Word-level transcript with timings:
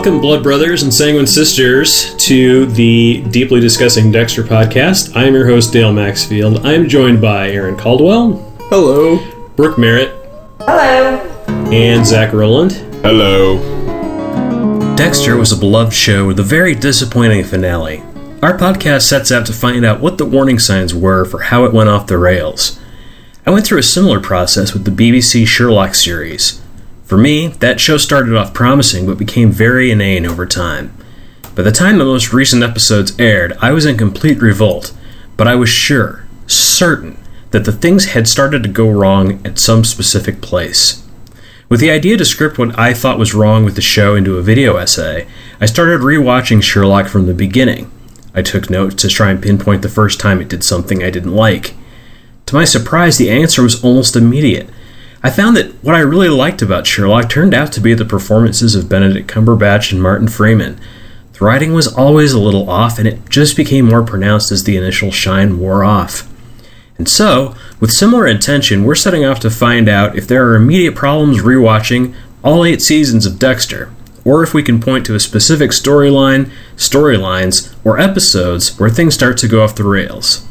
Welcome, 0.00 0.22
Blood 0.22 0.42
Brothers 0.42 0.82
and 0.82 0.94
Sanguine 0.94 1.26
Sisters, 1.26 2.14
to 2.14 2.64
the 2.64 3.22
Deeply 3.28 3.60
Discussing 3.60 4.10
Dexter 4.10 4.42
podcast. 4.42 5.14
I 5.14 5.24
am 5.24 5.34
your 5.34 5.46
host, 5.46 5.74
Dale 5.74 5.92
Maxfield. 5.92 6.64
I 6.64 6.72
am 6.72 6.88
joined 6.88 7.20
by 7.20 7.50
Aaron 7.50 7.76
Caldwell, 7.76 8.32
Hello. 8.70 9.18
Brooke 9.56 9.76
Merritt, 9.76 10.08
Hello. 10.60 11.18
and 11.70 12.06
Zach 12.06 12.32
Rowland. 12.32 12.72
Hello. 13.02 13.58
Dexter 14.96 15.36
was 15.36 15.52
a 15.52 15.56
beloved 15.58 15.92
show 15.92 16.26
with 16.26 16.40
a 16.40 16.44
very 16.44 16.74
disappointing 16.74 17.44
finale. 17.44 18.02
Our 18.42 18.56
podcast 18.56 19.02
sets 19.02 19.30
out 19.30 19.44
to 19.48 19.52
find 19.52 19.84
out 19.84 20.00
what 20.00 20.16
the 20.16 20.24
warning 20.24 20.58
signs 20.58 20.94
were 20.94 21.26
for 21.26 21.40
how 21.42 21.66
it 21.66 21.74
went 21.74 21.90
off 21.90 22.06
the 22.06 22.16
rails. 22.16 22.80
I 23.44 23.50
went 23.50 23.66
through 23.66 23.80
a 23.80 23.82
similar 23.82 24.18
process 24.18 24.72
with 24.72 24.86
the 24.86 24.90
BBC 24.90 25.46
Sherlock 25.46 25.94
series. 25.94 26.62
For 27.10 27.18
me, 27.18 27.48
that 27.48 27.80
show 27.80 27.96
started 27.96 28.36
off 28.36 28.54
promising 28.54 29.04
but 29.04 29.18
became 29.18 29.50
very 29.50 29.90
inane 29.90 30.24
over 30.24 30.46
time. 30.46 30.96
By 31.56 31.62
the 31.62 31.72
time 31.72 31.98
the 31.98 32.04
most 32.04 32.32
recent 32.32 32.62
episodes 32.62 33.18
aired, 33.18 33.52
I 33.60 33.72
was 33.72 33.84
in 33.84 33.96
complete 33.96 34.40
revolt, 34.40 34.92
but 35.36 35.48
I 35.48 35.56
was 35.56 35.68
sure, 35.68 36.24
certain, 36.46 37.18
that 37.50 37.64
the 37.64 37.72
things 37.72 38.12
had 38.12 38.28
started 38.28 38.62
to 38.62 38.68
go 38.68 38.88
wrong 38.88 39.44
at 39.44 39.58
some 39.58 39.82
specific 39.82 40.40
place. 40.40 41.04
With 41.68 41.80
the 41.80 41.90
idea 41.90 42.16
to 42.16 42.24
script 42.24 42.58
what 42.58 42.78
I 42.78 42.94
thought 42.94 43.18
was 43.18 43.34
wrong 43.34 43.64
with 43.64 43.74
the 43.74 43.82
show 43.82 44.14
into 44.14 44.36
a 44.38 44.42
video 44.42 44.76
essay, 44.76 45.26
I 45.60 45.66
started 45.66 46.02
rewatching 46.02 46.62
Sherlock 46.62 47.08
from 47.08 47.26
the 47.26 47.34
beginning. 47.34 47.90
I 48.36 48.42
took 48.42 48.70
notes 48.70 48.94
to 49.02 49.08
try 49.08 49.32
and 49.32 49.42
pinpoint 49.42 49.82
the 49.82 49.88
first 49.88 50.20
time 50.20 50.40
it 50.40 50.48
did 50.48 50.62
something 50.62 51.02
I 51.02 51.10
didn't 51.10 51.34
like. 51.34 51.74
To 52.46 52.54
my 52.54 52.64
surprise, 52.64 53.18
the 53.18 53.30
answer 53.30 53.64
was 53.64 53.82
almost 53.82 54.14
immediate. 54.14 54.70
I 55.22 55.28
found 55.28 55.54
that 55.56 55.72
what 55.84 55.94
I 55.94 56.00
really 56.00 56.30
liked 56.30 56.62
about 56.62 56.86
Sherlock 56.86 57.28
turned 57.28 57.52
out 57.52 57.72
to 57.72 57.80
be 57.80 57.92
the 57.92 58.06
performances 58.06 58.74
of 58.74 58.88
Benedict 58.88 59.30
Cumberbatch 59.30 59.92
and 59.92 60.02
Martin 60.02 60.28
Freeman. 60.28 60.80
The 61.34 61.44
writing 61.44 61.74
was 61.74 61.86
always 61.86 62.32
a 62.32 62.40
little 62.40 62.70
off, 62.70 62.98
and 62.98 63.06
it 63.06 63.28
just 63.28 63.54
became 63.54 63.84
more 63.86 64.02
pronounced 64.02 64.50
as 64.50 64.64
the 64.64 64.78
initial 64.78 65.10
shine 65.10 65.58
wore 65.58 65.84
off. 65.84 66.26
And 66.96 67.06
so, 67.06 67.54
with 67.80 67.92
similar 67.92 68.26
intention, 68.26 68.84
we're 68.84 68.94
setting 68.94 69.26
off 69.26 69.40
to 69.40 69.50
find 69.50 69.90
out 69.90 70.16
if 70.16 70.26
there 70.26 70.46
are 70.48 70.56
immediate 70.56 70.94
problems 70.94 71.42
rewatching 71.42 72.14
all 72.42 72.64
eight 72.64 72.80
seasons 72.80 73.26
of 73.26 73.38
Dexter, 73.38 73.92
or 74.24 74.42
if 74.42 74.54
we 74.54 74.62
can 74.62 74.80
point 74.80 75.04
to 75.06 75.14
a 75.14 75.20
specific 75.20 75.72
storyline, 75.72 76.50
storylines, 76.76 77.74
or 77.84 77.98
episodes 77.98 78.78
where 78.78 78.88
things 78.88 79.14
start 79.14 79.36
to 79.38 79.48
go 79.48 79.62
off 79.62 79.76
the 79.76 79.84
rails. 79.84 80.46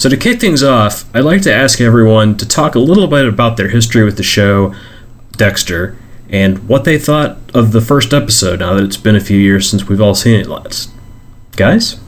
So, 0.00 0.08
to 0.08 0.16
kick 0.16 0.40
things 0.40 0.62
off, 0.62 1.04
I'd 1.14 1.24
like 1.24 1.42
to 1.42 1.52
ask 1.52 1.78
everyone 1.78 2.34
to 2.38 2.48
talk 2.48 2.74
a 2.74 2.78
little 2.78 3.06
bit 3.06 3.28
about 3.28 3.58
their 3.58 3.68
history 3.68 4.02
with 4.02 4.16
the 4.16 4.22
show 4.22 4.74
Dexter 5.32 5.94
and 6.30 6.66
what 6.66 6.84
they 6.84 6.98
thought 6.98 7.36
of 7.52 7.72
the 7.72 7.82
first 7.82 8.14
episode 8.14 8.60
now 8.60 8.72
that 8.72 8.84
it's 8.84 8.96
been 8.96 9.14
a 9.14 9.20
few 9.20 9.36
years 9.36 9.68
since 9.68 9.88
we've 9.88 10.00
all 10.00 10.14
seen 10.14 10.40
it 10.40 10.46
last. 10.46 10.90
Guys? 11.54 12.00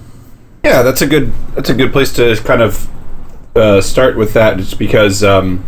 Yeah, 0.65 0.81
that's 0.81 1.03
a 1.03 1.07
good 1.07 1.35
that's 1.55 1.69
a 1.69 1.75
good 1.75 1.93
place 1.93 2.11
to 2.15 2.35
kind 2.37 2.63
of 2.63 2.89
uh, 3.55 3.83
start 3.83 4.17
with 4.17 4.33
that, 4.33 4.57
just 4.57 4.79
because 4.79 5.23
um, 5.23 5.63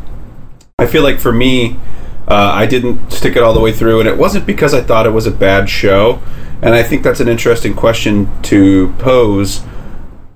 I 0.78 0.86
feel 0.86 1.02
like 1.02 1.20
for 1.20 1.30
me, 1.30 1.76
uh, 2.26 2.52
I 2.54 2.64
didn't 2.64 3.10
stick 3.10 3.36
it 3.36 3.42
all 3.42 3.52
the 3.52 3.60
way 3.60 3.70
through, 3.70 4.00
and 4.00 4.08
it 4.08 4.16
wasn't 4.16 4.46
because 4.46 4.72
I 4.72 4.80
thought 4.80 5.04
it 5.04 5.10
was 5.10 5.26
a 5.26 5.30
bad 5.30 5.68
show. 5.68 6.22
And 6.62 6.74
I 6.74 6.82
think 6.82 7.02
that's 7.02 7.20
an 7.20 7.28
interesting 7.28 7.74
question 7.74 8.30
to 8.44 8.94
pose 8.94 9.62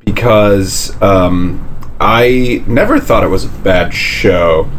because 0.05 1.01
um, 1.01 1.65
I 2.01 2.63
never 2.67 3.01
thought 3.01 3.25
it 3.25 3.29
was 3.29 3.45
a 3.45 3.49
bad 3.49 3.93
show, 3.93 4.71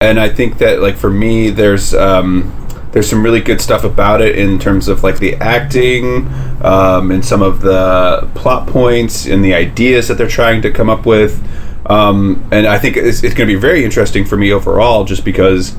and 0.00 0.18
I 0.18 0.28
think 0.28 0.58
that 0.58 0.80
like 0.80 0.96
for 0.96 1.10
me, 1.10 1.50
there's 1.50 1.94
um, 1.94 2.56
there's 2.92 3.08
some 3.08 3.22
really 3.22 3.40
good 3.40 3.60
stuff 3.60 3.84
about 3.84 4.20
it 4.20 4.38
in 4.38 4.58
terms 4.58 4.88
of 4.88 5.02
like 5.02 5.18
the 5.18 5.36
acting 5.36 6.26
um, 6.62 7.10
and 7.10 7.24
some 7.24 7.42
of 7.42 7.60
the 7.60 8.28
plot 8.34 8.66
points 8.66 9.26
and 9.26 9.44
the 9.44 9.54
ideas 9.54 10.08
that 10.08 10.14
they're 10.14 10.28
trying 10.28 10.62
to 10.62 10.70
come 10.70 10.90
up 10.90 11.06
with. 11.06 11.42
Um, 11.86 12.48
and 12.52 12.66
I 12.66 12.78
think 12.78 12.96
it's, 12.96 13.22
it's 13.22 13.34
going 13.34 13.48
to 13.48 13.54
be 13.54 13.60
very 13.60 13.84
interesting 13.84 14.24
for 14.24 14.36
me 14.36 14.52
overall, 14.52 15.04
just 15.04 15.24
because 15.24 15.76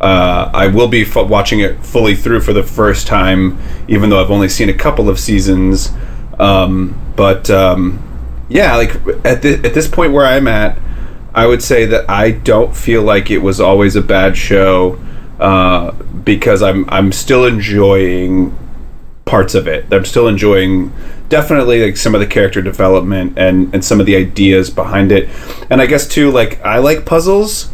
uh, 0.00 0.50
I 0.54 0.68
will 0.68 0.88
be 0.88 1.02
f- 1.02 1.28
watching 1.28 1.60
it 1.60 1.84
fully 1.84 2.14
through 2.14 2.40
for 2.40 2.52
the 2.52 2.62
first 2.62 3.06
time, 3.06 3.58
even 3.88 4.10
though 4.10 4.22
I've 4.22 4.30
only 4.30 4.48
seen 4.48 4.68
a 4.68 4.74
couple 4.74 5.08
of 5.08 5.18
seasons. 5.18 5.90
Um, 6.38 6.98
but 7.16 7.50
um, 7.50 8.02
yeah, 8.50 8.76
like 8.76 8.94
at 9.24 9.42
the, 9.42 9.60
at 9.64 9.74
this 9.74 9.88
point 9.88 10.12
where 10.12 10.26
I'm 10.26 10.48
at, 10.48 10.76
I 11.34 11.46
would 11.46 11.62
say 11.62 11.86
that 11.86 12.10
I 12.10 12.32
don't 12.32 12.76
feel 12.76 13.02
like 13.02 13.30
it 13.30 13.38
was 13.38 13.60
always 13.60 13.96
a 13.96 14.02
bad 14.02 14.36
show 14.36 14.98
uh, 15.38 15.92
because 15.92 16.62
I'm 16.62 16.88
I'm 16.90 17.12
still 17.12 17.46
enjoying 17.46 18.56
parts 19.24 19.54
of 19.54 19.68
it. 19.68 19.86
I'm 19.92 20.04
still 20.04 20.26
enjoying 20.26 20.92
definitely 21.28 21.84
like 21.84 21.96
some 21.96 22.14
of 22.14 22.20
the 22.20 22.26
character 22.26 22.60
development 22.60 23.38
and 23.38 23.72
and 23.72 23.84
some 23.84 24.00
of 24.00 24.06
the 24.06 24.16
ideas 24.16 24.68
behind 24.68 25.12
it. 25.12 25.28
And 25.70 25.80
I 25.80 25.86
guess 25.86 26.06
too 26.06 26.32
like 26.32 26.60
I 26.64 26.78
like 26.78 27.06
puzzles 27.06 27.70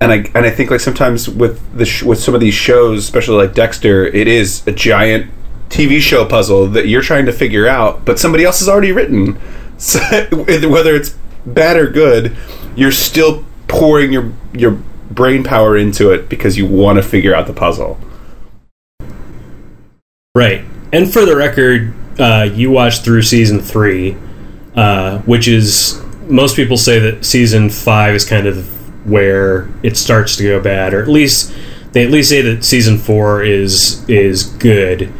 and 0.00 0.12
I 0.12 0.16
and 0.34 0.44
I 0.44 0.50
think 0.50 0.70
like 0.70 0.80
sometimes 0.80 1.28
with 1.28 1.60
the 1.76 1.86
sh- 1.86 2.02
with 2.02 2.20
some 2.20 2.34
of 2.34 2.40
these 2.40 2.54
shows, 2.54 2.98
especially 2.98 3.46
like 3.46 3.54
Dexter, 3.54 4.06
it 4.06 4.28
is 4.28 4.66
a 4.66 4.72
giant 4.72 5.30
TV 5.70 6.00
show 6.00 6.24
puzzle 6.24 6.66
that 6.68 6.88
you're 6.88 7.02
trying 7.02 7.26
to 7.26 7.32
figure 7.32 7.66
out, 7.66 8.04
but 8.04 8.18
somebody 8.18 8.44
else 8.44 8.58
has 8.60 8.68
already 8.68 8.92
written. 8.92 9.38
So 9.78 10.00
whether 10.68 10.94
it's 10.94 11.16
bad 11.46 11.76
or 11.76 11.88
good, 11.88 12.36
you're 12.76 12.92
still 12.92 13.44
pouring 13.68 14.12
your 14.12 14.32
your 14.52 14.82
brain 15.10 15.42
power 15.42 15.76
into 15.76 16.10
it 16.10 16.28
because 16.28 16.56
you 16.56 16.66
want 16.66 16.96
to 16.96 17.02
figure 17.02 17.34
out 17.34 17.46
the 17.46 17.52
puzzle. 17.52 17.98
Right. 20.34 20.64
And 20.92 21.10
for 21.12 21.24
the 21.24 21.36
record, 21.36 21.94
uh, 22.18 22.48
you 22.52 22.70
watched 22.70 23.04
through 23.04 23.22
season 23.22 23.60
three, 23.60 24.16
uh, 24.74 25.18
which 25.20 25.48
is 25.48 26.02
most 26.28 26.56
people 26.56 26.76
say 26.76 26.98
that 26.98 27.24
season 27.24 27.70
five 27.70 28.14
is 28.14 28.24
kind 28.24 28.46
of 28.46 28.66
where 29.08 29.68
it 29.82 29.96
starts 29.96 30.36
to 30.36 30.42
go 30.42 30.60
bad, 30.60 30.92
or 30.92 31.02
at 31.02 31.08
least 31.08 31.54
they 31.92 32.04
at 32.04 32.10
least 32.10 32.28
say 32.28 32.42
that 32.42 32.64
season 32.64 32.98
four 32.98 33.42
is 33.42 34.08
is 34.08 34.44
good 34.44 35.12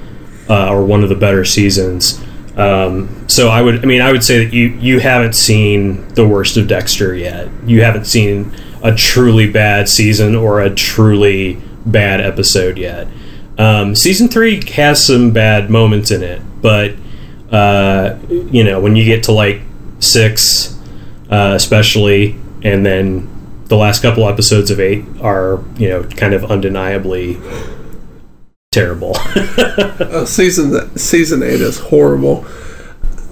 uh, 0.49 0.71
or 0.71 0.85
one 0.85 1.03
of 1.03 1.09
the 1.09 1.15
better 1.15 1.45
seasons. 1.45 2.23
Um, 2.59 3.29
so 3.29 3.49
I 3.49 3.63
would, 3.63 3.85
I 3.85 3.87
mean, 3.87 4.03
I 4.03 4.11
would 4.11 4.25
say 4.25 4.45
that 4.45 4.53
you 4.53 4.67
you 4.81 4.99
haven't 4.99 5.35
seen 5.35 6.09
the 6.15 6.27
worst 6.27 6.57
of 6.57 6.67
Dexter 6.67 7.15
yet. 7.15 7.49
You 7.65 7.83
haven't 7.83 8.07
seen 8.07 8.53
a 8.83 8.93
truly 8.95 9.49
bad 9.49 9.89
season 9.89 10.35
or 10.35 10.61
a 10.61 10.69
truly 10.69 11.63
bad 11.87 12.21
episode 12.21 12.77
yet. 12.77 13.07
Um, 13.59 13.95
season 13.95 14.29
three 14.29 14.65
has 14.73 15.05
some 15.05 15.31
bad 15.33 15.71
moments 15.71 16.11
in 16.11 16.23
it, 16.25 16.43
but 16.61 16.95
uh, 17.53 18.19
you 18.29 18.65
know 18.65 18.81
when 18.81 18.97
you 18.97 19.05
get 19.05 19.23
to 19.25 19.33
like 19.33 19.61
six, 20.01 20.77
uh, 21.31 21.53
especially, 21.55 22.37
and 22.65 22.85
then 22.85 23.29
the 23.67 23.77
last 23.77 24.03
couple 24.03 24.29
episodes 24.29 24.71
of 24.73 24.81
eight 24.81 25.05
are 25.21 25.63
you 25.77 25.89
know 25.89 26.03
kind 26.03 26.35
of 26.35 26.45
undeniably 26.51 27.35
terrible. 28.78 29.16
Uh, 29.99 30.25
season 30.25 30.97
season 30.97 31.43
eight 31.43 31.61
is 31.61 31.78
horrible. 31.78 32.47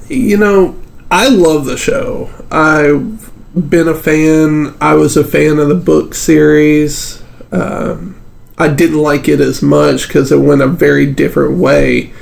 You 0.09 0.37
know, 0.37 0.77
I 1.11 1.29
love 1.29 1.65
the 1.65 1.77
show. 1.77 2.29
I've 2.51 3.31
been 3.71 3.89
a 3.89 3.95
fan. 3.95 4.77
I 4.81 4.95
was 4.95 5.17
a 5.17 5.25
fan 5.25 5.59
of 5.59 5.69
the 5.69 5.75
book 5.75 6.15
series. 6.15 7.23
Um, 7.53 8.21
I 8.59 8.69
didn't 8.69 8.99
like 8.99 9.29
it 9.29 9.41
as 9.41 9.63
much 9.63 10.09
because 10.09 10.33
it 10.33 10.39
went 10.39 10.61
a 10.61 10.67
very 10.67 11.07
different 11.07 11.57
way. 11.59 12.13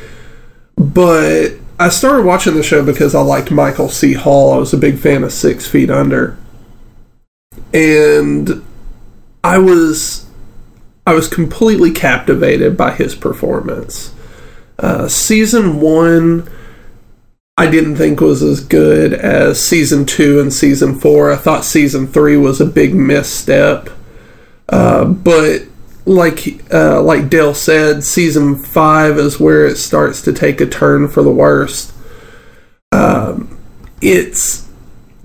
But 0.76 1.54
I 1.78 1.88
started 1.88 2.26
watching 2.26 2.54
the 2.54 2.62
show 2.62 2.84
because 2.84 3.14
I 3.14 3.20
liked 3.20 3.50
Michael 3.50 3.88
C. 3.88 4.12
Hall. 4.12 4.52
I 4.52 4.58
was 4.58 4.72
a 4.72 4.78
big 4.78 4.98
fan 4.98 5.24
of 5.24 5.32
Six 5.32 5.66
Feet 5.66 5.90
Under, 5.90 6.36
and 7.72 8.64
I 9.42 9.58
was 9.58 10.23
I 11.06 11.14
was 11.14 11.28
completely 11.28 11.92
captivated 11.92 12.76
by 12.76 12.92
his 12.92 13.14
performance. 13.14 14.14
Uh, 14.78 15.06
season 15.08 15.80
one, 15.80 16.48
I 17.56 17.70
didn't 17.70 17.96
think 17.96 18.20
was 18.20 18.42
as 18.42 18.60
good 18.60 19.12
as 19.12 19.62
season 19.62 20.06
two 20.06 20.40
and 20.40 20.52
season 20.52 20.98
four. 20.98 21.30
I 21.30 21.36
thought 21.36 21.64
season 21.64 22.06
three 22.06 22.36
was 22.36 22.60
a 22.60 22.66
big 22.66 22.94
misstep. 22.94 23.90
Uh, 24.68 25.04
but 25.04 25.62
like 26.06 26.72
uh, 26.72 27.00
like 27.02 27.30
Dale 27.30 27.54
said, 27.54 28.02
season 28.02 28.56
five 28.56 29.18
is 29.18 29.38
where 29.38 29.66
it 29.66 29.76
starts 29.76 30.22
to 30.22 30.32
take 30.32 30.60
a 30.60 30.66
turn 30.66 31.08
for 31.08 31.22
the 31.22 31.30
worst. 31.30 31.92
Um, 32.92 33.58
it's 34.00 34.68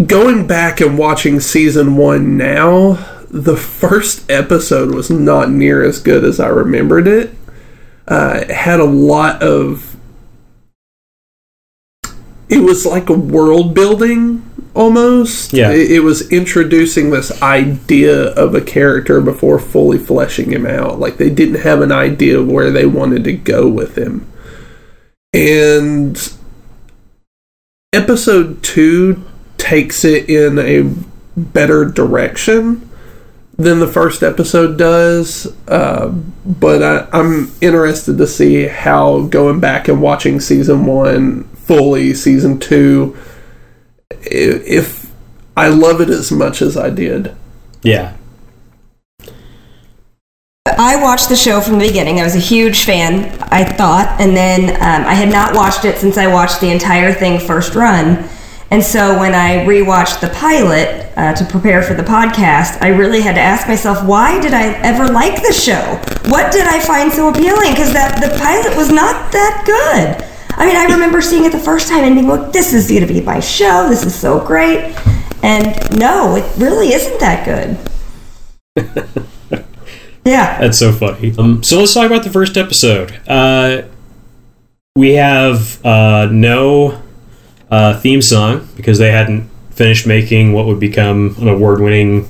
going 0.05 0.47
back 0.47 0.81
and 0.81 0.97
watching 0.97 1.39
season 1.39 1.97
one 1.97 2.37
now. 2.37 3.18
The 3.29 3.57
first 3.57 4.29
episode 4.29 4.93
was 4.93 5.09
not 5.09 5.51
near 5.51 5.83
as 5.83 5.99
good 5.99 6.23
as 6.23 6.39
I 6.39 6.47
remembered 6.47 7.07
it. 7.07 7.35
Uh, 8.07 8.39
it 8.41 8.49
had 8.49 8.79
a 8.79 8.85
lot 8.85 9.43
of 9.43 9.95
it 12.49 12.63
was 12.63 12.85
like 12.85 13.09
a 13.09 13.13
world 13.13 13.75
building 13.75 14.43
almost. 14.73 15.53
Yeah. 15.53 15.71
It, 15.71 15.91
it 15.91 15.99
was 15.99 16.31
introducing 16.31 17.11
this 17.11 17.41
idea 17.43 18.29
of 18.33 18.55
a 18.55 18.61
character 18.61 19.21
before 19.21 19.59
fully 19.59 19.99
fleshing 19.99 20.51
him 20.51 20.65
out. 20.65 20.99
Like 20.99 21.17
they 21.17 21.29
didn't 21.29 21.61
have 21.61 21.81
an 21.81 21.91
idea 21.91 22.39
of 22.39 22.49
where 22.49 22.71
they 22.71 22.87
wanted 22.87 23.23
to 23.25 23.33
go 23.33 23.67
with 23.67 23.95
him. 23.95 24.27
And 25.31 26.33
episode 27.93 28.63
two 28.63 29.23
takes 29.57 30.03
it 30.03 30.27
in 30.27 30.57
a 30.57 30.91
better 31.39 31.85
direction 31.85 32.88
than 33.59 33.79
the 33.79 33.87
first 33.87 34.23
episode 34.23 34.77
does. 34.77 35.53
Uh, 35.67 36.07
but 36.07 36.81
I, 36.81 37.07
I'm 37.11 37.51
interested 37.61 38.17
to 38.17 38.25
see 38.25 38.67
how 38.67 39.23
going 39.23 39.59
back 39.59 39.87
and 39.89 40.01
watching 40.01 40.39
season 40.39 40.85
one 40.85 41.43
fully, 41.55 42.13
season 42.13 42.57
two, 42.57 43.17
if 44.09 45.11
I 45.57 45.67
love 45.67 45.99
it 45.99 46.09
as 46.09 46.31
much 46.31 46.61
as 46.61 46.77
I 46.77 46.89
did. 46.89 47.35
Yeah. 47.83 48.15
I 50.65 51.01
watched 51.01 51.27
the 51.27 51.35
show 51.35 51.59
from 51.59 51.79
the 51.79 51.87
beginning. 51.87 52.21
I 52.21 52.23
was 52.23 52.35
a 52.35 52.39
huge 52.39 52.85
fan, 52.85 53.37
I 53.51 53.65
thought, 53.65 54.15
and 54.21 54.37
then 54.37 54.69
um, 54.75 55.07
I 55.07 55.13
had 55.13 55.29
not 55.29 55.53
watched 55.53 55.83
it 55.83 55.97
since 55.97 56.17
I 56.17 56.27
watched 56.27 56.61
the 56.61 56.69
entire 56.69 57.11
thing 57.11 57.39
first 57.39 57.75
run. 57.75 58.29
And 58.71 58.83
so 58.83 59.17
when 59.19 59.33
I 59.33 59.65
rewatched 59.65 60.21
the 60.21 60.29
pilot 60.29 61.11
uh, 61.17 61.33
to 61.33 61.45
prepare 61.45 61.81
for 61.81 61.95
the 61.95 62.03
podcast, 62.03 62.79
I 62.81 62.89
really 62.89 63.21
had 63.21 63.33
to 63.33 63.41
ask 63.41 63.67
myself, 63.67 64.05
why 64.05 64.39
did 64.39 64.53
I 64.53 64.73
ever 64.83 65.11
like 65.11 65.41
the 65.41 65.53
show? 65.53 65.99
What 66.29 66.51
did 66.51 66.67
I 66.67 66.79
find 66.79 67.11
so 67.11 67.29
appealing? 67.29 67.71
Because 67.71 67.91
that 67.93 68.21
the 68.21 68.37
pilot 68.37 68.77
was 68.77 68.91
not 68.91 69.31
that 69.31 69.63
good. 69.65 70.25
I 70.55 70.67
mean, 70.67 70.75
I 70.75 70.85
remember 70.85 71.19
seeing 71.19 71.45
it 71.45 71.51
the 71.51 71.59
first 71.59 71.87
time 71.87 72.03
and 72.03 72.13
being 72.13 72.27
like, 72.27 72.51
this 72.51 72.73
is 72.73 72.89
going 72.89 73.07
to 73.07 73.11
be 73.11 73.21
my 73.21 73.39
show. 73.39 73.89
This 73.89 74.05
is 74.05 74.13
so 74.13 74.45
great. 74.45 74.95
And 75.41 75.97
no, 75.97 76.35
it 76.35 76.45
really 76.57 76.93
isn't 76.93 77.19
that 77.19 77.45
good. 77.45 77.77
yeah. 80.25 80.59
That's 80.59 80.77
so 80.77 80.91
funny. 80.91 81.33
Um, 81.39 81.63
so 81.63 81.79
let's 81.79 81.93
talk 81.95 82.05
about 82.05 82.23
the 82.23 82.29
first 82.29 82.55
episode. 82.55 83.19
Uh, 83.27 83.83
we 84.95 85.13
have 85.13 85.83
uh, 85.83 86.27
no 86.31 87.01
uh, 87.71 87.99
theme 87.99 88.21
song 88.21 88.67
because 88.75 88.97
they 88.97 89.11
hadn't 89.11 89.49
finished 89.71 90.05
making 90.07 90.53
what 90.53 90.65
would 90.65 90.79
become 90.79 91.35
an 91.39 91.47
award-winning 91.47 92.27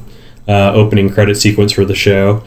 uh, 0.47 0.73
opening 0.73 1.09
credit 1.09 1.35
sequence 1.35 1.71
for 1.71 1.85
the 1.85 1.95
show. 1.95 2.43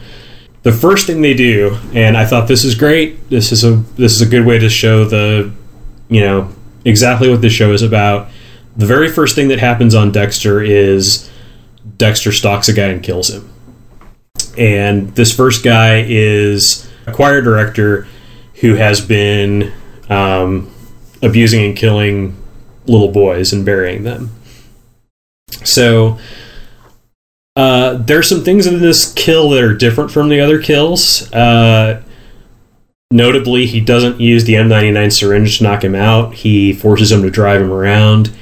The 0.63 0.71
first 0.71 1.07
thing 1.07 1.21
they 1.21 1.33
do, 1.33 1.77
and 1.93 2.15
I 2.15 2.25
thought 2.25 2.47
this 2.47 2.63
is 2.63 2.75
great. 2.75 3.29
This 3.29 3.51
is 3.51 3.63
a 3.63 3.71
this 3.97 4.13
is 4.13 4.21
a 4.21 4.25
good 4.25 4.45
way 4.45 4.59
to 4.59 4.69
show 4.69 5.03
the, 5.03 5.51
you 6.07 6.21
know, 6.21 6.53
exactly 6.85 7.29
what 7.29 7.41
this 7.41 7.51
show 7.51 7.73
is 7.73 7.81
about. 7.81 8.29
The 8.77 8.85
very 8.85 9.11
first 9.11 9.35
thing 9.35 9.49
that 9.49 9.59
happens 9.59 9.93
on 9.93 10.11
Dexter 10.11 10.61
is 10.61 11.29
Dexter 11.97 12.31
stalks 12.31 12.69
a 12.69 12.73
guy 12.73 12.87
and 12.87 13.03
kills 13.03 13.29
him 13.29 13.53
and 14.57 15.15
this 15.15 15.35
first 15.35 15.63
guy 15.63 16.03
is 16.07 16.89
a 17.07 17.11
choir 17.11 17.41
director 17.41 18.07
who 18.55 18.75
has 18.75 19.01
been 19.01 19.73
um, 20.09 20.73
abusing 21.21 21.63
and 21.63 21.75
killing 21.75 22.37
little 22.85 23.11
boys 23.11 23.53
and 23.53 23.65
burying 23.65 24.03
them. 24.03 24.31
So 25.63 26.19
uh, 27.55 27.95
there's 27.95 28.27
some 28.27 28.43
things 28.43 28.65
in 28.65 28.79
this 28.79 29.13
kill 29.13 29.49
that 29.51 29.63
are 29.63 29.75
different 29.75 30.11
from 30.11 30.29
the 30.29 30.39
other 30.39 30.61
kills. 30.61 31.31
Uh, 31.31 32.01
notably, 33.11 33.65
he 33.65 33.79
doesn't 33.79 34.19
use 34.19 34.45
the 34.45 34.53
M99 34.53 35.13
syringe 35.13 35.57
to 35.57 35.63
knock 35.63 35.83
him 35.83 35.95
out. 35.95 36.33
He 36.33 36.73
forces 36.73 37.11
him 37.11 37.21
to 37.21 37.29
drive 37.29 37.61
him 37.61 37.71
around, 37.71 38.35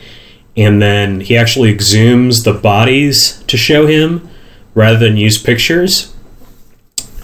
and 0.56 0.82
then 0.82 1.22
he 1.22 1.36
actually 1.36 1.76
exhumes 1.76 2.44
the 2.44 2.54
bodies 2.54 3.44
to 3.48 3.58
show 3.58 3.86
him 3.86 4.30
rather 4.74 4.98
than 4.98 5.18
use 5.18 5.42
pictures. 5.42 6.16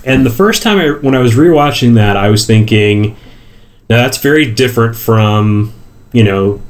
And 0.03 0.25
the 0.25 0.29
first 0.29 0.63
time 0.63 0.77
I, 0.77 0.89
when 0.89 1.15
I 1.15 1.19
was 1.19 1.35
rewatching 1.35 1.95
that, 1.95 2.17
I 2.17 2.29
was 2.29 2.45
thinking, 2.45 3.15
now 3.89 3.97
that's 3.97 4.17
very 4.17 4.49
different 4.51 4.95
from, 4.95 5.73
you 6.11 6.23
know, 6.23 6.61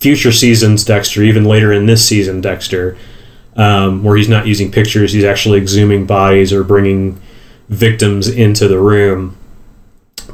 future 0.00 0.32
seasons 0.32 0.84
Dexter, 0.84 1.22
even 1.22 1.44
later 1.44 1.72
in 1.72 1.86
this 1.86 2.06
season 2.06 2.40
Dexter, 2.40 2.96
um, 3.54 4.02
where 4.02 4.16
he's 4.16 4.28
not 4.28 4.46
using 4.46 4.72
pictures, 4.72 5.12
he's 5.12 5.24
actually 5.24 5.60
exhuming 5.60 6.06
bodies 6.06 6.52
or 6.52 6.64
bringing 6.64 7.20
victims 7.68 8.28
into 8.28 8.66
the 8.66 8.78
room. 8.78 9.36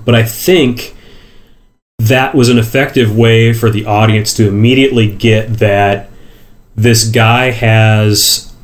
But 0.05 0.15
I 0.15 0.23
think 0.23 0.97
that 1.99 2.35
was 2.35 2.49
an 2.49 2.59
effective 2.59 3.17
way 3.17 3.53
for 3.53 3.71
the 3.71 3.87
audience 3.87 4.35
to 4.35 4.47
immediately 4.47 5.13
get 5.13 5.55
that 5.55 6.11
this 6.77 7.09
guy 7.09 7.51
has 7.51 8.55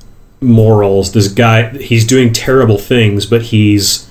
morals. 0.40 1.12
This 1.12 1.28
guy, 1.28 1.70
he's 1.78 2.06
doing 2.06 2.32
terrible 2.32 2.78
things, 2.78 3.26
but 3.26 3.42
he's 3.42 4.08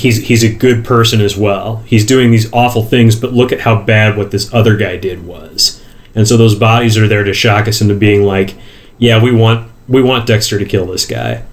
he's 0.00 0.26
he's 0.26 0.42
a 0.42 0.52
good 0.52 0.84
person 0.84 1.20
as 1.20 1.36
well. 1.36 1.76
He's 1.86 2.04
doing 2.04 2.30
these 2.30 2.52
awful 2.52 2.84
things, 2.84 3.16
but 3.16 3.32
look 3.32 3.52
at 3.52 3.60
how 3.60 3.82
bad 3.82 4.16
what 4.16 4.30
this 4.30 4.52
other 4.52 4.76
guy 4.76 4.96
did 4.96 5.24
was. 5.24 5.82
And 6.14 6.26
so 6.26 6.36
those 6.36 6.54
bodies 6.54 6.98
are 6.98 7.06
there 7.06 7.24
to 7.24 7.32
shock 7.32 7.68
us 7.68 7.80
into 7.80 7.94
being 7.94 8.24
like, 8.24 8.56
yeah, 8.98 9.22
we 9.22 9.32
want 9.32 9.70
we 9.88 10.02
want 10.02 10.26
Dexter 10.26 10.58
to 10.58 10.64
kill 10.64 10.86
this 10.86 11.06
guy. 11.06 11.44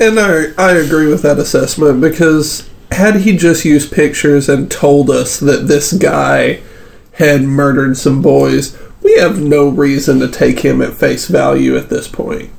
And 0.00 0.18
I, 0.18 0.46
I 0.58 0.72
agree 0.72 1.06
with 1.06 1.22
that 1.22 1.38
assessment 1.38 2.00
because 2.00 2.68
had 2.90 3.16
he 3.16 3.36
just 3.36 3.64
used 3.64 3.92
pictures 3.92 4.48
and 4.48 4.70
told 4.70 5.08
us 5.08 5.38
that 5.38 5.68
this 5.68 5.92
guy 5.92 6.60
had 7.12 7.42
murdered 7.42 7.96
some 7.96 8.22
boys, 8.22 8.76
we 9.02 9.14
have 9.18 9.40
no 9.40 9.68
reason 9.68 10.18
to 10.20 10.28
take 10.28 10.60
him 10.60 10.82
at 10.82 10.94
face 10.94 11.28
value 11.28 11.76
at 11.76 11.90
this 11.90 12.08
point. 12.08 12.50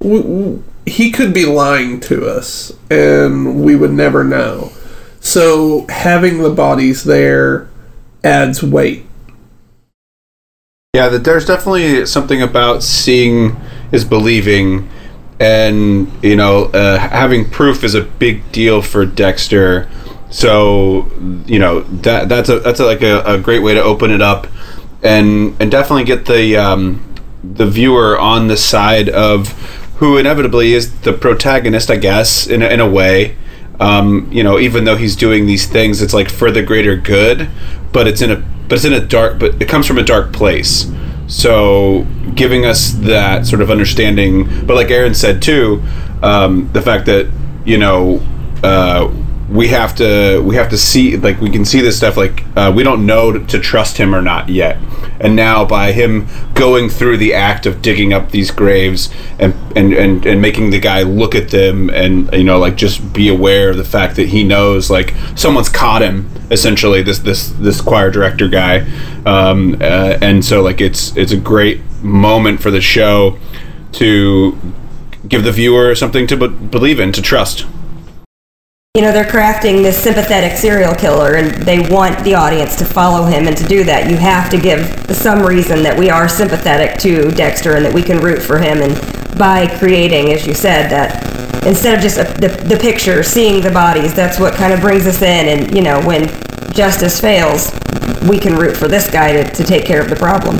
We, 0.00 0.60
he 0.86 1.10
could 1.10 1.32
be 1.32 1.44
lying 1.44 2.00
to 2.00 2.26
us, 2.26 2.72
and 2.90 3.64
we 3.64 3.76
would 3.76 3.92
never 3.92 4.24
know. 4.24 4.72
So 5.20 5.86
having 5.88 6.42
the 6.42 6.50
bodies 6.50 7.04
there 7.04 7.68
adds 8.24 8.62
weight. 8.62 9.06
Yeah, 10.94 11.08
there's 11.08 11.46
definitely 11.46 12.04
something 12.06 12.42
about 12.42 12.82
seeing 12.82 13.56
is 13.92 14.04
believing, 14.04 14.90
and 15.40 16.12
you 16.22 16.36
know, 16.36 16.64
uh, 16.66 16.98
having 16.98 17.48
proof 17.48 17.84
is 17.84 17.94
a 17.94 18.02
big 18.02 18.50
deal 18.52 18.82
for 18.82 19.06
Dexter. 19.06 19.88
So 20.30 21.10
you 21.46 21.58
know 21.58 21.80
that 21.80 22.28
that's 22.28 22.48
a 22.48 22.60
that's 22.60 22.80
a, 22.80 22.84
like 22.84 23.02
a, 23.02 23.22
a 23.24 23.38
great 23.38 23.62
way 23.62 23.74
to 23.74 23.82
open 23.82 24.10
it 24.10 24.20
up, 24.20 24.48
and 25.02 25.56
and 25.60 25.70
definitely 25.70 26.04
get 26.04 26.26
the 26.26 26.56
um, 26.56 27.14
the 27.42 27.66
viewer 27.66 28.18
on 28.18 28.48
the 28.48 28.56
side 28.56 29.08
of 29.08 29.48
who 30.02 30.16
inevitably 30.16 30.72
is 30.72 30.92
the 31.02 31.12
protagonist, 31.12 31.88
I 31.88 31.94
guess, 31.94 32.48
in 32.48 32.60
a, 32.60 32.66
in 32.66 32.80
a 32.80 32.90
way. 32.90 33.36
Um, 33.78 34.28
you 34.32 34.42
know, 34.42 34.58
even 34.58 34.82
though 34.82 34.96
he's 34.96 35.14
doing 35.14 35.46
these 35.46 35.66
things, 35.66 36.02
it's 36.02 36.12
like 36.12 36.28
for 36.28 36.50
the 36.50 36.60
greater 36.60 36.96
good, 36.96 37.48
but 37.92 38.08
it's 38.08 38.20
in 38.20 38.32
a 38.32 38.44
but 38.66 38.78
it's 38.78 38.84
in 38.84 38.94
a 38.94 39.00
dark, 39.00 39.38
but 39.38 39.62
it 39.62 39.68
comes 39.68 39.86
from 39.86 39.98
a 39.98 40.02
dark 40.02 40.32
place. 40.32 40.90
So 41.28 42.04
giving 42.34 42.66
us 42.66 42.90
that 42.94 43.46
sort 43.46 43.62
of 43.62 43.70
understanding, 43.70 44.66
but 44.66 44.74
like 44.74 44.90
Aaron 44.90 45.14
said 45.14 45.40
too, 45.40 45.80
um, 46.20 46.68
the 46.72 46.82
fact 46.82 47.06
that 47.06 47.30
you 47.64 47.78
know 47.78 48.20
uh, 48.64 49.06
we 49.52 49.68
have 49.68 49.94
to 49.94 50.40
we 50.42 50.54
have 50.56 50.70
to 50.70 50.78
see 50.78 51.16
like 51.18 51.38
we 51.40 51.50
can 51.50 51.64
see 51.64 51.82
this 51.82 51.98
stuff 51.98 52.16
like 52.16 52.42
uh, 52.56 52.72
we 52.74 52.82
don't 52.82 53.04
know 53.04 53.32
to 53.32 53.58
trust 53.58 53.98
him 53.98 54.14
or 54.14 54.22
not 54.22 54.48
yet. 54.48 54.78
And 55.20 55.36
now 55.36 55.64
by 55.64 55.92
him 55.92 56.26
going 56.54 56.88
through 56.88 57.18
the 57.18 57.34
act 57.34 57.66
of 57.66 57.82
digging 57.82 58.14
up 58.14 58.30
these 58.30 58.50
graves 58.50 59.12
and 59.38 59.52
and 59.76 59.92
and, 59.92 60.24
and 60.24 60.40
making 60.40 60.70
the 60.70 60.80
guy 60.80 61.02
look 61.02 61.34
at 61.34 61.50
them 61.50 61.90
and 61.90 62.32
you 62.32 62.44
know 62.44 62.58
like 62.58 62.76
just 62.76 63.12
be 63.12 63.28
aware 63.28 63.70
of 63.70 63.76
the 63.76 63.84
fact 63.84 64.16
that 64.16 64.28
he 64.28 64.42
knows 64.42 64.90
like 64.90 65.14
someone's 65.36 65.68
caught 65.68 66.00
him 66.00 66.30
essentially 66.50 67.02
this 67.02 67.18
this 67.18 67.50
this 67.50 67.82
choir 67.82 68.10
director 68.10 68.48
guy. 68.48 68.86
Um, 69.26 69.74
uh, 69.82 70.18
and 70.22 70.42
so 70.42 70.62
like 70.62 70.80
it's 70.80 71.14
it's 71.14 71.32
a 71.32 71.36
great 71.36 71.80
moment 72.02 72.62
for 72.62 72.70
the 72.70 72.80
show 72.80 73.38
to 73.92 74.58
give 75.28 75.44
the 75.44 75.52
viewer 75.52 75.94
something 75.94 76.26
to 76.26 76.36
be- 76.36 76.48
believe 76.48 76.98
in 76.98 77.12
to 77.12 77.20
trust 77.20 77.66
you 78.94 79.00
know 79.00 79.10
they're 79.10 79.24
crafting 79.24 79.82
this 79.82 79.96
sympathetic 79.96 80.54
serial 80.54 80.94
killer 80.94 81.36
and 81.36 81.50
they 81.62 81.88
want 81.88 82.22
the 82.24 82.34
audience 82.34 82.76
to 82.76 82.84
follow 82.84 83.24
him 83.24 83.48
and 83.48 83.56
to 83.56 83.64
do 83.64 83.82
that 83.84 84.10
you 84.10 84.18
have 84.18 84.50
to 84.50 84.60
give 84.60 84.86
some 85.16 85.46
reason 85.46 85.82
that 85.82 85.98
we 85.98 86.10
are 86.10 86.28
sympathetic 86.28 86.98
to 86.98 87.30
dexter 87.30 87.76
and 87.76 87.86
that 87.86 87.94
we 87.94 88.02
can 88.02 88.18
root 88.18 88.42
for 88.42 88.58
him 88.58 88.82
and 88.82 89.38
by 89.38 89.66
creating 89.78 90.30
as 90.30 90.46
you 90.46 90.52
said 90.52 90.90
that 90.90 91.24
instead 91.66 91.94
of 91.94 92.02
just 92.02 92.18
a, 92.18 92.24
the, 92.38 92.48
the 92.68 92.76
picture 92.76 93.22
seeing 93.22 93.62
the 93.62 93.70
bodies 93.70 94.12
that's 94.12 94.38
what 94.38 94.52
kind 94.52 94.74
of 94.74 94.80
brings 94.82 95.06
us 95.06 95.22
in 95.22 95.48
and 95.48 95.74
you 95.74 95.82
know 95.82 95.98
when 96.06 96.28
justice 96.74 97.18
fails 97.18 97.72
we 98.28 98.38
can 98.38 98.54
root 98.54 98.76
for 98.76 98.88
this 98.88 99.10
guy 99.10 99.32
to, 99.32 99.50
to 99.54 99.64
take 99.64 99.86
care 99.86 100.02
of 100.02 100.10
the 100.10 100.16
problem 100.16 100.58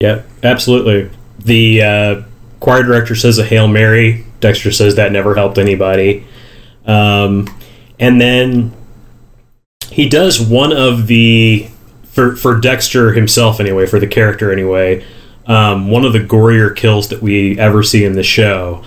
Yeah, 0.00 0.22
absolutely. 0.42 1.16
The 1.38 1.82
uh, 1.82 2.22
choir 2.58 2.82
director 2.82 3.14
says 3.14 3.38
a 3.38 3.44
Hail 3.44 3.68
Mary. 3.68 4.26
Dexter 4.40 4.72
says 4.72 4.96
that 4.96 5.12
never 5.12 5.34
helped 5.34 5.56
anybody. 5.56 6.26
Um, 6.86 7.48
and 7.98 8.20
then 8.20 8.72
he 9.90 10.08
does 10.08 10.40
one 10.40 10.72
of 10.72 11.06
the 11.06 11.68
for 12.04 12.36
for 12.36 12.58
Dexter 12.58 13.12
himself 13.12 13.60
anyway, 13.60 13.86
for 13.86 14.00
the 14.00 14.06
character 14.06 14.52
anyway. 14.52 15.04
Um, 15.46 15.90
one 15.90 16.04
of 16.04 16.12
the 16.12 16.20
gorier 16.20 16.74
kills 16.74 17.08
that 17.10 17.22
we 17.22 17.58
ever 17.58 17.82
see 17.82 18.04
in 18.04 18.14
the 18.14 18.22
show, 18.22 18.82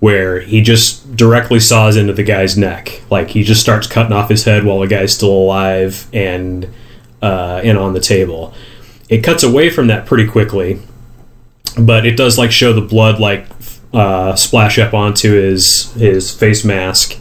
where 0.00 0.40
he 0.40 0.60
just 0.60 1.16
directly 1.16 1.58
saws 1.58 1.96
into 1.96 2.12
the 2.12 2.22
guy's 2.22 2.58
neck, 2.58 3.02
like 3.10 3.30
he 3.30 3.42
just 3.42 3.60
starts 3.60 3.86
cutting 3.86 4.12
off 4.12 4.28
his 4.28 4.44
head 4.44 4.64
while 4.64 4.80
the 4.80 4.86
guy's 4.86 5.14
still 5.14 5.30
alive 5.30 6.06
and 6.12 6.68
uh, 7.22 7.60
and 7.64 7.78
on 7.78 7.94
the 7.94 8.00
table. 8.00 8.52
It 9.08 9.22
cuts 9.22 9.42
away 9.42 9.70
from 9.70 9.86
that 9.86 10.06
pretty 10.06 10.26
quickly, 10.26 10.80
but 11.78 12.06
it 12.06 12.16
does 12.16 12.36
like 12.36 12.50
show 12.50 12.72
the 12.72 12.80
blood 12.80 13.20
like 13.20 13.46
uh, 13.94 14.34
splash 14.36 14.78
up 14.78 14.92
onto 14.94 15.32
his 15.32 15.92
his 15.92 16.34
face 16.34 16.64
mask. 16.64 17.18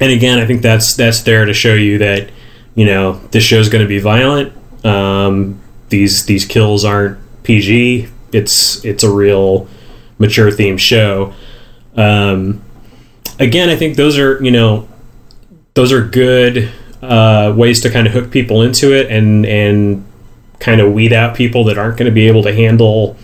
And 0.00 0.10
again, 0.10 0.38
I 0.38 0.46
think 0.46 0.62
that's 0.62 0.94
that's 0.94 1.22
there 1.22 1.44
to 1.44 1.54
show 1.54 1.74
you 1.74 1.98
that 1.98 2.30
you 2.74 2.84
know 2.84 3.20
this 3.30 3.44
show's 3.44 3.68
going 3.68 3.82
to 3.82 3.88
be 3.88 4.00
violent. 4.00 4.52
Um, 4.84 5.60
these 5.88 6.26
these 6.26 6.44
kills 6.44 6.84
aren't 6.84 7.18
PG. 7.44 8.08
It's 8.32 8.84
it's 8.84 9.04
a 9.04 9.10
real 9.10 9.68
mature 10.18 10.50
themed 10.50 10.80
show. 10.80 11.32
Um, 11.96 12.62
again, 13.38 13.68
I 13.68 13.76
think 13.76 13.96
those 13.96 14.18
are 14.18 14.42
you 14.42 14.50
know 14.50 14.88
those 15.74 15.92
are 15.92 16.04
good 16.04 16.70
uh, 17.02 17.52
ways 17.56 17.80
to 17.82 17.90
kind 17.90 18.06
of 18.06 18.12
hook 18.12 18.30
people 18.30 18.62
into 18.62 18.92
it 18.92 19.10
and 19.10 19.46
and 19.46 20.04
kind 20.58 20.80
of 20.80 20.92
weed 20.92 21.12
out 21.12 21.36
people 21.36 21.64
that 21.64 21.78
aren't 21.78 21.98
going 21.98 22.06
to 22.06 22.14
be 22.14 22.26
able 22.26 22.42
to 22.42 22.54
handle 22.54 23.16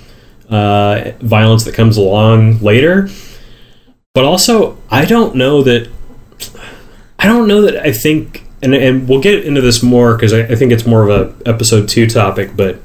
uh, 0.48 1.12
violence 1.20 1.64
that 1.64 1.74
comes 1.74 1.96
along 1.96 2.58
later. 2.58 3.08
But 4.12 4.24
also, 4.24 4.76
I 4.90 5.04
don't 5.04 5.34
know 5.34 5.62
that. 5.62 5.90
I 7.20 7.26
don't 7.26 7.46
know 7.46 7.60
that 7.62 7.76
I 7.76 7.92
think, 7.92 8.44
and, 8.62 8.74
and 8.74 9.06
we'll 9.06 9.20
get 9.20 9.44
into 9.44 9.60
this 9.60 9.82
more 9.82 10.16
because 10.16 10.32
I, 10.32 10.40
I 10.40 10.54
think 10.54 10.72
it's 10.72 10.86
more 10.86 11.06
of 11.06 11.10
a 11.10 11.48
episode 11.48 11.86
two 11.86 12.06
topic. 12.06 12.56
But 12.56 12.80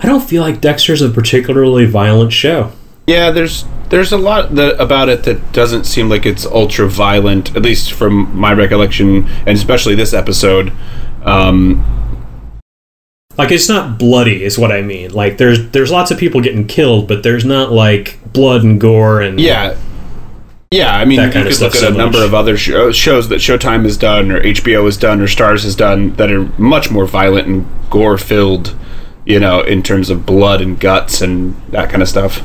I 0.00 0.06
don't 0.06 0.22
feel 0.22 0.42
like 0.42 0.62
Dexter's 0.62 1.02
a 1.02 1.10
particularly 1.10 1.84
violent 1.84 2.32
show. 2.32 2.72
Yeah, 3.06 3.30
there's 3.30 3.66
there's 3.90 4.10
a 4.10 4.16
lot 4.16 4.54
that, 4.54 4.80
about 4.80 5.10
it 5.10 5.24
that 5.24 5.52
doesn't 5.52 5.84
seem 5.84 6.08
like 6.08 6.24
it's 6.24 6.46
ultra 6.46 6.88
violent, 6.88 7.54
at 7.54 7.60
least 7.60 7.92
from 7.92 8.34
my 8.34 8.54
recollection, 8.54 9.26
and 9.40 9.50
especially 9.50 9.94
this 9.94 10.14
episode. 10.14 10.72
Um, 11.24 11.84
like 13.36 13.50
it's 13.50 13.68
not 13.68 13.98
bloody, 13.98 14.42
is 14.42 14.58
what 14.58 14.72
I 14.72 14.80
mean. 14.80 15.12
Like 15.12 15.36
there's 15.36 15.70
there's 15.72 15.90
lots 15.90 16.10
of 16.10 16.18
people 16.18 16.40
getting 16.40 16.66
killed, 16.66 17.06
but 17.06 17.22
there's 17.22 17.44
not 17.44 17.70
like 17.70 18.18
blood 18.32 18.64
and 18.64 18.80
gore 18.80 19.20
and 19.20 19.38
yeah, 19.38 19.76
yeah. 20.70 20.94
I 20.94 21.04
mean, 21.04 21.20
you 21.20 21.30
could 21.30 21.44
look 21.44 21.52
stuff 21.52 21.74
at 21.76 21.82
a 21.82 21.86
so 21.86 21.90
number 21.90 22.24
of 22.24 22.34
other 22.34 22.56
show, 22.56 22.88
uh, 22.88 22.92
shows 22.92 23.28
that 23.28 23.36
Showtime 23.36 23.84
has 23.84 23.96
done, 23.96 24.30
or 24.30 24.42
HBO 24.42 24.84
has 24.84 24.96
done, 24.96 25.20
or 25.20 25.26
Starz 25.26 25.64
has 25.64 25.76
done 25.76 26.14
that 26.16 26.30
are 26.30 26.44
much 26.58 26.90
more 26.90 27.06
violent 27.06 27.46
and 27.48 27.66
gore 27.90 28.18
filled. 28.18 28.76
You 29.26 29.40
know, 29.40 29.62
in 29.62 29.82
terms 29.82 30.10
of 30.10 30.26
blood 30.26 30.60
and 30.60 30.78
guts 30.78 31.22
and 31.22 31.56
that 31.70 31.88
kind 31.88 32.02
of 32.02 32.08
stuff. 32.10 32.42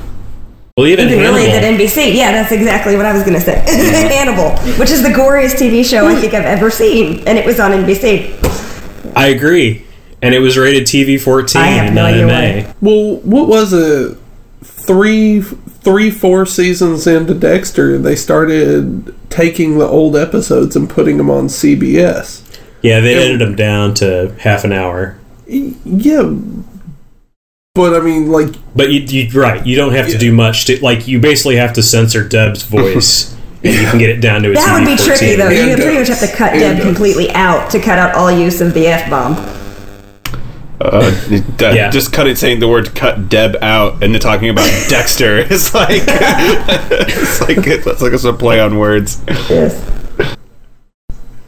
well 0.77 0.87
even 0.87 1.07
Even 1.09 1.19
really 1.19 1.49
Hannibal. 1.49 1.75
at 1.75 1.89
NBC. 1.89 2.15
Yeah, 2.15 2.31
that's 2.31 2.53
exactly 2.53 2.95
what 2.95 3.05
I 3.05 3.11
was 3.11 3.23
going 3.23 3.33
to 3.33 3.41
say. 3.41 3.65
Mm-hmm. 3.69 4.07
Hannibal, 4.07 4.57
which 4.79 4.89
is 4.91 5.03
the 5.03 5.09
goriest 5.09 5.55
TV 5.55 5.83
show 5.83 6.07
I 6.07 6.13
mm. 6.15 6.21
think 6.21 6.33
I've 6.33 6.45
ever 6.45 6.69
seen, 6.69 7.27
and 7.27 7.37
it 7.37 7.45
was 7.45 7.59
on 7.59 7.71
NBC. 7.71 9.13
I 9.15 9.27
agree, 9.27 9.85
and 10.21 10.33
it 10.33 10.39
was 10.39 10.57
rated 10.57 10.83
TV 10.83 11.19
fourteen, 11.19 11.61
I 11.61 11.67
have 11.67 11.93
no 11.93 12.03
not 12.03 12.13
idea 12.13 12.63
why. 12.63 12.75
Well, 12.81 13.17
what 13.17 13.47
was 13.49 13.73
it? 13.73 14.17
Three, 14.63 15.41
three, 15.81 16.11
four 16.11 16.45
seasons 16.45 17.07
into 17.07 17.33
Dexter, 17.33 17.97
they 17.97 18.15
started 18.15 19.13
taking 19.29 19.77
the 19.77 19.87
old 19.87 20.15
episodes 20.15 20.75
and 20.75 20.89
putting 20.89 21.17
them 21.17 21.29
on 21.29 21.47
CBS. 21.47 22.41
Yeah, 22.81 22.99
they 22.99 23.15
edited 23.15 23.39
them 23.41 23.55
down 23.55 23.93
to 23.95 24.35
half 24.39 24.63
an 24.63 24.71
hour. 24.73 25.17
Yeah, 25.47 26.33
but 27.75 27.93
I 27.95 27.99
mean, 28.03 28.29
like, 28.31 28.55
But 28.75 28.91
you, 28.91 29.01
you 29.01 29.39
right, 29.41 29.65
you 29.65 29.75
don't 29.75 29.93
have 29.93 30.07
to 30.09 30.17
do 30.17 30.31
much 30.33 30.65
to 30.65 30.79
like. 30.83 31.07
You 31.07 31.19
basically 31.19 31.55
have 31.57 31.73
to 31.73 31.83
censor 31.83 32.27
Deb's 32.27 32.63
voice, 32.69 33.33
and 33.63 33.73
you 33.73 33.81
can 33.87 33.99
get 33.99 34.09
it 34.09 34.21
down 34.21 34.43
to 34.43 34.51
a 34.51 34.53
That 34.53 34.79
would 34.79 34.85
be 34.85 34.93
TV-14. 34.95 35.05
tricky, 35.17 35.35
though. 35.35 35.49
You 35.49 35.59
And 35.61 35.69
would 35.71 35.79
pretty 35.79 35.99
much 35.99 36.07
have 36.09 36.19
to 36.29 36.35
cut 36.35 36.51
And 36.53 36.59
Deb 36.61 36.77
does. 36.77 36.85
completely 36.85 37.29
out 37.31 37.69
to 37.71 37.79
cut 37.79 37.97
out 37.99 38.15
all 38.15 38.31
use 38.31 38.61
of 38.61 38.73
the 38.73 38.87
F 38.87 39.09
bomb. 39.09 39.35
Uh, 40.81 41.09
that- 41.57 41.75
Yeah. 41.75 41.89
Just 41.89 42.13
cutting 42.13 42.35
saying 42.35 42.59
the 42.59 42.67
word 42.67 42.95
"cut 42.95 43.27
Deb" 43.29 43.57
out 43.61 44.01
and 44.03 44.13
then 44.13 44.21
talking 44.21 44.49
about 44.49 44.69
Dexter. 44.89 45.39
It's 45.49 45.73
like 45.73 46.03
it's 46.05 47.41
like 47.41 47.57
it's 47.67 48.01
like 48.01 48.13
it's 48.13 48.23
a 48.23 48.33
play 48.33 48.59
on 48.59 48.77
words. 48.77 49.21
Yes. 49.49 49.75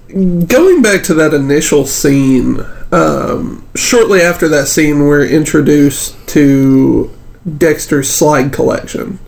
going 0.09 0.81
back 0.81 1.03
to 1.03 1.13
that 1.13 1.33
initial 1.33 1.85
scene, 1.85 2.59
um, 2.91 3.65
shortly 3.75 4.21
after 4.21 4.47
that 4.49 4.67
scene, 4.67 5.05
we're 5.05 5.25
introduced 5.25 6.15
to 6.29 7.09
Dexter's 7.57 8.09
slide 8.13 8.51
collection. 8.51 9.19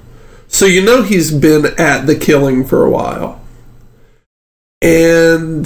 So 0.48 0.66
you 0.66 0.84
know 0.84 1.02
he's 1.02 1.32
been 1.32 1.68
at 1.80 2.06
the 2.06 2.16
killing 2.16 2.66
for 2.66 2.86
a 2.86 2.90
while. 2.90 3.42
And 4.82 5.66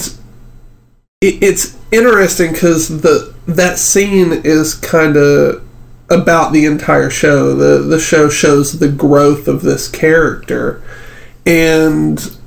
it, 1.21 1.41
it's 1.43 1.75
interesting 1.91 2.51
because 2.53 3.01
the 3.01 3.33
that 3.47 3.79
scene 3.79 4.31
is 4.31 4.75
kind 4.75 5.17
of 5.17 5.63
about 6.09 6.53
the 6.53 6.65
entire 6.65 7.09
show. 7.09 7.55
The 7.55 7.79
the 7.79 7.99
show 7.99 8.29
shows 8.29 8.79
the 8.79 8.89
growth 8.89 9.47
of 9.47 9.61
this 9.61 9.87
character, 9.87 10.81
and 11.45 12.37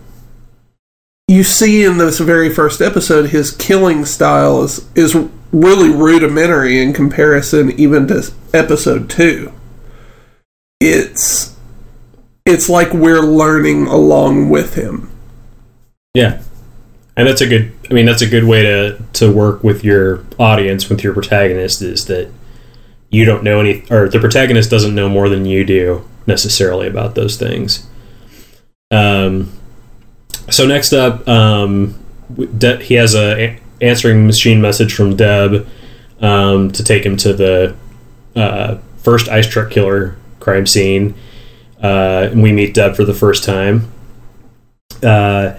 you 1.30 1.44
see 1.44 1.84
in 1.84 1.98
this 1.98 2.18
very 2.18 2.52
first 2.52 2.80
episode 2.80 3.30
his 3.30 3.52
killing 3.52 4.04
style 4.04 4.62
is 4.62 4.88
is 4.96 5.16
really 5.52 5.88
rudimentary 5.88 6.82
in 6.82 6.92
comparison 6.92 7.70
even 7.72 8.06
to 8.06 8.32
episode 8.52 9.10
2 9.10 9.52
it's 10.80 11.56
it's 12.46 12.68
like 12.68 12.92
we're 12.92 13.20
learning 13.20 13.86
along 13.86 14.48
with 14.48 14.74
him 14.74 15.10
Yeah, 16.14 16.42
and 17.16 17.28
that's 17.28 17.40
a 17.40 17.46
good. 17.46 17.72
I 17.90 17.94
mean, 17.94 18.06
that's 18.06 18.22
a 18.22 18.28
good 18.28 18.44
way 18.44 18.62
to 18.62 19.02
to 19.14 19.32
work 19.32 19.64
with 19.64 19.82
your 19.84 20.24
audience, 20.38 20.88
with 20.88 21.02
your 21.02 21.12
protagonist, 21.12 21.82
is 21.82 22.06
that 22.06 22.30
you 23.10 23.24
don't 23.24 23.42
know 23.42 23.60
any, 23.60 23.84
or 23.90 24.08
the 24.08 24.20
protagonist 24.20 24.70
doesn't 24.70 24.94
know 24.94 25.08
more 25.08 25.28
than 25.28 25.44
you 25.44 25.64
do 25.64 26.08
necessarily 26.26 26.86
about 26.86 27.14
those 27.14 27.36
things. 27.36 27.86
Um. 28.90 29.52
So 30.50 30.66
next 30.66 30.92
up, 30.92 31.28
um, 31.28 31.96
De- 32.58 32.82
he 32.82 32.94
has 32.94 33.14
a 33.14 33.40
a- 33.40 33.60
answering 33.80 34.26
machine 34.26 34.60
message 34.60 34.94
from 34.94 35.16
Deb 35.16 35.66
um, 36.20 36.70
to 36.72 36.84
take 36.84 37.04
him 37.04 37.16
to 37.18 37.32
the 37.32 37.74
uh, 38.36 38.78
first 38.98 39.28
ice 39.28 39.48
truck 39.48 39.70
killer 39.70 40.16
crime 40.38 40.66
scene. 40.66 41.14
Uh, 41.82 42.28
and 42.30 42.42
we 42.42 42.52
meet 42.52 42.74
Deb 42.74 42.94
for 42.94 43.04
the 43.04 43.14
first 43.14 43.42
time. 43.42 43.90
Uh, 45.02 45.54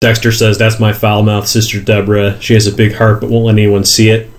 Dexter 0.00 0.30
says, 0.30 0.58
That's 0.58 0.78
my 0.78 0.92
foul 0.92 1.24
mouth 1.24 1.48
sister 1.48 1.80
Deborah. 1.80 2.40
She 2.40 2.54
has 2.54 2.66
a 2.68 2.72
big 2.72 2.94
heart 2.94 3.20
but 3.20 3.30
won't 3.30 3.46
let 3.46 3.52
anyone 3.52 3.84
see 3.84 4.10
it. 4.10 4.30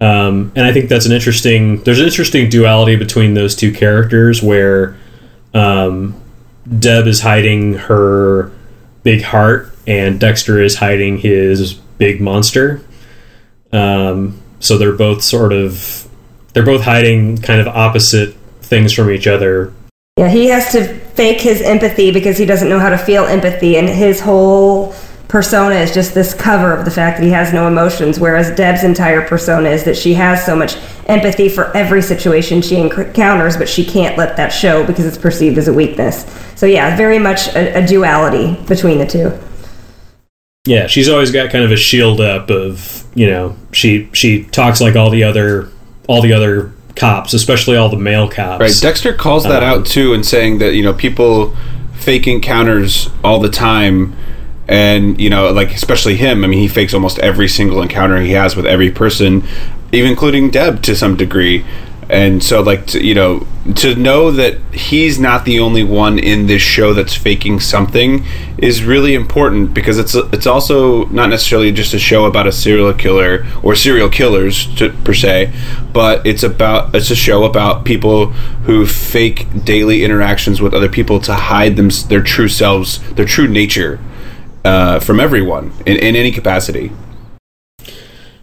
Um, 0.00 0.50
and 0.56 0.66
I 0.66 0.72
think 0.72 0.88
that's 0.88 1.06
an 1.06 1.12
interesting, 1.12 1.80
there's 1.84 2.00
an 2.00 2.06
interesting 2.06 2.48
duality 2.48 2.96
between 2.96 3.34
those 3.34 3.54
two 3.54 3.72
characters 3.72 4.42
where 4.42 4.98
um, 5.54 6.20
Deb 6.80 7.06
is 7.06 7.20
hiding 7.20 7.74
her 7.74 8.50
big 9.04 9.22
heart 9.22 9.72
and 9.86 10.18
Dexter 10.18 10.60
is 10.60 10.76
hiding 10.76 11.18
his 11.18 11.74
big 11.74 12.20
monster. 12.20 12.82
Um, 13.72 14.40
so 14.58 14.76
they're 14.76 14.96
both 14.96 15.22
sort 15.22 15.52
of, 15.52 16.08
they're 16.54 16.66
both 16.66 16.82
hiding 16.82 17.38
kind 17.38 17.60
of 17.60 17.68
opposite 17.68 18.34
things 18.62 18.92
from 18.92 19.12
each 19.12 19.28
other 19.28 19.72
Yeah, 20.16 20.28
he 20.28 20.48
has 20.48 20.70
to 20.72 20.94
fake 21.14 21.40
his 21.40 21.62
empathy 21.62 22.10
because 22.10 22.36
he 22.36 22.44
doesn't 22.44 22.68
know 22.68 22.78
how 22.78 22.90
to 22.90 22.98
feel 22.98 23.24
empathy, 23.24 23.78
and 23.78 23.88
his 23.88 24.20
whole 24.20 24.94
persona 25.28 25.76
is 25.76 25.94
just 25.94 26.12
this 26.12 26.34
cover 26.34 26.76
of 26.76 26.84
the 26.84 26.90
fact 26.90 27.18
that 27.18 27.24
he 27.24 27.30
has 27.30 27.54
no 27.54 27.66
emotions. 27.66 28.20
Whereas 28.20 28.54
Deb's 28.54 28.84
entire 28.84 29.26
persona 29.26 29.70
is 29.70 29.84
that 29.84 29.96
she 29.96 30.12
has 30.12 30.44
so 30.44 30.54
much 30.54 30.76
empathy 31.06 31.48
for 31.48 31.74
every 31.74 32.02
situation 32.02 32.60
she 32.60 32.76
encounters, 32.76 33.56
but 33.56 33.66
she 33.66 33.86
can't 33.86 34.18
let 34.18 34.36
that 34.36 34.50
show 34.50 34.86
because 34.86 35.06
it's 35.06 35.16
perceived 35.16 35.56
as 35.56 35.68
a 35.68 35.72
weakness. 35.72 36.26
So 36.56 36.66
yeah, 36.66 36.94
very 36.94 37.18
much 37.18 37.48
a, 37.56 37.82
a 37.82 37.86
duality 37.86 38.62
between 38.66 38.98
the 38.98 39.06
two. 39.06 39.32
Yeah, 40.66 40.86
she's 40.88 41.08
always 41.08 41.32
got 41.32 41.50
kind 41.50 41.64
of 41.64 41.72
a 41.72 41.76
shield 41.76 42.20
up 42.20 42.50
of 42.50 43.04
you 43.14 43.26
know 43.26 43.56
she 43.72 44.10
she 44.12 44.44
talks 44.44 44.82
like 44.82 44.94
all 44.94 45.08
the 45.08 45.24
other 45.24 45.70
all 46.06 46.20
the 46.20 46.34
other 46.34 46.71
cops, 46.96 47.34
especially 47.34 47.76
all 47.76 47.88
the 47.88 47.96
male 47.96 48.28
cops. 48.28 48.60
Right. 48.60 48.78
Dexter 48.80 49.12
calls 49.12 49.44
that 49.44 49.62
Um, 49.62 49.80
out 49.80 49.86
too, 49.86 50.12
and 50.14 50.24
saying 50.24 50.58
that 50.58 50.74
you 50.74 50.82
know 50.82 50.92
people 50.92 51.54
fake 51.94 52.26
encounters 52.26 53.08
all 53.22 53.38
the 53.40 53.48
time, 53.48 54.14
and 54.68 55.20
you 55.20 55.30
know, 55.30 55.50
like 55.52 55.70
especially 55.72 56.16
him. 56.16 56.44
I 56.44 56.46
mean, 56.46 56.58
he 56.58 56.68
fakes 56.68 56.94
almost 56.94 57.18
every 57.20 57.48
single 57.48 57.82
encounter 57.82 58.20
he 58.20 58.32
has 58.32 58.56
with 58.56 58.66
every 58.66 58.90
person, 58.90 59.44
even 59.92 60.10
including 60.10 60.50
Deb 60.50 60.82
to 60.82 60.94
some 60.94 61.16
degree. 61.16 61.64
And 62.08 62.42
so 62.42 62.60
like 62.60 62.86
to, 62.86 63.04
you 63.04 63.14
know 63.14 63.46
to 63.76 63.94
know 63.94 64.32
that 64.32 64.58
he's 64.74 65.20
not 65.20 65.44
the 65.44 65.60
only 65.60 65.84
one 65.84 66.18
in 66.18 66.46
this 66.46 66.60
show 66.60 66.92
that's 66.92 67.14
faking 67.14 67.60
something 67.60 68.24
is 68.58 68.82
really 68.82 69.14
important 69.14 69.72
because 69.72 69.98
it's 69.98 70.14
it's 70.14 70.46
also 70.46 71.04
not 71.06 71.28
necessarily 71.28 71.70
just 71.70 71.94
a 71.94 71.98
show 71.98 72.24
about 72.24 72.46
a 72.46 72.52
serial 72.52 72.92
killer 72.92 73.46
or 73.62 73.74
serial 73.74 74.08
killers 74.08 74.66
to, 74.74 74.90
per 75.04 75.14
se 75.14 75.52
but 75.92 76.26
it's 76.26 76.42
about 76.42 76.92
it's 76.94 77.10
a 77.10 77.16
show 77.16 77.44
about 77.44 77.84
people 77.84 78.26
who 78.66 78.84
fake 78.84 79.46
daily 79.64 80.02
interactions 80.02 80.60
with 80.60 80.74
other 80.74 80.88
people 80.88 81.20
to 81.20 81.34
hide 81.34 81.76
them 81.76 81.88
their 82.08 82.22
true 82.22 82.48
selves 82.48 82.98
their 83.12 83.26
true 83.26 83.46
nature 83.46 84.00
uh, 84.64 84.98
from 84.98 85.20
everyone 85.20 85.72
in, 85.86 85.96
in 85.96 86.16
any 86.16 86.32
capacity 86.32 86.90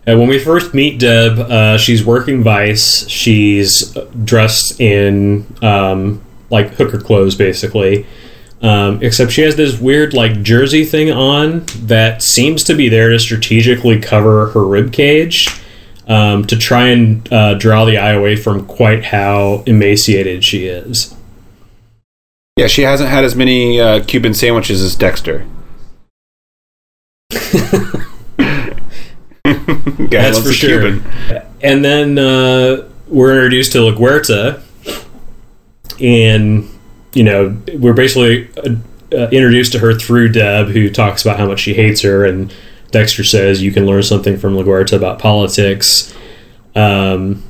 and 0.05 0.19
when 0.19 0.27
we 0.27 0.39
first 0.39 0.73
meet 0.73 0.99
Deb, 0.99 1.39
uh, 1.39 1.77
she's 1.77 2.03
working 2.03 2.43
Vice. 2.43 3.07
She's 3.07 3.95
dressed 4.23 4.79
in 4.79 5.45
um, 5.61 6.23
like 6.49 6.73
hooker 6.73 6.99
clothes, 6.99 7.35
basically. 7.35 8.05
Um, 8.61 9.01
except 9.01 9.31
she 9.31 9.41
has 9.43 9.55
this 9.55 9.79
weird 9.79 10.13
like 10.13 10.41
jersey 10.41 10.83
thing 10.83 11.11
on 11.11 11.63
that 11.83 12.21
seems 12.21 12.63
to 12.65 12.75
be 12.75 12.89
there 12.89 13.09
to 13.09 13.19
strategically 13.19 13.99
cover 14.01 14.47
her 14.47 14.65
rib 14.65 14.91
cage 14.91 15.47
um, 16.07 16.45
to 16.47 16.57
try 16.57 16.87
and 16.87 17.31
uh, 17.31 17.53
draw 17.53 17.85
the 17.85 17.97
eye 17.97 18.11
away 18.11 18.35
from 18.35 18.65
quite 18.65 19.05
how 19.05 19.63
emaciated 19.65 20.43
she 20.43 20.65
is. 20.65 21.15
Yeah, 22.57 22.67
she 22.67 22.81
hasn't 22.81 23.09
had 23.09 23.23
as 23.23 23.35
many 23.35 23.79
uh, 23.79 24.03
Cuban 24.03 24.33
sandwiches 24.33 24.81
as 24.81 24.95
Dexter. 24.95 25.47
That's 30.09 30.39
for 30.39 30.51
sure. 30.51 30.99
Cuban. 30.99 31.45
And 31.61 31.83
then 31.83 32.17
uh, 32.17 32.87
we're 33.07 33.35
introduced 33.35 33.73
to 33.73 33.81
La 33.81 33.91
LaGuerta, 33.91 34.61
and 35.99 36.69
you 37.13 37.23
know 37.23 37.57
we're 37.73 37.93
basically 37.93 38.49
uh, 38.57 38.75
uh, 39.11 39.29
introduced 39.29 39.73
to 39.73 39.79
her 39.79 39.93
through 39.93 40.29
Deb, 40.31 40.67
who 40.67 40.89
talks 40.89 41.23
about 41.23 41.37
how 41.37 41.47
much 41.47 41.59
she 41.59 41.73
hates 41.73 42.01
her, 42.01 42.25
and 42.25 42.53
Dexter 42.91 43.23
says 43.23 43.61
you 43.61 43.71
can 43.71 43.85
learn 43.85 44.03
something 44.03 44.37
from 44.37 44.55
LaGuerta 44.55 44.97
about 44.97 45.19
politics. 45.19 46.15
Um, 46.75 47.43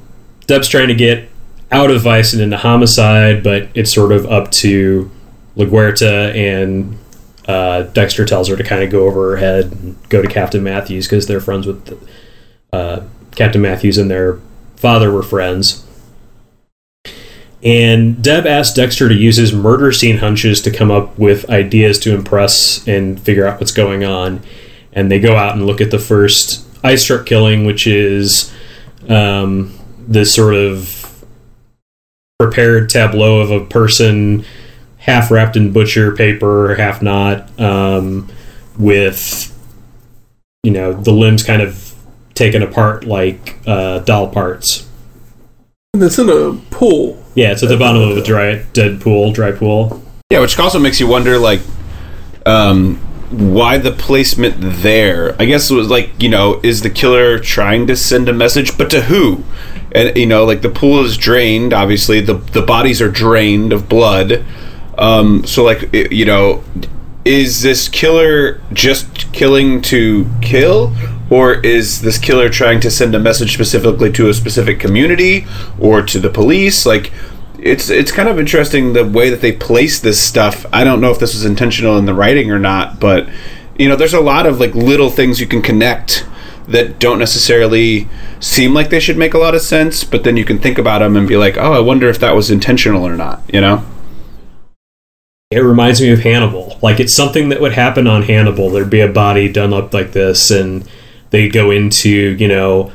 Deb's 0.47 0.67
trying 0.67 0.89
to 0.89 0.95
get 0.95 1.29
out 1.71 1.91
of 1.91 2.01
vice 2.01 2.33
and 2.33 2.41
into 2.41 2.57
homicide, 2.57 3.43
but 3.43 3.69
it's 3.73 3.93
sort 3.93 4.11
of 4.11 4.25
up 4.25 4.51
to 4.51 5.09
LaGuerta 5.55 6.35
and 6.35 6.97
uh, 7.49 7.81
Dexter 7.81 8.25
tells 8.25 8.47
her 8.47 8.55
to 8.55 8.63
kind 8.63 8.83
of 8.83 8.91
go 8.91 9.07
over 9.07 9.31
her 9.31 9.37
head 9.37 9.71
and 9.71 10.09
go 10.09 10.21
to 10.21 10.27
Captain 10.27 10.61
Matthews 10.61 11.07
because 11.07 11.25
they're 11.25 11.41
friends 11.41 11.65
with 11.65 11.83
the, 11.85 11.97
uh, 12.71 13.03
Captain 13.31 13.59
Matthews 13.59 13.97
and 13.97 14.09
their 14.09 14.39
father 14.75 15.11
were 15.11 15.23
friends. 15.23 15.83
And 17.63 18.23
Deb 18.23 18.45
asks 18.45 18.75
Dexter 18.75 19.09
to 19.09 19.15
use 19.15 19.37
his 19.37 19.51
murder 19.51 19.91
scene 19.91 20.17
hunches 20.17 20.61
to 20.61 20.69
come 20.69 20.91
up 20.91 21.17
with 21.17 21.49
ideas 21.49 21.97
to 22.01 22.13
impress 22.13 22.87
and 22.87 23.19
figure 23.19 23.47
out 23.47 23.59
what's 23.59 23.71
going 23.71 24.03
on. 24.03 24.41
And 24.93 25.11
they 25.11 25.19
go 25.19 25.35
out 25.35 25.55
and 25.55 25.65
look 25.65 25.81
at 25.81 25.89
the 25.89 25.97
first 25.97 26.67
ice 26.83 27.03
truck 27.03 27.25
killing, 27.25 27.65
which 27.65 27.87
is 27.87 28.53
um, 29.07 29.73
this 29.97 30.35
sort 30.35 30.53
of 30.53 31.25
prepared 32.37 32.89
tableau 32.89 33.39
of 33.39 33.49
a 33.49 33.65
person 33.65 34.45
half 34.99 35.31
wrapped 35.31 35.55
in 35.55 35.73
butcher 35.73 36.15
paper, 36.15 36.75
half 36.75 37.01
not, 37.01 37.59
um, 37.59 38.29
with 38.77 39.55
you 40.63 40.71
know 40.71 40.93
the 40.93 41.11
limbs 41.11 41.43
kind 41.43 41.61
of 41.61 41.95
taken 42.35 42.61
apart 42.61 43.03
like 43.03 43.57
uh, 43.65 43.99
doll 43.99 44.29
parts. 44.29 44.87
And 45.93 46.03
it's 46.03 46.19
in 46.19 46.29
a 46.29 46.53
pool. 46.69 47.21
Yeah, 47.35 47.51
it's 47.51 47.63
at 47.63 47.69
the 47.69 47.77
bottom 47.77 48.01
of 48.01 48.17
a 48.17 48.23
dry 48.23 48.63
dead 48.73 49.01
pool, 49.01 49.31
dry 49.33 49.51
pool. 49.51 50.03
Yeah, 50.29 50.39
which 50.39 50.57
also 50.59 50.77
makes 50.77 50.99
you 50.99 51.07
wonder, 51.07 51.39
like, 51.39 51.61
um, 52.45 52.97
why 53.31 53.77
the 53.77 53.91
placement 53.91 54.55
there? 54.59 55.35
I 55.39 55.45
guess 55.45 55.71
it 55.71 55.75
was 55.75 55.89
like, 55.89 56.11
you 56.21 56.29
know, 56.29 56.59
is 56.63 56.81
the 56.81 56.89
killer 56.89 57.39
trying 57.39 57.87
to 57.87 57.95
send 57.95 58.29
a 58.29 58.33
message, 58.33 58.77
but 58.77 58.89
to 58.91 59.01
who? 59.01 59.43
And 59.91 60.15
you 60.15 60.27
know, 60.27 60.45
like 60.45 60.61
the 60.61 60.69
pool 60.69 61.03
is 61.03 61.17
drained. 61.17 61.73
Obviously, 61.73 62.21
the 62.21 62.35
the 62.35 62.61
bodies 62.61 63.01
are 63.01 63.09
drained 63.09 63.73
of 63.73 63.89
blood. 63.89 64.45
Um, 64.99 65.45
so, 65.45 65.63
like, 65.63 65.91
you 65.93 66.25
know, 66.25 66.63
is 67.23 67.61
this 67.61 67.87
killer 67.87 68.61
just 68.73 69.31
killing 69.31 69.81
to 69.83 70.29
kill, 70.41 70.93
or 71.29 71.53
is 71.53 72.01
this 72.01 72.17
killer 72.17 72.49
trying 72.49 72.81
to 72.81 72.91
send 72.91 73.15
a 73.15 73.19
message 73.19 73.53
specifically 73.53 74.11
to 74.11 74.29
a 74.29 74.33
specific 74.33 74.79
community 74.79 75.47
or 75.79 76.01
to 76.01 76.19
the 76.19 76.29
police? 76.29 76.85
Like, 76.85 77.13
it's 77.57 77.89
it's 77.89 78.11
kind 78.11 78.27
of 78.27 78.39
interesting 78.39 78.93
the 78.93 79.05
way 79.05 79.29
that 79.29 79.41
they 79.41 79.53
place 79.53 79.99
this 79.99 80.21
stuff. 80.21 80.65
I 80.73 80.83
don't 80.83 81.01
know 81.01 81.11
if 81.11 81.19
this 81.19 81.33
was 81.33 81.45
intentional 81.45 81.97
in 81.97 82.05
the 82.05 82.13
writing 82.13 82.51
or 82.51 82.59
not, 82.59 82.99
but 82.99 83.27
you 83.77 83.87
know, 83.87 83.95
there's 83.95 84.13
a 84.13 84.19
lot 84.21 84.45
of 84.45 84.59
like 84.59 84.75
little 84.75 85.09
things 85.09 85.39
you 85.39 85.47
can 85.47 85.61
connect 85.61 86.25
that 86.67 86.99
don't 86.99 87.19
necessarily 87.19 88.07
seem 88.39 88.73
like 88.73 88.89
they 88.89 88.99
should 88.99 89.17
make 89.17 89.33
a 89.33 89.37
lot 89.37 89.55
of 89.55 89.61
sense, 89.61 90.03
but 90.03 90.23
then 90.23 90.37
you 90.37 90.45
can 90.45 90.59
think 90.59 90.77
about 90.77 90.99
them 90.99 91.15
and 91.15 91.27
be 91.27 91.37
like, 91.37 91.57
oh, 91.57 91.73
I 91.73 91.79
wonder 91.79 92.09
if 92.09 92.19
that 92.19 92.35
was 92.35 92.51
intentional 92.51 93.07
or 93.07 93.15
not. 93.15 93.41
You 93.53 93.61
know. 93.61 93.85
It 95.51 95.61
reminds 95.61 95.99
me 95.99 96.11
of 96.11 96.19
Hannibal. 96.19 96.77
Like 96.83 96.99
it's 96.99 97.15
something 97.15 97.49
that 97.49 97.59
would 97.59 97.73
happen 97.73 98.05
on 98.05 98.21
Hannibal. 98.21 98.69
There'd 98.69 98.89
be 98.89 98.99
a 98.99 99.11
body 99.11 99.51
done 99.51 99.73
up 99.73 99.93
like 99.95 100.11
this, 100.11 100.51
and 100.51 100.87
they'd 101.31 101.49
go 101.51 101.71
into 101.71 102.09
you 102.09 102.47
know 102.47 102.91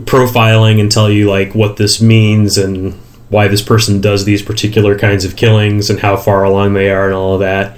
profiling 0.00 0.78
and 0.78 0.92
tell 0.92 1.10
you 1.10 1.30
like 1.30 1.54
what 1.54 1.78
this 1.78 2.02
means 2.02 2.58
and 2.58 2.92
why 3.30 3.48
this 3.48 3.62
person 3.62 4.02
does 4.02 4.26
these 4.26 4.42
particular 4.42 4.98
kinds 4.98 5.24
of 5.24 5.34
killings 5.34 5.88
and 5.88 6.00
how 6.00 6.16
far 6.16 6.44
along 6.44 6.74
they 6.74 6.90
are 6.90 7.06
and 7.06 7.14
all 7.14 7.34
of 7.34 7.40
that. 7.40 7.76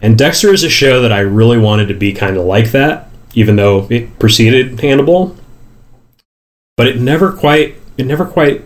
And 0.00 0.16
Dexter 0.16 0.52
is 0.54 0.64
a 0.64 0.70
show 0.70 1.02
that 1.02 1.12
I 1.12 1.20
really 1.20 1.58
wanted 1.58 1.88
to 1.88 1.94
be 1.94 2.14
kind 2.14 2.38
of 2.38 2.46
like 2.46 2.70
that, 2.72 3.10
even 3.34 3.56
though 3.56 3.86
it 3.90 4.18
preceded 4.18 4.80
Hannibal. 4.80 5.36
But 6.78 6.86
it 6.86 6.98
never 6.98 7.32
quite 7.32 7.76
it 7.98 8.06
never 8.06 8.24
quite 8.24 8.64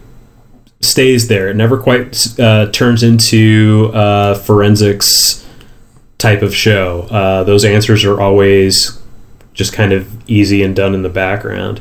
stays 0.84 1.28
there. 1.28 1.48
It 1.48 1.56
never 1.56 1.78
quite 1.78 2.38
uh, 2.38 2.70
turns 2.70 3.02
into 3.02 3.90
a 3.94 4.34
forensics 4.34 5.46
type 6.18 6.42
of 6.42 6.54
show. 6.54 7.02
Uh, 7.10 7.44
those 7.44 7.64
answers 7.64 8.04
are 8.04 8.20
always 8.20 9.00
just 9.52 9.72
kind 9.72 9.92
of 9.92 10.28
easy 10.28 10.62
and 10.62 10.74
done 10.74 10.94
in 10.94 11.02
the 11.02 11.08
background. 11.08 11.80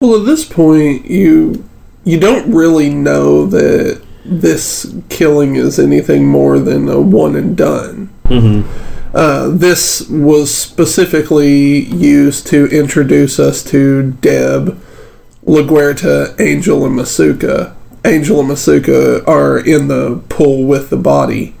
Well, 0.00 0.20
at 0.20 0.26
this 0.26 0.44
point, 0.44 1.06
you 1.06 1.68
you 2.04 2.18
don't 2.18 2.52
really 2.52 2.88
know 2.88 3.46
that 3.46 4.02
this 4.24 4.94
killing 5.08 5.56
is 5.56 5.78
anything 5.78 6.26
more 6.26 6.58
than 6.58 6.88
a 6.88 7.00
one 7.00 7.36
and 7.36 7.56
done. 7.56 8.10
Mm-hmm. 8.24 9.16
Uh, 9.16 9.48
this 9.48 10.08
was 10.08 10.54
specifically 10.54 11.80
used 11.80 12.46
to 12.46 12.66
introduce 12.66 13.38
us 13.40 13.64
to 13.64 14.12
Deb, 14.12 14.80
LaGuerta, 15.44 16.40
Angel, 16.40 16.86
and 16.86 16.98
Masuka. 16.98 17.74
Angel 18.04 18.40
and 18.40 18.48
Masuka 18.48 19.26
are 19.28 19.58
in 19.58 19.88
the 19.88 20.22
pool 20.28 20.64
with 20.64 20.90
the 20.90 20.96
body. 20.96 21.54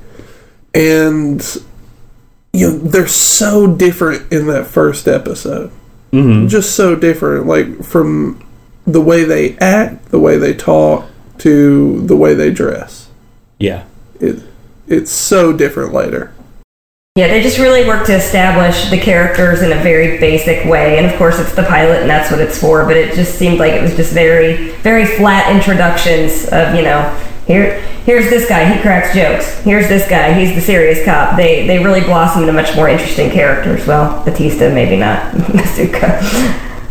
And 0.74 1.44
you 2.52 2.70
know, 2.70 2.78
they're 2.78 3.06
so 3.06 3.66
different 3.74 4.32
in 4.32 4.46
that 4.48 4.66
first 4.66 5.06
episode. 5.06 5.70
Mm-hmm. 6.12 6.48
Just 6.48 6.74
so 6.74 6.96
different. 6.96 7.46
Like 7.46 7.84
from 7.84 8.44
the 8.86 9.00
way 9.00 9.24
they 9.24 9.56
act, 9.58 10.06
the 10.06 10.18
way 10.18 10.38
they 10.38 10.54
talk, 10.54 11.08
to 11.38 12.00
the 12.06 12.16
way 12.16 12.34
they 12.34 12.50
dress. 12.50 13.08
Yeah. 13.58 13.84
It 14.20 14.42
it's 14.86 15.12
so 15.12 15.52
different 15.52 15.92
later. 15.92 16.34
Yeah, 17.16 17.26
they 17.26 17.42
just 17.42 17.58
really 17.58 17.84
work 17.88 18.06
to 18.06 18.14
establish 18.14 18.88
the 18.88 18.96
characters 18.96 19.62
in 19.62 19.72
a 19.72 19.82
very 19.82 20.18
basic 20.18 20.64
way. 20.64 20.96
And 20.96 21.06
of 21.06 21.18
course, 21.18 21.40
it's 21.40 21.52
the 21.56 21.64
pilot, 21.64 22.02
and 22.02 22.08
that's 22.08 22.30
what 22.30 22.40
it's 22.40 22.56
for. 22.56 22.84
But 22.84 22.96
it 22.96 23.14
just 23.14 23.34
seemed 23.36 23.58
like 23.58 23.72
it 23.72 23.82
was 23.82 23.96
just 23.96 24.12
very, 24.12 24.70
very 24.82 25.04
flat 25.04 25.52
introductions 25.52 26.44
of, 26.52 26.72
you 26.72 26.82
know, 26.82 27.02
here, 27.48 27.80
here's 28.06 28.30
this 28.30 28.48
guy, 28.48 28.72
he 28.72 28.80
cracks 28.80 29.12
jokes. 29.12 29.58
Here's 29.64 29.88
this 29.88 30.08
guy, 30.08 30.34
he's 30.38 30.54
the 30.54 30.60
serious 30.60 31.04
cop. 31.04 31.36
They, 31.36 31.66
they 31.66 31.82
really 31.82 32.00
blossom 32.00 32.42
into 32.42 32.52
much 32.52 32.76
more 32.76 32.88
interesting 32.88 33.28
characters. 33.28 33.84
Well, 33.88 34.24
Batista, 34.24 34.72
maybe 34.72 34.96
not. 34.96 35.32
Masuka. 35.34 36.20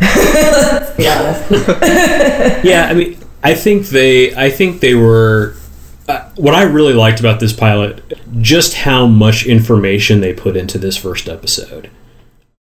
Let's 0.00 0.96
be 0.98 1.08
honest. 1.08 2.62
yeah, 2.62 2.88
I 2.90 2.92
mean, 2.92 3.18
I 3.42 3.54
think 3.54 3.86
they, 3.86 4.34
I 4.34 4.50
think 4.50 4.80
they 4.80 4.94
were 4.94 5.54
what 6.36 6.54
I 6.54 6.62
really 6.62 6.94
liked 6.94 7.20
about 7.20 7.40
this 7.40 7.52
pilot, 7.52 8.18
just 8.40 8.74
how 8.74 9.06
much 9.06 9.46
information 9.46 10.20
they 10.20 10.32
put 10.32 10.56
into 10.56 10.78
this 10.78 10.96
first 10.96 11.28
episode. 11.28 11.90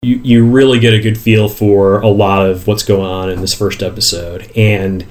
You 0.01 0.17
you 0.23 0.45
really 0.45 0.79
get 0.79 0.93
a 0.93 0.99
good 0.99 1.17
feel 1.17 1.47
for 1.47 2.01
a 2.01 2.09
lot 2.09 2.49
of 2.49 2.67
what's 2.67 2.83
going 2.83 3.09
on 3.09 3.29
in 3.29 3.41
this 3.41 3.53
first 3.53 3.81
episode, 3.81 4.51
and 4.55 5.05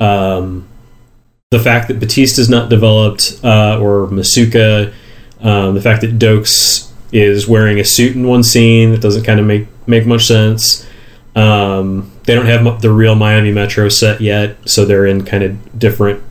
um, 0.00 0.68
the 1.50 1.58
fact 1.58 1.88
that 1.88 2.00
Batista's 2.00 2.48
not 2.48 2.70
developed 2.70 3.40
uh, 3.42 3.78
or 3.80 4.06
Masuka, 4.08 4.92
um, 5.40 5.74
the 5.74 5.80
fact 5.80 6.00
that 6.02 6.18
Doakes 6.18 6.90
is 7.12 7.48
wearing 7.48 7.78
a 7.78 7.84
suit 7.84 8.14
in 8.14 8.26
one 8.26 8.42
scene 8.42 8.92
that 8.92 9.00
doesn't 9.00 9.24
kind 9.24 9.40
of 9.40 9.46
make 9.46 9.66
make 9.86 10.06
much 10.06 10.26
sense. 10.26 10.86
Um, 11.34 12.10
they 12.24 12.34
don't 12.34 12.46
have 12.46 12.82
the 12.82 12.90
real 12.90 13.14
Miami 13.14 13.52
Metro 13.52 13.88
set 13.88 14.20
yet, 14.20 14.56
so 14.68 14.84
they're 14.84 15.06
in 15.06 15.24
kind 15.24 15.42
of 15.42 15.78
different 15.78 16.22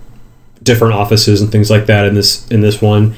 different 0.68 0.94
offices 0.94 1.42
and 1.42 1.52
things 1.52 1.72
like 1.72 1.88
that 1.88 2.06
in 2.06 2.14
this 2.14 2.48
in 2.50 2.62
this 2.62 2.80
one. 2.82 3.16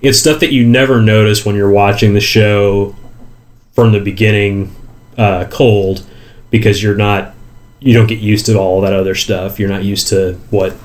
It's 0.00 0.20
stuff 0.20 0.38
that 0.40 0.52
you 0.52 0.66
never 0.66 1.00
notice 1.00 1.44
when 1.44 1.56
you're 1.56 1.70
watching 1.70 2.14
the 2.14 2.20
show 2.20 2.94
from 3.72 3.92
the 3.92 4.00
beginning 4.00 4.74
uh, 5.18 5.46
cold 5.50 6.06
because 6.50 6.82
you're 6.82 6.96
not 6.96 7.34
you 7.80 7.94
don't 7.94 8.06
get 8.06 8.20
used 8.20 8.46
to 8.46 8.56
all 8.56 8.80
that 8.82 8.92
other 8.92 9.14
stuff. 9.14 9.58
You're 9.58 9.68
not 9.68 9.82
used 9.82 10.08
to 10.08 10.34
what 10.50 10.76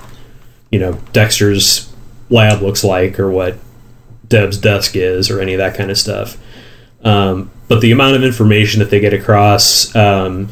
you 0.71 0.80
know 0.80 0.93
Dexter's 1.13 1.93
lab 2.30 2.62
looks 2.62 2.84
like 2.84 3.19
or 3.19 3.30
what 3.30 3.58
Deb's 4.28 4.58
desk 4.58 4.95
is 4.95 5.30
or 5.30 5.39
any 5.39 5.54
of 5.54 5.60
that 5.60 5.75
kind 5.75 5.91
of 5.91 5.97
stuff. 5.97 6.38
Um, 7.04 7.51
but 7.67 7.82
the 7.82 7.91
amount 7.91 8.15
of 8.15 8.23
information 8.23 8.80
that 8.80 8.89
they 8.89 8.99
get 8.99 9.13
across, 9.13 9.95
um, 9.95 10.49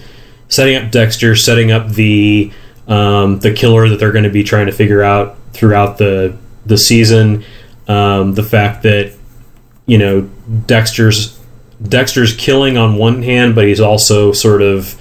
setting 0.49 0.75
up 0.75 0.91
Dexter, 0.91 1.35
setting 1.35 1.71
up 1.71 1.89
the 1.89 2.51
um, 2.87 3.39
the 3.39 3.53
killer 3.53 3.89
that 3.89 3.97
they're 3.97 4.11
going 4.11 4.23
to 4.23 4.29
be 4.29 4.43
trying 4.43 4.65
to 4.65 4.71
figure 4.71 5.03
out 5.03 5.37
throughout 5.53 5.97
the 5.97 6.37
the 6.65 6.77
season, 6.77 7.43
um, 7.87 8.33
the 8.33 8.43
fact 8.43 8.83
that 8.83 9.13
you 9.85 9.97
know 9.97 10.29
Dexter's 10.65 11.39
Dexter's 11.81 12.35
killing 12.35 12.77
on 12.77 12.95
one 12.97 13.23
hand, 13.23 13.55
but 13.55 13.67
he's 13.67 13.79
also 13.79 14.31
sort 14.31 14.61
of 14.61 14.99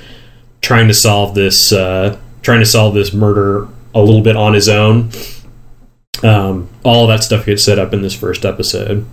trying 0.61 0.89
to 0.89 0.95
solve 0.95 1.35
this 1.35 1.73
uh, 1.73 2.19
trying 2.43 2.61
to 2.61 2.67
solve 2.67 2.95
this 2.95 3.13
murder 3.13 3.69
a 3.95 4.01
little 4.01 4.23
bit 4.23 4.37
on 4.37 4.55
his 4.55 4.69
own. 4.69 5.11
Um, 6.23 6.69
all 6.85 7.07
that 7.09 7.25
stuff 7.25 7.47
gets 7.47 7.65
set 7.65 7.79
up 7.79 7.93
in 7.93 8.03
this 8.03 8.15
first 8.15 8.45
episode. 8.45 9.07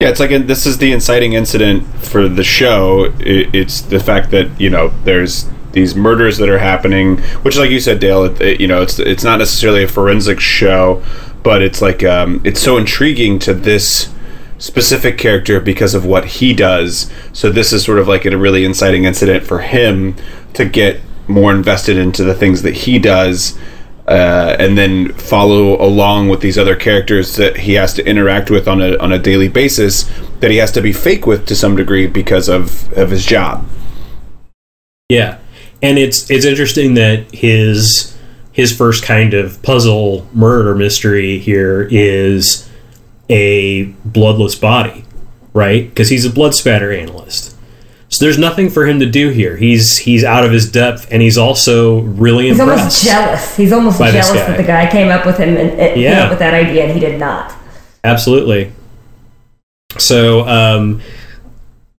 Yeah, 0.00 0.10
it's 0.10 0.20
like 0.20 0.30
a, 0.30 0.38
this 0.38 0.66
is 0.66 0.76
the 0.76 0.92
inciting 0.92 1.32
incident 1.32 1.86
for 2.04 2.28
the 2.28 2.44
show. 2.44 3.04
It, 3.18 3.54
it's 3.54 3.80
the 3.80 3.98
fact 3.98 4.30
that 4.32 4.60
you 4.60 4.68
know 4.68 4.88
there's 5.04 5.48
these 5.76 5.94
murders 5.94 6.38
that 6.38 6.48
are 6.48 6.58
happening, 6.58 7.18
which, 7.42 7.58
like 7.58 7.70
you 7.70 7.80
said, 7.80 8.00
Dale, 8.00 8.24
it, 8.24 8.40
it, 8.40 8.60
you 8.60 8.66
know, 8.66 8.80
it's 8.80 8.98
it's 8.98 9.22
not 9.22 9.38
necessarily 9.38 9.84
a 9.84 9.88
forensic 9.88 10.40
show, 10.40 11.04
but 11.42 11.60
it's 11.60 11.82
like 11.82 12.02
um, 12.02 12.40
it's 12.44 12.60
so 12.60 12.78
intriguing 12.78 13.38
to 13.40 13.52
this 13.52 14.12
specific 14.58 15.18
character 15.18 15.60
because 15.60 15.94
of 15.94 16.06
what 16.06 16.24
he 16.24 16.54
does. 16.54 17.12
So 17.34 17.50
this 17.50 17.74
is 17.74 17.84
sort 17.84 17.98
of 17.98 18.08
like 18.08 18.24
a 18.24 18.36
really 18.36 18.64
inciting 18.64 19.04
incident 19.04 19.44
for 19.44 19.60
him 19.60 20.16
to 20.54 20.64
get 20.64 21.02
more 21.28 21.52
invested 21.52 21.98
into 21.98 22.24
the 22.24 22.34
things 22.34 22.62
that 22.62 22.74
he 22.74 22.98
does 22.98 23.58
uh, 24.08 24.56
and 24.58 24.78
then 24.78 25.12
follow 25.12 25.78
along 25.82 26.30
with 26.30 26.40
these 26.40 26.56
other 26.56 26.74
characters 26.74 27.36
that 27.36 27.58
he 27.58 27.74
has 27.74 27.92
to 27.92 28.08
interact 28.08 28.50
with 28.50 28.66
on 28.66 28.80
a 28.80 28.96
on 28.96 29.12
a 29.12 29.18
daily 29.18 29.48
basis 29.48 30.10
that 30.40 30.50
he 30.50 30.56
has 30.56 30.72
to 30.72 30.80
be 30.80 30.92
fake 30.92 31.26
with 31.26 31.44
to 31.44 31.54
some 31.54 31.76
degree 31.76 32.06
because 32.06 32.48
of 32.48 32.90
of 32.94 33.10
his 33.10 33.26
job. 33.26 33.66
Yeah, 35.10 35.38
and 35.82 35.98
it's 35.98 36.30
it's 36.30 36.44
interesting 36.44 36.94
that 36.94 37.30
his 37.32 38.16
his 38.52 38.74
first 38.76 39.04
kind 39.04 39.34
of 39.34 39.62
puzzle 39.62 40.26
murder 40.32 40.74
mystery 40.74 41.38
here 41.38 41.86
is 41.90 42.68
a 43.28 43.84
bloodless 44.04 44.54
body, 44.54 45.04
right? 45.52 45.88
Because 45.88 46.08
he's 46.08 46.24
a 46.24 46.30
blood 46.30 46.54
spatter 46.54 46.90
analyst. 46.92 47.54
So 48.08 48.24
there's 48.24 48.38
nothing 48.38 48.70
for 48.70 48.86
him 48.86 49.00
to 49.00 49.06
do 49.06 49.30
here. 49.30 49.56
He's 49.56 49.98
he's 49.98 50.22
out 50.24 50.44
of 50.44 50.52
his 50.52 50.70
depth, 50.70 51.08
and 51.10 51.20
he's 51.20 51.36
also 51.36 52.00
really 52.02 52.48
He's 52.48 52.58
impressed. 52.58 52.78
almost 52.80 53.04
jealous. 53.04 53.56
He's 53.56 53.72
almost 53.72 53.98
jealous 53.98 54.30
that 54.30 54.56
the 54.56 54.62
guy 54.62 54.88
came 54.90 55.08
up 55.08 55.26
with 55.26 55.36
him 55.38 55.50
and, 55.56 55.70
and 55.70 55.94
came 55.94 56.02
Yeah. 56.02 56.22
up 56.24 56.30
with 56.30 56.38
that 56.38 56.54
idea, 56.54 56.84
and 56.84 56.92
he 56.92 57.00
did 57.00 57.18
not. 57.18 57.52
Absolutely. 58.04 58.70
So 59.98 60.46
um, 60.46 61.02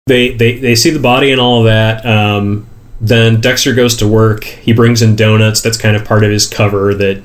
they, 0.07 0.31
they 0.35 0.59
they 0.59 0.75
see 0.77 0.91
the 0.91 1.01
body 1.01 1.33
and 1.33 1.41
all 1.41 1.59
of 1.61 1.65
that. 1.65 2.07
Um, 2.07 2.67
then 3.01 3.41
Dexter 3.41 3.75
goes 3.75 3.97
to 3.97 4.09
work. 4.09 4.45
He 4.45 4.73
brings 4.73 5.03
in 5.03 5.17
donuts. 5.17 5.61
That's 5.61 5.77
kind 5.77 5.97
of 5.97 6.05
part 6.05 6.25
of 6.25 6.31
his 6.31 6.47
cover. 6.47 6.95
That 6.95 7.23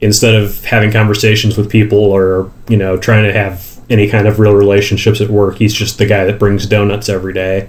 instead 0.00 0.34
of 0.34 0.64
having 0.64 0.92
conversations 0.92 1.56
with 1.56 1.70
people 1.70 1.98
or 1.98 2.50
you 2.68 2.76
know 2.76 2.96
trying 2.96 3.24
to 3.24 3.32
have 3.32 3.80
any 3.88 4.08
kind 4.08 4.26
of 4.26 4.40
real 4.40 4.54
relationships 4.54 5.20
at 5.20 5.30
work, 5.30 5.56
he's 5.56 5.74
just 5.74 5.98
the 5.98 6.06
guy 6.06 6.24
that 6.24 6.38
brings 6.38 6.66
donuts 6.66 7.08
every 7.08 7.32
day. 7.32 7.68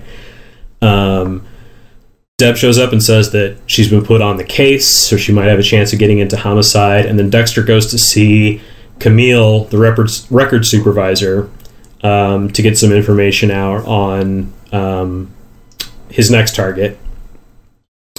Um, 0.82 1.45
Deb 2.38 2.56
shows 2.56 2.78
up 2.78 2.91
and 2.91 3.02
says 3.02 3.32
that 3.32 3.58
she's 3.65 3.89
been 3.89 4.06
put 4.06 4.21
on 4.21 4.38
the 4.38 4.43
case, 4.43 4.88
so 4.88 5.17
she 5.17 5.32
might 5.32 5.47
have 5.47 5.58
a 5.58 5.63
chance 5.63 5.91
of 5.91 6.00
getting 6.00 6.19
into 6.19 6.38
homicide. 6.38 7.06
And 7.08 7.17
then 7.17 7.32
Dexter 7.32 7.63
goes 7.63 7.89
to 7.91 7.97
see 7.97 8.62
Camille, 9.00 9.65
the 9.65 9.78
record 9.78 10.65
supervisor, 10.65 11.50
um, 12.04 12.52
to 12.52 12.62
get 12.62 12.78
some 12.78 12.91
information 12.91 13.50
out 13.50 13.86
on 13.86 14.54
um, 14.71 15.34
his 16.10 16.30
next 16.30 16.56
target. 16.56 17.00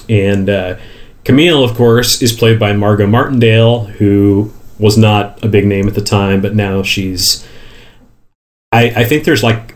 And 0.09 0.49
uh, 0.49 0.79
Camille, 1.25 1.63
of 1.63 1.77
course, 1.77 2.23
is 2.23 2.33
played 2.33 2.59
by 2.59 2.73
Margot 2.73 3.07
Martindale, 3.07 3.85
who 3.85 4.53
was 4.79 4.97
not 4.97 5.43
a 5.45 5.49
big 5.49 5.67
name 5.67 5.89
at 5.89 5.95
the 5.95 6.03
time, 6.03 6.41
but 6.41 6.55
now 6.55 6.83
she's. 6.83 7.47
I, 8.73 8.91
I 8.91 9.05
think 9.05 9.25
there's 9.25 9.43
like 9.43 9.75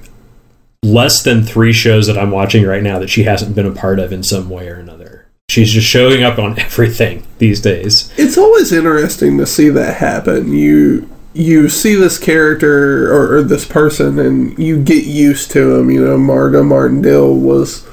less 0.82 1.22
than 1.22 1.42
three 1.42 1.72
shows 1.72 2.06
that 2.06 2.18
I'm 2.18 2.30
watching 2.30 2.64
right 2.64 2.82
now 2.82 2.98
that 2.98 3.10
she 3.10 3.24
hasn't 3.24 3.54
been 3.54 3.66
a 3.66 3.72
part 3.72 3.98
of 3.98 4.12
in 4.12 4.22
some 4.22 4.50
way 4.50 4.68
or 4.68 4.74
another. 4.74 5.26
She's 5.48 5.72
just 5.72 5.86
showing 5.86 6.22
up 6.22 6.38
on 6.38 6.58
everything 6.58 7.26
these 7.38 7.60
days. 7.60 8.12
It's 8.16 8.38
always 8.38 8.72
interesting 8.72 9.38
to 9.38 9.46
see 9.46 9.68
that 9.70 9.96
happen. 9.96 10.52
You 10.52 11.08
you 11.34 11.68
see 11.70 11.94
this 11.94 12.18
character 12.18 13.10
or, 13.10 13.36
or 13.36 13.42
this 13.42 13.66
person, 13.66 14.18
and 14.18 14.58
you 14.58 14.82
get 14.82 15.04
used 15.04 15.50
to 15.52 15.76
him. 15.76 15.90
You 15.90 16.04
know, 16.04 16.18
Margot 16.18 16.62
Martindale 16.62 17.34
was 17.34 17.86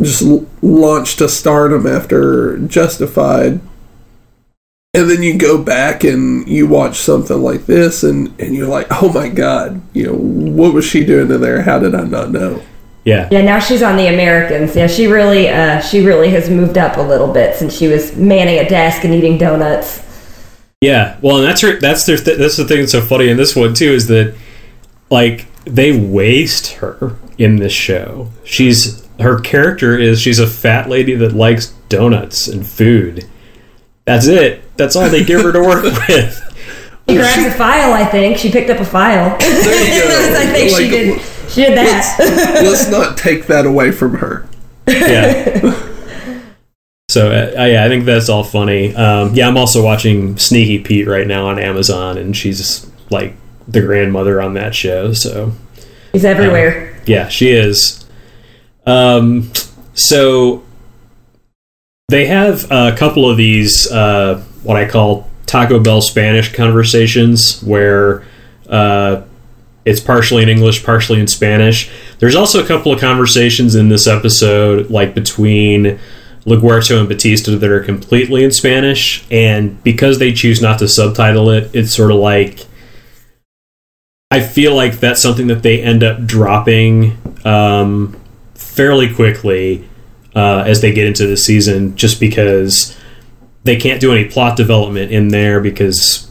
just 0.00 0.22
launched 0.62 1.18
to 1.18 1.28
stardom 1.28 1.86
after 1.86 2.58
Justified, 2.58 3.60
and 4.94 5.10
then 5.10 5.22
you 5.22 5.38
go 5.38 5.62
back 5.62 6.04
and 6.04 6.46
you 6.48 6.66
watch 6.66 6.96
something 6.96 7.42
like 7.42 7.66
this, 7.66 8.02
and 8.02 8.38
and 8.40 8.54
you're 8.54 8.68
like, 8.68 8.86
oh 9.02 9.12
my 9.12 9.28
god, 9.28 9.80
you 9.92 10.06
know, 10.06 10.14
what 10.14 10.74
was 10.74 10.84
she 10.84 11.04
doing 11.04 11.30
in 11.30 11.40
there? 11.40 11.62
How 11.62 11.78
did 11.78 11.94
I 11.94 12.04
not 12.04 12.30
know? 12.30 12.62
Yeah. 13.04 13.28
Yeah, 13.30 13.42
now 13.42 13.60
she's 13.60 13.84
on 13.84 13.96
the 13.96 14.08
Americans. 14.08 14.74
Yeah, 14.74 14.88
she 14.88 15.06
really, 15.06 15.48
uh, 15.48 15.80
she 15.80 16.04
really 16.04 16.28
has 16.30 16.50
moved 16.50 16.76
up 16.76 16.96
a 16.96 17.00
little 17.00 17.32
bit 17.32 17.54
since 17.54 17.72
she 17.72 17.86
was 17.86 18.16
manning 18.16 18.58
a 18.58 18.68
desk 18.68 19.04
and 19.04 19.14
eating 19.14 19.38
donuts. 19.38 20.02
Yeah, 20.80 21.16
well, 21.22 21.36
and 21.36 21.46
that's 21.46 21.60
her, 21.60 21.78
that's 21.78 22.04
their 22.04 22.16
th- 22.16 22.36
that's 22.36 22.56
the 22.56 22.64
thing 22.64 22.80
that's 22.80 22.92
so 22.92 23.00
funny 23.00 23.28
in 23.28 23.36
this 23.36 23.54
one 23.54 23.74
too 23.74 23.92
is 23.92 24.08
that 24.08 24.34
like 25.08 25.46
they 25.64 25.96
waste 25.96 26.72
her 26.74 27.16
in 27.38 27.56
this 27.56 27.72
show. 27.72 28.28
She's 28.44 29.05
her 29.20 29.40
character 29.40 29.98
is 29.98 30.20
she's 30.20 30.38
a 30.38 30.46
fat 30.46 30.88
lady 30.88 31.14
that 31.14 31.32
likes 31.34 31.68
donuts 31.88 32.48
and 32.48 32.66
food. 32.66 33.24
That's 34.04 34.26
it. 34.26 34.62
That's 34.76 34.94
all 34.96 35.08
they 35.08 35.24
give 35.24 35.42
her 35.42 35.52
to 35.52 35.60
work 35.60 35.82
with. 36.08 36.42
She 37.08 37.14
grabs 37.16 37.44
a 37.44 37.50
file. 37.52 37.92
I 37.92 38.04
think 38.04 38.36
she 38.36 38.50
picked 38.50 38.68
up 38.70 38.78
a 38.80 38.84
file. 38.84 39.38
There 39.38 39.94
you 39.94 40.02
go. 40.08 40.38
I 40.40 40.46
think 40.52 40.68
she 40.70 40.82
Like, 40.82 40.90
did. 40.90 41.22
She 41.50 41.62
did 41.62 41.78
that. 41.78 42.16
Let's 42.62 42.90
not 42.90 43.16
take 43.16 43.46
that 43.46 43.66
away 43.66 43.92
from 43.92 44.16
her. 44.16 44.48
Yeah. 44.88 45.82
So 47.08 47.30
uh, 47.30 47.64
yeah, 47.64 47.84
I 47.84 47.88
think 47.88 48.04
that's 48.04 48.28
all 48.28 48.42
funny. 48.44 48.94
Um, 48.94 49.32
yeah, 49.34 49.46
I'm 49.48 49.56
also 49.56 49.82
watching 49.82 50.36
Sneaky 50.38 50.80
Pete 50.80 51.06
right 51.06 51.26
now 51.26 51.46
on 51.46 51.58
Amazon, 51.58 52.18
and 52.18 52.36
she's 52.36 52.90
like 53.10 53.34
the 53.68 53.80
grandmother 53.80 54.42
on 54.42 54.54
that 54.54 54.74
show. 54.74 55.12
So 55.12 55.52
She's 56.12 56.24
everywhere. 56.24 57.00
Yeah, 57.06 57.28
she 57.28 57.50
is. 57.50 58.04
Um, 58.86 59.50
so 59.94 60.62
they 62.08 62.26
have 62.26 62.70
a 62.70 62.94
couple 62.96 63.28
of 63.28 63.36
these 63.36 63.90
uh, 63.90 64.42
what 64.62 64.76
I 64.76 64.88
call 64.88 65.28
Taco 65.46 65.80
Bell 65.80 66.00
Spanish 66.00 66.52
conversations 66.52 67.62
where 67.62 68.24
uh, 68.68 69.22
it's 69.84 70.00
partially 70.00 70.42
in 70.42 70.48
English, 70.48 70.84
partially 70.84 71.20
in 71.20 71.28
Spanish. 71.28 71.90
There's 72.18 72.34
also 72.34 72.62
a 72.62 72.66
couple 72.66 72.92
of 72.92 73.00
conversations 73.00 73.74
in 73.74 73.88
this 73.88 74.06
episode, 74.06 74.90
like 74.90 75.14
between 75.14 75.98
LaGuerta 76.44 76.98
and 76.98 77.08
Batista, 77.08 77.56
that 77.56 77.70
are 77.70 77.82
completely 77.82 78.44
in 78.44 78.50
Spanish, 78.50 79.24
and 79.30 79.82
because 79.82 80.18
they 80.18 80.32
choose 80.32 80.60
not 80.60 80.78
to 80.80 80.88
subtitle 80.88 81.50
it, 81.50 81.70
it's 81.74 81.94
sort 81.94 82.10
of 82.10 82.18
like 82.18 82.66
I 84.30 84.40
feel 84.40 84.74
like 84.74 84.98
that's 84.98 85.22
something 85.22 85.46
that 85.46 85.62
they 85.62 85.80
end 85.80 86.02
up 86.02 86.26
dropping 86.26 87.16
um, 87.44 88.20
fairly 88.76 89.12
quickly 89.12 89.88
uh, 90.34 90.64
as 90.66 90.80
they 90.82 90.92
get 90.92 91.06
into 91.06 91.26
the 91.26 91.36
season, 91.36 91.96
just 91.96 92.20
because 92.20 92.96
they 93.64 93.76
can't 93.76 94.00
do 94.00 94.12
any 94.12 94.26
plot 94.26 94.56
development 94.56 95.10
in 95.10 95.28
there 95.28 95.60
because 95.60 96.30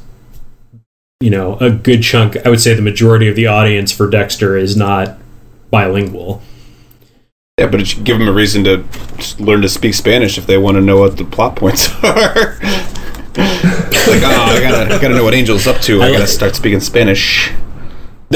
you 1.20 1.30
know 1.32 1.58
a 1.58 1.72
good 1.72 2.04
chunk, 2.04 2.38
I 2.46 2.50
would 2.50 2.62
say 2.62 2.74
the 2.74 2.82
majority 2.82 3.28
of 3.28 3.36
the 3.36 3.48
audience 3.48 3.92
for 3.92 4.10
Dexter 4.10 4.56
is 4.58 4.78
not 4.78 5.18
bilingual. 5.72 6.42
Yeah, 7.58 7.68
but 7.68 7.80
it 7.82 7.88
should 7.88 8.04
give 8.04 8.20
them 8.20 8.28
a 8.28 8.34
reason 8.34 8.64
to 8.66 8.84
learn 9.40 9.62
to 9.62 9.70
speak 9.70 9.94
Spanish 9.94 10.38
if 10.38 10.46
they 10.46 10.58
want 10.58 10.76
to 10.76 10.82
know 10.82 11.00
what 11.00 11.16
the 11.18 11.24
plot 11.24 11.56
points 11.56 11.90
are. 12.04 12.58
like, 12.60 14.22
oh, 14.24 14.52
I 14.56 14.60
gotta, 14.62 14.94
I 14.94 15.02
gotta 15.02 15.16
know 15.16 15.24
what 15.24 15.34
Angel's 15.34 15.66
up 15.66 15.82
to. 15.84 16.02
I, 16.02 16.06
I 16.06 16.08
gotta 16.10 16.20
like- 16.22 16.28
start 16.30 16.56
speaking 16.56 16.80
Spanish. 16.82 17.52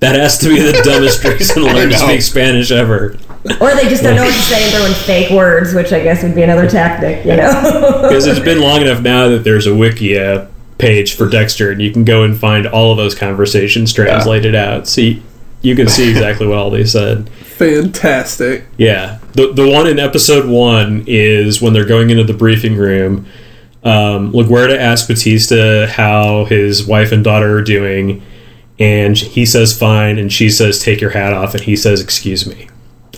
That 0.00 0.14
has 0.14 0.38
to 0.38 0.48
be 0.48 0.60
the 0.60 0.72
dumbest 0.84 1.24
reason 1.24 1.62
to 1.62 1.72
learn 1.72 1.90
to 1.90 1.98
speak 1.98 2.22
Spanish 2.22 2.70
ever. 2.70 3.16
or 3.60 3.74
they 3.74 3.88
just 3.88 4.02
don't 4.02 4.16
know 4.16 4.24
what 4.24 4.34
to 4.34 4.40
say 4.42 4.62
and 4.62 4.72
throw 4.74 4.86
in 4.86 4.92
fake 5.06 5.30
words, 5.30 5.74
which 5.74 5.92
I 5.92 6.02
guess 6.02 6.22
would 6.22 6.34
be 6.34 6.42
another 6.42 6.68
tactic, 6.68 7.24
you 7.24 7.36
know? 7.36 8.00
because 8.02 8.26
it's 8.26 8.40
been 8.40 8.60
long 8.60 8.82
enough 8.82 9.02
now 9.02 9.28
that 9.28 9.44
there's 9.44 9.66
a 9.66 9.70
Wikia 9.70 10.48
page 10.78 11.14
for 11.14 11.28
Dexter, 11.28 11.70
and 11.70 11.80
you 11.80 11.90
can 11.90 12.04
go 12.04 12.22
and 12.22 12.36
find 12.36 12.66
all 12.66 12.90
of 12.92 12.98
those 12.98 13.14
conversations 13.14 13.92
translated 13.92 14.54
out. 14.54 14.86
See, 14.86 15.22
you 15.62 15.74
can 15.74 15.88
see 15.88 16.10
exactly 16.10 16.46
what 16.46 16.58
all 16.58 16.70
they 16.70 16.84
said. 16.84 17.30
Fantastic. 17.30 18.66
Yeah, 18.76 19.18
the 19.32 19.52
the 19.52 19.66
one 19.66 19.86
in 19.86 19.98
episode 19.98 20.46
one 20.46 21.04
is 21.06 21.62
when 21.62 21.72
they're 21.72 21.86
going 21.86 22.10
into 22.10 22.24
the 22.24 22.34
briefing 22.34 22.76
room. 22.76 23.26
Um, 23.82 24.32
LaGuerta 24.32 24.76
asks 24.76 25.06
Batista 25.06 25.86
how 25.86 26.44
his 26.44 26.86
wife 26.86 27.12
and 27.12 27.24
daughter 27.24 27.56
are 27.56 27.62
doing, 27.62 28.22
and 28.78 29.16
he 29.16 29.46
says 29.46 29.76
fine, 29.76 30.18
and 30.18 30.32
she 30.32 30.50
says 30.50 30.82
take 30.82 31.00
your 31.00 31.10
hat 31.10 31.32
off, 31.32 31.54
and 31.54 31.62
he 31.64 31.76
says 31.76 32.00
excuse 32.00 32.46
me, 32.46 32.68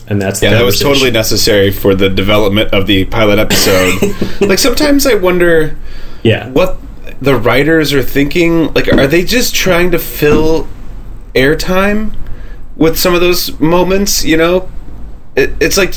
and 0.07 0.21
that's 0.21 0.41
the 0.41 0.47
Yeah, 0.47 0.55
that 0.55 0.65
was 0.65 0.79
totally 0.79 1.11
necessary 1.11 1.71
for 1.71 1.95
the 1.95 2.09
development 2.09 2.73
of 2.73 2.87
the 2.87 3.05
pilot 3.07 3.39
episode. 3.39 4.41
like 4.41 4.59
sometimes 4.59 5.07
I 5.07 5.15
wonder 5.15 5.77
yeah. 6.23 6.49
what 6.49 6.79
the 7.21 7.37
writers 7.37 7.93
are 7.93 8.03
thinking. 8.03 8.73
Like, 8.75 8.93
are 8.93 9.07
they 9.07 9.25
just 9.25 9.55
trying 9.55 9.91
to 9.91 9.99
fill 9.99 10.69
airtime 11.35 12.15
with 12.77 12.99
some 12.99 13.15
of 13.15 13.21
those 13.21 13.59
moments? 13.61 14.25
You 14.25 14.37
know, 14.37 14.71
it, 15.37 15.53
it's 15.61 15.77
like 15.77 15.95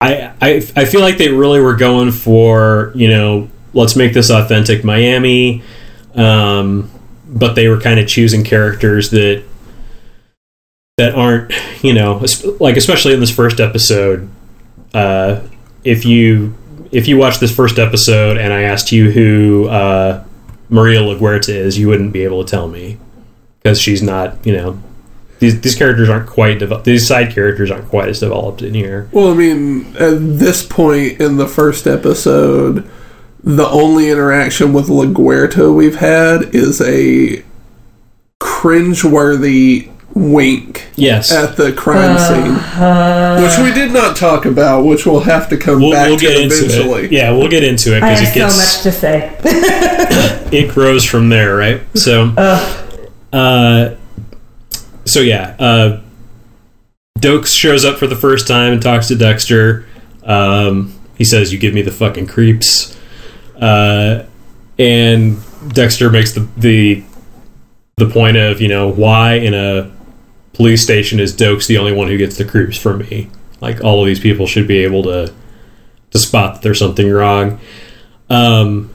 I, 0.00 0.32
I 0.40 0.54
I 0.76 0.84
feel 0.84 1.00
like 1.00 1.18
they 1.18 1.28
really 1.28 1.60
were 1.60 1.76
going 1.76 2.12
for 2.12 2.92
you 2.94 3.08
know 3.08 3.48
let's 3.74 3.96
make 3.96 4.12
this 4.12 4.30
authentic 4.30 4.84
Miami, 4.84 5.62
um, 6.14 6.90
but 7.28 7.54
they 7.54 7.68
were 7.68 7.80
kind 7.80 8.00
of 8.00 8.08
choosing 8.08 8.42
characters 8.42 9.10
that 9.10 9.44
that 10.96 11.14
aren't 11.14 11.52
you 11.82 11.92
know 11.94 12.24
like 12.58 12.76
especially 12.76 13.14
in 13.14 13.20
this 13.20 13.34
first 13.34 13.60
episode. 13.60 14.28
Uh, 14.94 15.40
if 15.84 16.04
you 16.04 16.54
if 16.90 17.06
you 17.06 17.16
watch 17.18 17.38
this 17.38 17.54
first 17.54 17.78
episode 17.78 18.38
and 18.38 18.52
I 18.52 18.62
asked 18.62 18.90
you 18.90 19.10
who 19.10 19.68
uh, 19.68 20.24
Maria 20.70 21.00
LaGuerta 21.00 21.50
is, 21.50 21.78
you 21.78 21.88
wouldn't 21.88 22.12
be 22.12 22.24
able 22.24 22.44
to 22.44 22.50
tell 22.50 22.68
me 22.68 22.98
because 23.58 23.80
she's 23.80 24.02
not 24.02 24.44
you 24.46 24.56
know. 24.56 24.82
These, 25.40 25.60
these 25.60 25.76
characters 25.76 26.08
aren't 26.08 26.28
quite 26.28 26.58
developed. 26.58 26.84
These 26.84 27.06
side 27.06 27.32
characters 27.32 27.70
aren't 27.70 27.86
quite 27.86 28.08
as 28.08 28.18
developed 28.18 28.60
in 28.60 28.74
here. 28.74 29.08
Well, 29.12 29.30
I 29.30 29.34
mean, 29.34 29.94
at 29.96 30.18
this 30.18 30.66
point 30.66 31.20
in 31.20 31.36
the 31.36 31.46
first 31.46 31.86
episode, 31.86 32.90
the 33.42 33.68
only 33.68 34.10
interaction 34.10 34.72
with 34.72 34.88
LaGuerta 34.88 35.74
we've 35.74 35.96
had 35.96 36.54
is 36.54 36.80
a 36.80 37.42
cringeworthy 38.40 39.90
wink 40.14 40.88
Yes, 40.96 41.30
at 41.30 41.56
the 41.56 41.72
crime 41.72 42.18
scene, 42.18 42.54
which 43.44 43.58
we 43.58 43.72
did 43.72 43.92
not 43.92 44.16
talk 44.16 44.44
about, 44.46 44.84
which 44.84 45.06
we'll 45.06 45.20
have 45.20 45.48
to 45.50 45.56
come 45.56 45.80
we'll, 45.80 45.92
back 45.92 46.08
we'll 46.08 46.18
to 46.18 46.42
into 46.42 46.64
eventually. 46.64 47.04
it. 47.04 47.12
Yeah, 47.12 47.30
we'll 47.30 47.48
get 47.48 47.62
into 47.62 47.96
it 47.96 48.02
I 48.02 48.14
because 48.14 48.20
have 48.20 48.28
it 48.28 48.34
gets 48.34 48.54
so 48.54 48.60
much 48.60 48.82
to 48.82 48.92
say. 49.00 49.36
it 50.58 50.70
grows 50.72 51.04
from 51.04 51.28
there, 51.28 51.54
right? 51.54 51.80
So, 51.94 52.32
uh, 53.32 53.94
so 55.04 55.20
yeah, 55.20 55.54
uh, 55.58 56.00
Doakes 57.20 57.54
shows 57.54 57.84
up 57.84 57.98
for 57.98 58.06
the 58.08 58.16
first 58.16 58.48
time 58.48 58.72
and 58.72 58.82
talks 58.82 59.08
to 59.08 59.14
Dexter. 59.14 59.86
Um, 60.24 60.94
he 61.16 61.24
says, 61.24 61.52
"You 61.52 61.58
give 61.58 61.74
me 61.74 61.82
the 61.82 61.92
fucking 61.92 62.26
creeps," 62.26 62.97
uh, 63.60 64.24
and 64.78 65.38
Dexter 65.68 66.10
makes 66.10 66.32
the 66.32 66.48
the 66.56 67.02
the 67.96 68.08
point 68.08 68.36
of 68.36 68.60
you 68.60 68.68
know 68.68 68.88
why 68.88 69.34
in 69.34 69.54
a 69.54 69.90
police 70.52 70.82
station 70.82 71.20
is 71.20 71.36
Doakes 71.36 71.66
the 71.66 71.78
only 71.78 71.92
one 71.92 72.08
who 72.08 72.16
gets 72.16 72.36
the 72.36 72.44
creeps 72.44 72.76
from 72.78 72.98
me? 72.98 73.28
Like 73.60 73.82
all 73.82 74.00
of 74.00 74.06
these 74.06 74.20
people 74.20 74.46
should 74.46 74.68
be 74.68 74.78
able 74.78 75.02
to 75.04 75.32
to 76.10 76.18
spot 76.18 76.54
that 76.54 76.62
there's 76.62 76.78
something 76.78 77.10
wrong. 77.10 77.60
Um, 78.30 78.94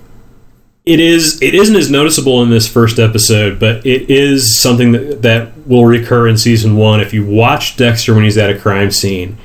it 0.86 1.00
is 1.00 1.42
it 1.42 1.56
isn't 1.56 1.76
as 1.76 1.90
noticeable 1.90 2.44
in 2.44 2.50
this 2.50 2.68
first 2.68 3.00
episode, 3.00 3.60
but 3.60 3.86
it 3.86 4.10
is 4.10 4.60
something 4.60 4.92
that, 4.92 5.22
that 5.22 5.68
will 5.68 5.86
recur 5.86 6.28
in 6.28 6.38
season 6.38 6.76
one. 6.76 7.00
If 7.00 7.14
you 7.14 7.26
watch 7.26 7.78
Dexter 7.78 8.14
when 8.14 8.24
he's 8.24 8.38
at 8.38 8.50
a 8.50 8.60
crime 8.60 8.92
scene, 8.92 9.38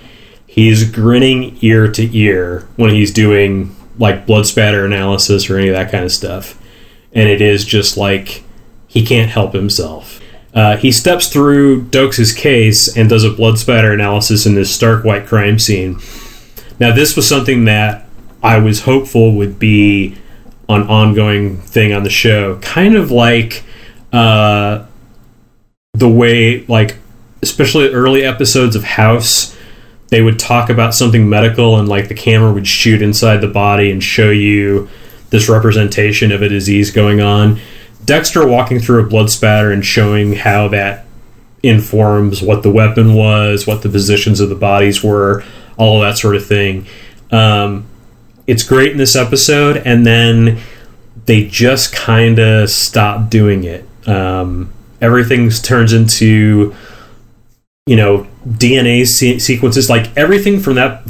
he's 0.47 0.91
grinning 0.91 1.57
ear 1.61 1.91
to 1.93 2.17
ear 2.17 2.69
when 2.77 2.91
he's 2.91 3.13
doing 3.13 3.75
like 3.99 4.27
blood 4.27 4.47
spatter 4.47 4.85
analysis 4.85 5.51
or 5.51 5.59
any 5.59 5.69
of 5.69 5.75
that 5.75 5.91
kind 5.91 6.05
of 6.05 6.13
stuff, 6.13 6.61
and 7.13 7.29
it 7.29 7.41
is 7.41 7.65
just 7.65 7.97
like 7.97 8.43
he 8.87 9.05
can't 9.05 9.31
help 9.31 9.53
himself. 9.53 10.21
Uh, 10.55 10.77
he 10.77 10.91
steps 10.91 11.29
through 11.29 11.85
Doakes' 11.85 12.35
case 12.37 12.97
and 12.97 13.09
does 13.09 13.23
a 13.23 13.31
blood 13.31 13.59
spatter 13.59 13.93
analysis 13.93 14.47
in 14.47 14.55
this 14.55 14.75
stark 14.75 15.05
white 15.05 15.27
crime 15.27 15.59
scene. 15.59 16.01
Now, 16.81 16.95
this 16.95 17.17
was 17.17 17.29
something 17.29 17.67
that 17.67 18.09
I 18.43 18.59
was 18.59 18.83
hopeful 18.83 19.35
would 19.35 19.59
be 19.59 20.17
an 20.69 20.83
ongoing 20.83 21.59
thing 21.59 21.93
on 21.93 22.03
the 22.03 22.11
show, 22.11 22.59
kind 22.59 22.95
of 22.95 23.11
like 23.11 23.63
uh, 24.13 24.85
the 25.95 26.09
way, 26.09 26.65
like, 26.67 26.97
especially 27.43 27.89
early 27.89 28.25
episodes 28.25 28.75
of 28.75 28.85
House, 28.85 29.57
they 30.09 30.23
would 30.23 30.39
talk 30.39 30.71
about 30.71 30.95
something 30.95 31.29
medical 31.29 31.79
and, 31.79 31.89
like, 31.89 32.09
the 32.09 32.15
camera 32.15 32.53
would 32.53 32.67
shoot 32.67 33.03
inside 33.03 33.39
the 33.39 33.49
body 33.49 33.91
and 33.91 34.03
show 34.03 34.31
you 34.31 34.89
this 35.31 35.49
representation 35.49 36.33
of 36.33 36.43
a 36.43 36.49
disease 36.49 36.91
going 36.91 37.21
on. 37.21 37.61
Dexter 38.05 38.47
walking 38.47 38.79
through 38.79 39.05
a 39.05 39.07
blood 39.07 39.29
spatter 39.29 39.71
and 39.71 39.85
showing 39.85 40.33
how 40.35 40.69
that 40.69 41.05
informs 41.63 42.41
what 42.41 42.63
the 42.63 42.71
weapon 42.71 43.15
was, 43.15 43.67
what 43.67 43.83
the 43.83 43.89
positions 43.89 44.41
of 44.41 44.49
the 44.49 44.55
bodies 44.55 45.03
were, 45.03 45.45
all 45.77 46.01
that 46.01 46.17
sort 46.17 46.37
of 46.37 46.47
thing. 46.47 46.87
Um, 47.31 47.87
it's 48.47 48.63
great 48.63 48.93
in 48.93 48.99
this 48.99 49.15
episode, 49.15 49.77
and 49.79 50.07
then 50.07 50.59
they 51.27 51.45
just 51.45 51.93
kind 51.93 52.39
of 52.39 52.71
stop 52.71 53.29
doing 53.29 53.65
it. 53.65 53.87
Um, 54.09 54.73
everything 55.03 55.51
turns 55.51 55.93
into 55.93 56.75
you 57.89 57.97
know 57.97 58.27
DNA 58.47 59.07
se- 59.07 59.39
sequences. 59.39 59.89
Like 59.89 60.15
everything 60.17 60.61
from 60.61 60.75
that, 60.75 61.03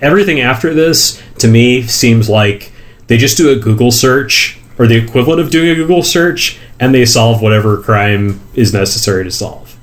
everything 0.00 0.40
after 0.40 0.72
this 0.72 1.22
to 1.38 1.48
me 1.48 1.82
seems 1.82 2.28
like 2.28 2.72
they 3.06 3.18
just 3.18 3.36
do 3.36 3.50
a 3.50 3.56
Google 3.56 3.90
search 3.90 4.58
or 4.78 4.86
the 4.86 4.96
equivalent 4.96 5.40
of 5.40 5.50
doing 5.50 5.68
a 5.68 5.74
Google 5.74 6.02
search, 6.02 6.58
and 6.80 6.94
they 6.94 7.04
solve 7.04 7.42
whatever 7.42 7.76
crime 7.82 8.40
is 8.54 8.72
necessary 8.72 9.24
to 9.24 9.30
solve. 9.30 9.76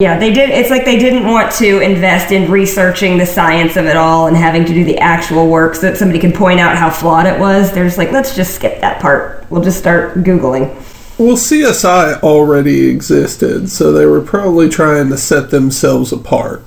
Yeah, 0.00 0.18
they 0.18 0.32
did. 0.32 0.50
It's 0.50 0.70
like 0.70 0.84
they 0.84 0.98
didn't 0.98 1.26
want 1.26 1.52
to 1.56 1.80
invest 1.80 2.32
in 2.32 2.50
researching 2.50 3.18
the 3.18 3.26
science 3.26 3.76
of 3.76 3.86
it 3.86 3.96
all 3.96 4.28
and 4.28 4.36
having 4.36 4.64
to 4.66 4.72
do 4.72 4.84
the 4.84 4.98
actual 4.98 5.48
work 5.48 5.74
so 5.74 5.82
that 5.82 5.96
somebody 5.96 6.18
could 6.18 6.34
point 6.34 6.60
out 6.60 6.76
how 6.76 6.90
flawed 6.90 7.26
it 7.26 7.38
was. 7.38 7.72
They're 7.72 7.84
just 7.84 7.98
like, 7.98 8.10
let's 8.10 8.34
just 8.34 8.54
skip 8.54 8.80
that 8.80 9.00
part. 9.00 9.44
We'll 9.50 9.62
just 9.62 9.78
start 9.78 10.14
Googling. 10.18 10.74
Well, 11.20 11.36
CSI 11.36 12.22
already 12.22 12.88
existed, 12.88 13.68
so 13.68 13.92
they 13.92 14.06
were 14.06 14.22
probably 14.22 14.70
trying 14.70 15.10
to 15.10 15.18
set 15.18 15.50
themselves 15.50 16.12
apart. 16.12 16.64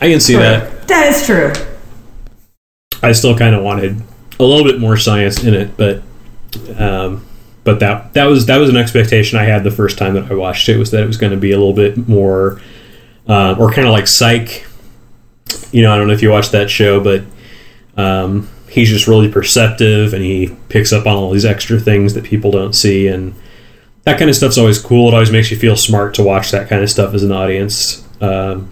I 0.00 0.08
can 0.08 0.18
see 0.18 0.34
that. 0.34 0.88
That 0.88 1.06
is 1.06 1.24
true. 1.24 1.52
I 3.00 3.12
still 3.12 3.38
kind 3.38 3.54
of 3.54 3.62
wanted 3.62 4.02
a 4.40 4.42
little 4.42 4.64
bit 4.64 4.80
more 4.80 4.96
science 4.96 5.44
in 5.44 5.54
it, 5.54 5.76
but 5.76 6.02
um, 6.76 7.24
but 7.62 7.78
that 7.78 8.14
that 8.14 8.24
was 8.24 8.46
that 8.46 8.56
was 8.56 8.70
an 8.70 8.76
expectation 8.76 9.38
I 9.38 9.44
had 9.44 9.62
the 9.62 9.70
first 9.70 9.96
time 9.96 10.14
that 10.14 10.28
I 10.28 10.34
watched 10.34 10.68
it 10.68 10.78
was 10.78 10.90
that 10.90 11.04
it 11.04 11.06
was 11.06 11.16
going 11.16 11.30
to 11.30 11.38
be 11.38 11.52
a 11.52 11.56
little 11.56 11.74
bit 11.74 12.08
more 12.08 12.60
uh, 13.28 13.54
or 13.56 13.70
kind 13.70 13.86
of 13.86 13.92
like 13.92 14.08
Psych. 14.08 14.66
You 15.70 15.82
know, 15.82 15.94
I 15.94 15.96
don't 15.96 16.08
know 16.08 16.12
if 16.12 16.22
you 16.22 16.30
watched 16.30 16.50
that 16.50 16.70
show, 16.70 16.98
but 16.98 17.22
um, 17.96 18.48
he's 18.68 18.88
just 18.88 19.06
really 19.06 19.30
perceptive 19.30 20.12
and 20.12 20.22
he 20.22 20.54
picks 20.68 20.92
up 20.92 21.06
on 21.06 21.14
all 21.14 21.30
these 21.30 21.44
extra 21.44 21.78
things 21.78 22.14
that 22.14 22.24
people 22.24 22.50
don't 22.50 22.74
see, 22.74 23.08
and 23.08 23.34
that 24.04 24.18
kind 24.18 24.30
of 24.30 24.36
stuff's 24.36 24.58
always 24.58 24.80
cool. 24.80 25.08
It 25.08 25.14
always 25.14 25.30
makes 25.30 25.50
you 25.50 25.56
feel 25.56 25.76
smart 25.76 26.14
to 26.14 26.22
watch 26.22 26.50
that 26.50 26.68
kind 26.68 26.82
of 26.82 26.90
stuff 26.90 27.14
as 27.14 27.22
an 27.22 27.32
audience. 27.32 28.06
Um, 28.20 28.70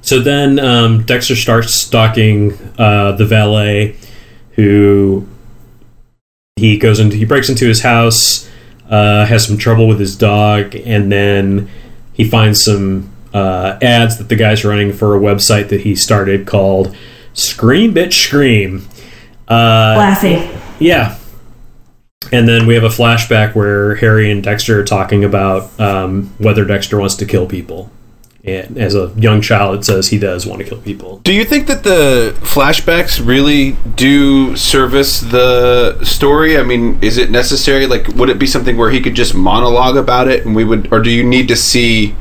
so 0.00 0.20
then 0.20 0.58
um, 0.58 1.04
Dexter 1.04 1.36
starts 1.36 1.74
stalking 1.74 2.52
uh, 2.78 3.12
the 3.12 3.26
valet, 3.26 3.96
who 4.52 5.28
he 6.56 6.78
goes 6.78 6.98
into. 6.98 7.16
He 7.16 7.24
breaks 7.24 7.48
into 7.48 7.66
his 7.66 7.82
house, 7.82 8.48
uh, 8.88 9.26
has 9.26 9.46
some 9.46 9.58
trouble 9.58 9.86
with 9.86 10.00
his 10.00 10.16
dog, 10.16 10.74
and 10.74 11.12
then 11.12 11.68
he 12.14 12.24
finds 12.24 12.64
some 12.64 13.12
uh, 13.34 13.78
ads 13.82 14.16
that 14.18 14.28
the 14.28 14.36
guy's 14.36 14.64
running 14.64 14.92
for 14.92 15.14
a 15.14 15.20
website 15.20 15.68
that 15.68 15.82
he 15.82 15.94
started 15.94 16.46
called 16.46 16.96
Scream 17.38 17.94
Bitch 17.94 18.14
Scream. 18.14 18.88
Uh, 19.46 19.94
Classy. 19.94 20.50
yeah. 20.78 21.18
And 22.32 22.46
then 22.48 22.66
we 22.66 22.74
have 22.74 22.84
a 22.84 22.88
flashback 22.88 23.54
where 23.54 23.94
Harry 23.96 24.30
and 24.30 24.42
Dexter 24.42 24.80
are 24.80 24.84
talking 24.84 25.24
about 25.24 25.78
um, 25.80 26.34
whether 26.38 26.64
Dexter 26.64 26.98
wants 26.98 27.14
to 27.16 27.26
kill 27.26 27.46
people. 27.46 27.90
And 28.44 28.76
as 28.76 28.94
a 28.94 29.12
young 29.16 29.40
child, 29.40 29.78
it 29.78 29.84
says 29.84 30.08
he 30.08 30.18
does 30.18 30.46
want 30.46 30.60
to 30.60 30.68
kill 30.68 30.80
people. 30.80 31.18
Do 31.18 31.32
you 31.32 31.44
think 31.44 31.66
that 31.68 31.84
the 31.84 32.34
flashbacks 32.40 33.24
really 33.24 33.72
do 33.94 34.56
service 34.56 35.20
the 35.20 36.02
story? 36.04 36.58
I 36.58 36.62
mean, 36.62 36.98
is 37.02 37.18
it 37.18 37.30
necessary? 37.30 37.86
Like, 37.86 38.08
would 38.08 38.30
it 38.30 38.38
be 38.38 38.46
something 38.46 38.76
where 38.76 38.90
he 38.90 39.00
could 39.00 39.14
just 39.14 39.34
monologue 39.34 39.96
about 39.96 40.28
it, 40.28 40.44
and 40.46 40.54
we 40.56 40.64
would, 40.64 40.92
or 40.92 41.00
do 41.00 41.10
you 41.10 41.24
need 41.24 41.48
to 41.48 41.56
see 41.56 42.14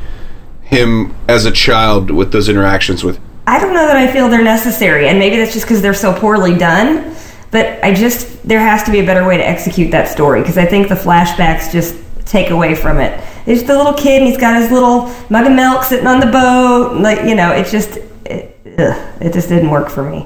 him 0.61 1.15
as 1.27 1.45
a 1.45 1.51
child 1.51 2.11
with 2.11 2.31
those 2.31 2.49
interactions 2.49 3.03
with 3.03 3.19
I 3.47 3.59
don't 3.59 3.73
know 3.73 3.87
that 3.87 3.95
I 3.95 4.11
feel 4.11 4.27
they're 4.27 4.43
necessary, 4.43 5.07
and 5.07 5.17
maybe 5.17 5.37
that's 5.37 5.53
just 5.53 5.65
because 5.65 5.81
they're 5.81 5.93
so 5.93 6.13
poorly 6.13 6.55
done. 6.57 7.15
But 7.49 7.81
I 7.81 7.93
just 7.93 8.45
there 8.45 8.59
has 8.59 8.83
to 8.83 8.91
be 8.91 8.99
a 8.99 9.05
better 9.05 9.25
way 9.25 9.37
to 9.37 9.47
execute 9.47 9.89
that 9.91 10.09
story 10.09 10.41
because 10.41 10.57
I 10.57 10.65
think 10.65 10.89
the 10.89 10.95
flashbacks 10.95 11.71
just 11.71 11.95
take 12.25 12.49
away 12.49 12.75
from 12.75 12.99
it. 12.99 13.23
It's 13.45 13.63
the 13.63 13.77
little 13.77 13.93
kid, 13.93 14.21
and 14.21 14.27
he's 14.27 14.37
got 14.37 14.61
his 14.61 14.69
little 14.69 15.07
mug 15.29 15.47
of 15.47 15.53
milk 15.53 15.83
sitting 15.83 16.07
on 16.07 16.19
the 16.19 16.25
boat. 16.25 16.99
Like 16.99 17.25
you 17.25 17.35
know, 17.35 17.53
it 17.53 17.67
just 17.67 17.97
it, 18.25 18.59
ugh, 18.77 19.21
it 19.21 19.31
just 19.31 19.47
didn't 19.47 19.69
work 19.69 19.89
for 19.89 20.03
me. 20.03 20.25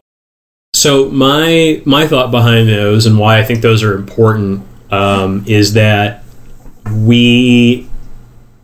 So 0.76 1.10
my 1.10 1.84
my 1.86 2.08
thought 2.08 2.32
behind 2.32 2.70
those 2.70 3.06
and 3.06 3.20
why 3.20 3.38
I 3.38 3.44
think 3.44 3.62
those 3.62 3.84
are 3.84 3.94
important 3.94 4.66
um, 4.90 5.44
is 5.46 5.74
that 5.74 6.24
we 6.92 7.88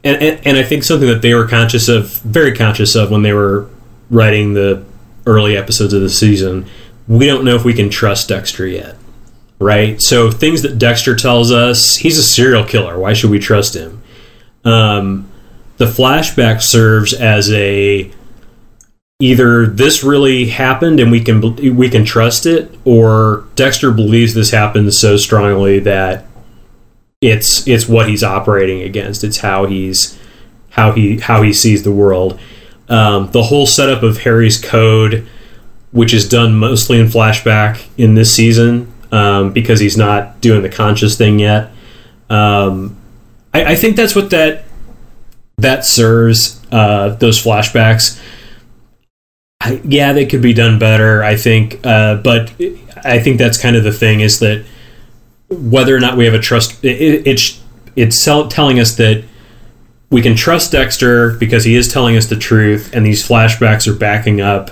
and, 0.04 0.20
and, 0.20 0.48
and 0.48 0.58
I 0.58 0.64
think 0.64 0.84
something 0.84 1.08
that 1.08 1.22
they 1.22 1.36
were 1.36 1.48
conscious 1.48 1.90
of, 1.90 2.12
very 2.22 2.56
conscious 2.56 2.96
of 2.96 3.12
when 3.12 3.22
they 3.22 3.34
were 3.34 3.70
writing 4.10 4.54
the 4.54 4.84
early 5.26 5.58
episodes 5.58 5.94
of 5.94 6.02
the 6.02 6.10
season. 6.10 6.66
We 7.08 7.26
don't 7.26 7.46
know 7.46 7.56
if 7.56 7.66
we 7.66 7.74
can 7.74 7.90
trust 7.90 8.30
Dexter 8.30 8.68
yet, 8.68 8.96
right? 9.60 10.02
So 10.02 10.32
things 10.32 10.62
that 10.62 10.78
Dexter 10.78 11.16
tells 11.16 11.52
us, 11.52 11.96
he's 11.98 12.18
a 12.18 12.24
serial 12.24 12.64
killer. 12.64 12.98
Why 12.98 13.14
should 13.14 13.32
we 13.32 13.40
trust 13.40 13.76
him? 13.76 14.02
Um, 14.64 15.30
the 15.78 15.86
flashback 15.86 16.62
serves 16.62 17.14
as 17.14 17.52
a 17.52 18.12
either 19.20 19.66
this 19.66 20.04
really 20.04 20.48
happened 20.48 21.00
and 21.00 21.12
we 21.12 21.22
can 21.22 21.76
we 21.76 21.90
can 21.90 22.06
trust 22.06 22.46
it, 22.46 22.72
or 22.86 23.46
Dexter 23.56 23.92
believes 23.92 24.34
this 24.34 24.52
happened 24.52 24.94
so 24.94 25.18
strongly 25.18 25.80
that 25.80 26.26
it's 27.22 27.68
it's 27.68 27.88
what 27.88 28.10
he's 28.10 28.24
operating 28.24 28.82
against. 28.82 29.24
It's 29.24 29.38
how 29.38 29.66
he's 29.66 30.20
how 30.72 30.92
he 30.92 31.20
how 31.20 31.42
he 31.42 31.54
sees 31.54 31.84
the 31.84 31.92
world. 31.92 32.40
Um, 32.90 33.32
the 33.32 33.44
whole 33.44 33.66
setup 33.66 34.04
of 34.04 34.20
Harry's 34.20 34.60
code, 34.60 35.28
which 35.92 36.14
is 36.14 36.28
done 36.28 36.56
mostly 36.56 37.00
in 37.00 37.08
flashback 37.08 37.86
in 37.98 38.16
this 38.16 38.34
season, 38.34 38.94
um, 39.12 39.52
because 39.52 39.80
he's 39.80 39.98
not 39.98 40.40
doing 40.42 40.62
the 40.62 40.70
conscious 40.70 41.18
thing 41.18 41.40
yet. 41.40 41.72
Um, 42.30 42.98
I, 43.54 43.74
I 43.74 43.76
think 43.76 43.96
that's 43.96 44.16
what 44.16 44.30
that 44.30 44.64
that 45.58 45.86
serves 45.86 46.62
uh, 46.72 47.10
those 47.16 47.44
flashbacks. 47.44 48.22
I, 49.60 49.82
yeah, 49.84 50.14
they 50.14 50.26
could 50.26 50.42
be 50.42 50.54
done 50.54 50.78
better. 50.78 51.24
I 51.24 51.36
think, 51.36 51.80
uh, 51.84 52.16
but 52.16 52.54
I 53.04 53.20
think 53.20 53.40
that's 53.40 53.58
kind 53.58 53.76
of 53.76 53.84
the 53.84 53.92
thing 53.92 54.20
is 54.20 54.40
that 54.40 54.64
whether 55.50 55.96
or 55.96 56.00
not 56.00 56.16
we 56.16 56.26
have 56.26 56.34
a 56.34 56.40
trust, 56.40 56.84
it, 56.84 57.28
it's 57.28 57.62
it's 57.96 58.24
telling 58.24 58.80
us 58.80 58.96
that 58.98 59.24
we 60.10 60.22
can 60.22 60.36
trust 60.36 60.72
Dexter 60.72 61.34
because 61.34 61.64
he 61.64 61.76
is 61.76 61.92
telling 61.92 62.16
us 62.16 62.28
the 62.28 62.36
truth, 62.38 62.94
and 62.94 63.06
these 63.06 63.28
flashbacks 63.28 63.88
are 63.88 63.98
backing 63.98 64.40
up 64.42 64.72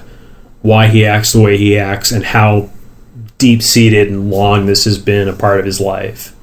why 0.61 0.87
he 0.87 1.05
acts 1.05 1.33
the 1.33 1.41
way 1.41 1.57
he 1.57 1.77
acts 1.77 2.11
and 2.11 2.25
how 2.25 2.69
deep 3.37 3.61
seated 3.61 4.07
and 4.07 4.31
long 4.31 4.65
this 4.65 4.85
has 4.85 4.97
been 4.97 5.27
a 5.27 5.33
part 5.33 5.59
of 5.59 5.65
his 5.65 5.79
life. 5.79 6.35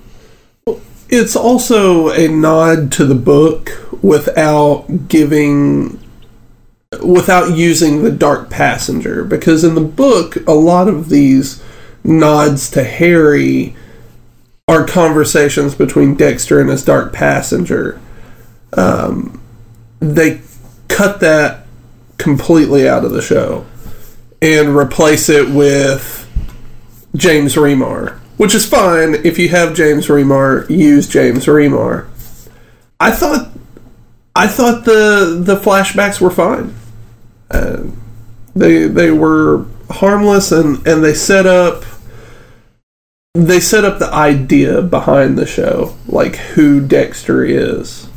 It's 1.08 1.36
also 1.36 2.10
a 2.10 2.28
nod 2.28 2.92
to 2.92 3.04
the 3.04 3.14
book 3.14 3.70
without 4.02 5.08
giving 5.08 5.98
without 7.02 7.56
using 7.56 8.02
the 8.02 8.10
dark 8.10 8.50
passenger 8.50 9.24
because 9.24 9.64
in 9.64 9.74
the 9.74 9.80
book 9.80 10.36
a 10.46 10.52
lot 10.52 10.88
of 10.88 11.08
these 11.08 11.62
nods 12.04 12.70
to 12.70 12.84
Harry 12.84 13.74
are 14.68 14.86
conversations 14.86 15.74
between 15.74 16.14
Dexter 16.14 16.60
and 16.60 16.68
his 16.68 16.84
dark 16.84 17.12
passenger. 17.12 17.98
Um, 18.74 19.40
they 20.00 20.40
cut 20.88 21.20
that 21.20 21.66
completely 22.18 22.88
out 22.88 23.04
of 23.04 23.12
the 23.12 23.22
show 23.22 23.66
and 24.40 24.76
replace 24.76 25.28
it 25.28 25.48
with 25.48 26.18
James 27.14 27.54
Remar, 27.54 28.18
which 28.36 28.54
is 28.54 28.66
fine 28.66 29.14
if 29.24 29.38
you 29.38 29.48
have 29.50 29.74
James 29.74 30.08
Remar. 30.08 30.68
Use 30.68 31.08
James 31.08 31.46
Remar. 31.46 32.08
I 32.98 33.10
thought, 33.10 33.50
I 34.34 34.46
thought 34.46 34.84
the 34.84 35.40
the 35.42 35.56
flashbacks 35.56 36.20
were 36.20 36.30
fine. 36.30 36.74
Uh, 37.50 37.84
they 38.54 38.86
they 38.86 39.10
were 39.10 39.66
harmless 39.90 40.52
and 40.52 40.86
and 40.86 41.04
they 41.04 41.14
set 41.14 41.46
up 41.46 41.84
they 43.34 43.60
set 43.60 43.84
up 43.84 43.98
the 43.98 44.12
idea 44.12 44.82
behind 44.82 45.38
the 45.38 45.46
show, 45.46 45.96
like 46.06 46.36
who 46.36 46.86
Dexter 46.86 47.44
is 47.44 48.08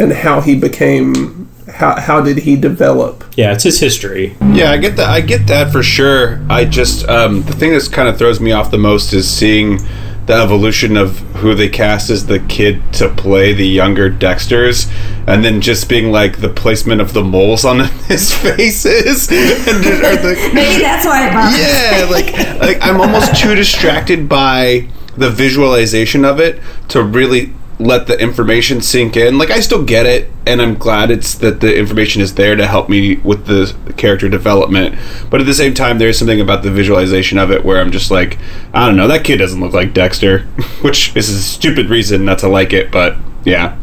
and 0.00 0.12
how 0.12 0.40
he 0.40 0.56
became 0.56 1.48
how 1.68 2.00
how 2.00 2.20
did 2.20 2.38
he 2.38 2.56
develop? 2.56 3.24
Yeah, 3.36 3.52
it's 3.52 3.64
his 3.64 3.78
history. 3.80 4.36
Yeah, 4.40 4.72
I 4.72 4.78
get 4.78 4.96
that. 4.96 5.08
I 5.08 5.20
get 5.20 5.46
that 5.46 5.70
for 5.70 5.82
sure. 5.82 6.40
I 6.48 6.64
just 6.64 7.08
um, 7.08 7.42
the 7.42 7.52
thing 7.52 7.70
that 7.72 7.88
kind 7.92 8.08
of 8.08 8.18
throws 8.18 8.40
me 8.40 8.52
off 8.52 8.70
the 8.70 8.78
most 8.78 9.12
is 9.12 9.32
seeing 9.32 9.78
the 10.26 10.34
evolution 10.34 10.96
of 10.96 11.18
who 11.36 11.54
they 11.54 11.68
cast 11.68 12.10
as 12.10 12.26
the 12.26 12.38
kid 12.40 12.80
to 12.94 13.08
play 13.08 13.52
the 13.52 13.66
younger 13.66 14.10
Dexters, 14.10 14.90
and 15.26 15.44
then 15.44 15.60
just 15.60 15.88
being 15.88 16.10
like 16.10 16.40
the 16.40 16.48
placement 16.48 17.00
of 17.00 17.12
the 17.12 17.22
moles 17.22 17.64
on 17.64 17.78
his 18.08 18.32
faces. 18.36 19.28
and 19.30 19.84
the, 19.84 20.50
Maybe 20.52 20.82
that's 20.82 21.06
why 21.06 21.28
it 21.28 21.32
bothers. 21.32 21.58
Yeah, 21.60 22.08
like 22.10 22.60
like 22.60 22.82
I'm 22.82 23.00
almost 23.00 23.36
too 23.36 23.54
distracted 23.54 24.28
by 24.28 24.88
the 25.16 25.30
visualization 25.30 26.24
of 26.24 26.40
it 26.40 26.60
to 26.88 27.02
really 27.02 27.52
let 27.80 28.06
the 28.06 28.18
information 28.20 28.80
sink 28.80 29.16
in. 29.16 29.38
Like 29.38 29.50
I 29.50 29.60
still 29.60 29.84
get 29.84 30.06
it, 30.06 30.30
and 30.46 30.60
I'm 30.60 30.74
glad 30.74 31.10
it's 31.10 31.34
that 31.36 31.60
the 31.60 31.76
information 31.76 32.20
is 32.20 32.34
there 32.34 32.54
to 32.54 32.66
help 32.66 32.88
me 32.88 33.16
with 33.16 33.46
the 33.46 33.74
character 33.94 34.28
development. 34.28 34.96
But 35.30 35.40
at 35.40 35.46
the 35.46 35.54
same 35.54 35.74
time, 35.74 35.98
there's 35.98 36.18
something 36.18 36.40
about 36.40 36.62
the 36.62 36.70
visualization 36.70 37.38
of 37.38 37.50
it 37.50 37.64
where 37.64 37.80
I'm 37.80 37.90
just 37.90 38.10
like, 38.10 38.38
I 38.74 38.86
don't 38.86 38.96
know, 38.96 39.08
that 39.08 39.24
kid 39.24 39.38
doesn't 39.38 39.60
look 39.60 39.72
like 39.72 39.94
Dexter, 39.94 40.40
which 40.82 41.16
is 41.16 41.30
a 41.30 41.42
stupid 41.42 41.86
reason 41.86 42.24
not 42.24 42.38
to 42.40 42.48
like 42.48 42.72
it, 42.72 42.92
but 42.92 43.16
yeah. 43.44 43.76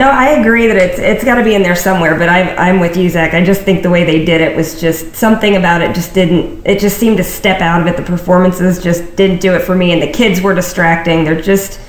No, 0.00 0.10
I 0.10 0.40
agree 0.40 0.66
that 0.66 0.76
it's 0.76 0.98
it's 0.98 1.24
got 1.24 1.36
to 1.36 1.44
be 1.44 1.54
in 1.54 1.62
there 1.62 1.74
somewhere. 1.74 2.18
But 2.18 2.28
I'm 2.28 2.58
I'm 2.58 2.80
with 2.80 2.98
you, 2.98 3.08
Zach. 3.08 3.32
I 3.32 3.42
just 3.42 3.62
think 3.62 3.82
the 3.82 3.88
way 3.90 4.04
they 4.04 4.26
did 4.26 4.42
it 4.42 4.54
was 4.54 4.78
just 4.78 5.14
something 5.14 5.56
about 5.56 5.80
it 5.80 5.94
just 5.94 6.12
didn't. 6.12 6.66
It 6.66 6.80
just 6.80 6.98
seemed 6.98 7.16
to 7.16 7.24
step 7.24 7.62
out 7.62 7.80
of 7.80 7.86
it. 7.86 7.96
The 7.96 8.02
performances 8.02 8.82
just 8.82 9.16
didn't 9.16 9.40
do 9.40 9.54
it 9.54 9.62
for 9.62 9.74
me, 9.74 9.92
and 9.92 10.02
the 10.02 10.12
kids 10.12 10.42
were 10.42 10.54
distracting. 10.54 11.24
They're 11.24 11.40
just 11.40 11.80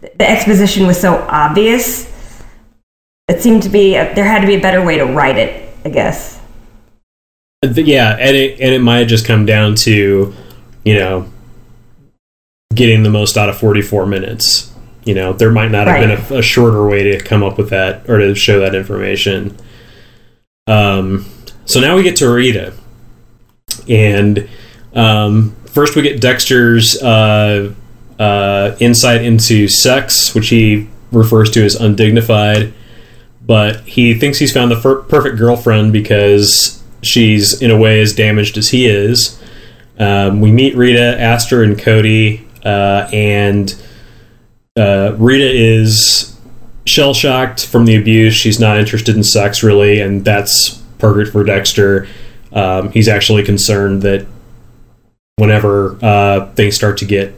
the 0.00 0.28
exposition 0.28 0.86
was 0.86 1.00
so 1.00 1.26
obvious. 1.28 2.10
It 3.28 3.40
seemed 3.40 3.62
to 3.64 3.68
be 3.68 3.94
a, 3.94 4.14
there 4.14 4.24
had 4.24 4.40
to 4.40 4.46
be 4.46 4.56
a 4.56 4.60
better 4.60 4.84
way 4.84 4.98
to 4.98 5.04
write 5.04 5.36
it, 5.36 5.72
I 5.84 5.90
guess. 5.90 6.40
Yeah, 7.62 8.16
and 8.18 8.36
it 8.36 8.58
and 8.58 8.74
it 8.74 8.80
might 8.80 9.04
just 9.04 9.26
come 9.26 9.44
down 9.44 9.74
to, 9.76 10.34
you 10.84 10.94
know, 10.94 11.30
getting 12.74 13.02
the 13.02 13.10
most 13.10 13.36
out 13.36 13.50
of 13.50 13.58
forty 13.58 13.82
four 13.82 14.06
minutes. 14.06 14.72
You 15.04 15.14
know, 15.14 15.32
there 15.32 15.50
might 15.50 15.70
not 15.70 15.86
have 15.86 15.96
right. 16.00 16.18
been 16.18 16.36
a, 16.36 16.40
a, 16.40 16.42
shorter 16.42 16.86
way 16.86 17.04
to 17.04 17.20
come 17.20 17.42
up 17.42 17.56
with 17.56 17.70
that 17.70 18.08
or 18.08 18.18
to 18.18 18.34
show 18.34 18.60
that 18.60 18.74
information. 18.74 19.56
Um, 20.66 21.26
so 21.64 21.80
now 21.80 21.96
we 21.96 22.02
get 22.02 22.16
to 22.16 22.30
Rita, 22.30 22.74
and 23.88 24.48
um, 24.94 25.56
first 25.66 25.96
we 25.96 26.02
get 26.02 26.20
Dexter's 26.20 27.00
uh, 27.02 27.74
uh, 28.20 28.76
insight 28.80 29.24
into 29.24 29.66
sex, 29.66 30.34
which 30.34 30.50
he 30.50 30.86
refers 31.10 31.50
to 31.52 31.64
as 31.64 31.74
undignified. 31.74 32.72
But 33.44 33.80
he 33.80 34.14
thinks 34.14 34.38
he's 34.38 34.52
found 34.52 34.70
the 34.70 34.76
fir- 34.76 35.02
perfect 35.02 35.38
girlfriend 35.38 35.92
because 35.92 36.82
she's, 37.02 37.60
in 37.60 37.70
a 37.70 37.78
way, 37.78 38.00
as 38.00 38.14
damaged 38.14 38.58
as 38.58 38.68
he 38.68 38.86
is. 38.86 39.42
Um, 39.98 40.40
we 40.40 40.52
meet 40.52 40.76
Rita, 40.76 41.18
Aster, 41.20 41.62
and 41.62 41.78
Cody, 41.78 42.46
uh, 42.64 43.08
and 43.12 43.74
uh, 44.76 45.14
Rita 45.16 45.50
is 45.50 46.38
shell 46.86 47.14
shocked 47.14 47.66
from 47.66 47.86
the 47.86 47.96
abuse. 47.96 48.34
She's 48.34 48.60
not 48.60 48.78
interested 48.78 49.16
in 49.16 49.24
sex, 49.24 49.62
really, 49.62 50.00
and 50.00 50.24
that's 50.24 50.74
perfect 50.98 51.32
for 51.32 51.42
Dexter. 51.42 52.06
Um, 52.52 52.92
he's 52.92 53.08
actually 53.08 53.44
concerned 53.44 54.02
that 54.02 54.26
whenever 55.36 55.98
uh, 56.02 56.52
things 56.52 56.74
start 56.74 56.98
to 56.98 57.06
get 57.06 57.34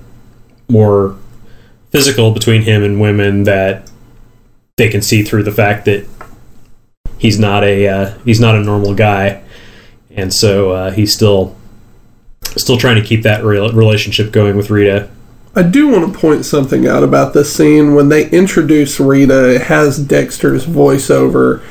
more 0.69 1.17
physical 1.91 2.31
between 2.33 2.63
him 2.63 2.83
and 2.83 3.01
women 3.01 3.45
that 3.45 3.91
they 4.77 4.89
can 4.89 5.03
see 5.03 5.23
through 5.23 5.43
the 5.43 5.53
fact 5.53 5.85
that 5.85 6.07
he's 7.19 7.39
not 7.39 7.63
a 7.65 7.87
uh, 7.89 8.19
he's 8.25 8.41
not 8.41 8.55
a 8.55 8.61
normal 8.61 8.95
guy, 8.95 9.43
and 10.11 10.33
so 10.33 10.71
uh, 10.71 10.91
he's 10.91 11.13
still 11.13 11.57
still 12.57 12.77
trying 12.77 12.97
to 12.97 13.07
keep 13.07 13.23
that 13.23 13.45
relationship 13.45 14.33
going 14.33 14.57
with 14.57 14.71
Rita. 14.71 15.09
I 15.55 15.63
do 15.63 15.89
want 15.89 16.13
to 16.13 16.19
point 16.19 16.47
something 16.47 16.87
out 16.87 17.03
about 17.03 17.35
this 17.35 17.55
scene 17.55 17.95
when 17.95 18.09
they 18.09 18.31
introduce 18.31 18.99
Rita. 18.99 19.55
It 19.55 19.63
has 19.63 19.99
Dexter's 19.99 20.65
voiceover 20.65 21.63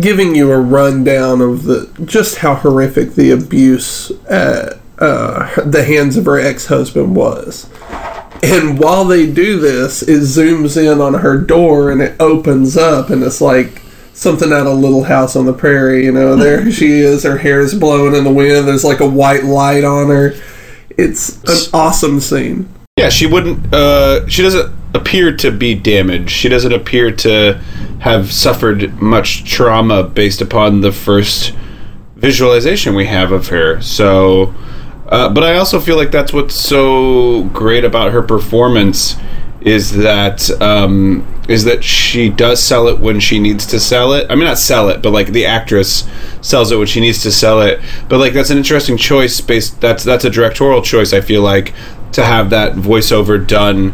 giving 0.00 0.34
you 0.34 0.50
a 0.50 0.60
rundown 0.60 1.40
of 1.40 1.64
the 1.64 1.90
just 2.04 2.38
how 2.38 2.56
horrific 2.56 3.14
the 3.14 3.30
abuse 3.30 4.10
at 4.28 4.78
uh, 4.98 5.62
the 5.64 5.84
hands 5.84 6.16
of 6.16 6.26
her 6.26 6.38
ex-husband 6.38 7.14
was. 7.14 7.70
And 8.42 8.78
while 8.78 9.04
they 9.04 9.30
do 9.30 9.58
this, 9.58 10.02
it 10.02 10.20
zooms 10.20 10.76
in 10.76 11.00
on 11.00 11.14
her 11.14 11.38
door 11.38 11.90
and 11.90 12.00
it 12.00 12.16
opens 12.20 12.76
up, 12.76 13.10
and 13.10 13.22
it's 13.22 13.40
like 13.40 13.82
something 14.12 14.52
out 14.52 14.66
of 14.66 14.78
Little 14.78 15.04
House 15.04 15.36
on 15.36 15.46
the 15.46 15.52
Prairie. 15.52 16.04
You 16.04 16.12
know, 16.12 16.36
there 16.42 16.70
she 16.70 16.98
is. 17.00 17.22
Her 17.22 17.38
hair 17.38 17.60
is 17.60 17.74
blowing 17.74 18.14
in 18.14 18.24
the 18.24 18.32
wind. 18.32 18.68
There's 18.68 18.84
like 18.84 19.00
a 19.00 19.08
white 19.08 19.44
light 19.44 19.84
on 19.84 20.08
her. 20.08 20.34
It's 20.90 21.42
an 21.44 21.70
awesome 21.72 22.20
scene. 22.20 22.68
Yeah, 22.98 23.10
she 23.10 23.26
wouldn't. 23.26 23.72
Uh, 23.72 24.28
she 24.28 24.42
doesn't 24.42 24.74
appear 24.94 25.36
to 25.36 25.52
be 25.52 25.74
damaged. 25.74 26.30
She 26.30 26.48
doesn't 26.48 26.72
appear 26.72 27.12
to 27.12 27.54
have 28.00 28.32
suffered 28.32 29.00
much 29.00 29.44
trauma 29.44 30.02
based 30.02 30.40
upon 30.40 30.80
the 30.80 30.90
first 30.90 31.54
visualization 32.16 32.94
we 32.94 33.06
have 33.06 33.30
of 33.30 33.48
her. 33.48 33.80
So, 33.80 34.54
uh, 35.08 35.28
but 35.28 35.44
I 35.44 35.56
also 35.56 35.80
feel 35.80 35.96
like 35.96 36.10
that's 36.10 36.32
what's 36.32 36.54
so 36.54 37.44
great 37.52 37.84
about 37.84 38.12
her 38.12 38.22
performance 38.22 39.16
is 39.60 39.96
that 39.96 40.50
um, 40.60 41.26
is 41.48 41.64
that 41.64 41.82
she 41.82 42.28
does 42.28 42.62
sell 42.62 42.88
it 42.88 43.00
when 43.00 43.18
she 43.18 43.38
needs 43.38 43.66
to 43.66 43.80
sell 43.80 44.12
it. 44.12 44.26
I 44.30 44.34
mean, 44.34 44.44
not 44.44 44.58
sell 44.58 44.88
it, 44.88 45.02
but 45.02 45.10
like 45.10 45.28
the 45.28 45.46
actress 45.46 46.08
sells 46.42 46.70
it 46.70 46.76
when 46.76 46.86
she 46.86 47.00
needs 47.00 47.22
to 47.22 47.32
sell 47.32 47.60
it. 47.62 47.80
But 48.08 48.18
like 48.18 48.34
that's 48.34 48.50
an 48.50 48.58
interesting 48.58 48.96
choice. 48.96 49.40
Based 49.40 49.80
that's 49.80 50.04
that's 50.04 50.24
a 50.24 50.30
directorial 50.30 50.82
choice. 50.82 51.12
I 51.12 51.20
feel 51.20 51.42
like 51.42 51.74
to 52.12 52.24
have 52.24 52.50
that 52.50 52.74
voiceover 52.74 53.44
done 53.44 53.90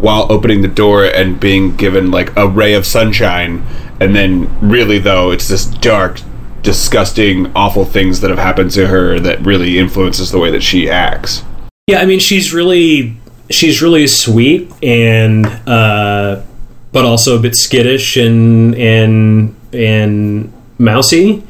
while 0.00 0.30
opening 0.32 0.62
the 0.62 0.68
door 0.68 1.04
and 1.04 1.38
being 1.38 1.76
given 1.76 2.10
like 2.10 2.34
a 2.36 2.48
ray 2.48 2.74
of 2.74 2.86
sunshine, 2.86 3.64
and 4.00 4.14
then 4.14 4.48
really 4.60 4.98
though 4.98 5.30
it's 5.30 5.48
this 5.48 5.66
dark. 5.66 6.20
Disgusting, 6.62 7.52
awful 7.56 7.84
things 7.84 8.20
that 8.20 8.30
have 8.30 8.38
happened 8.38 8.70
to 8.72 8.86
her 8.86 9.18
that 9.20 9.40
really 9.40 9.78
influences 9.78 10.30
the 10.30 10.38
way 10.38 10.50
that 10.50 10.62
she 10.62 10.88
acts. 10.88 11.42
Yeah, 11.86 11.98
I 11.98 12.06
mean, 12.06 12.20
she's 12.20 12.52
really 12.54 13.16
she's 13.50 13.82
really 13.82 14.06
sweet 14.06 14.72
and 14.82 15.46
uh, 15.46 16.42
but 16.92 17.04
also 17.04 17.38
a 17.38 17.40
bit 17.40 17.56
skittish 17.56 18.16
and 18.16 18.74
and 18.76 19.56
and 19.72 20.52
mousy. 20.78 21.42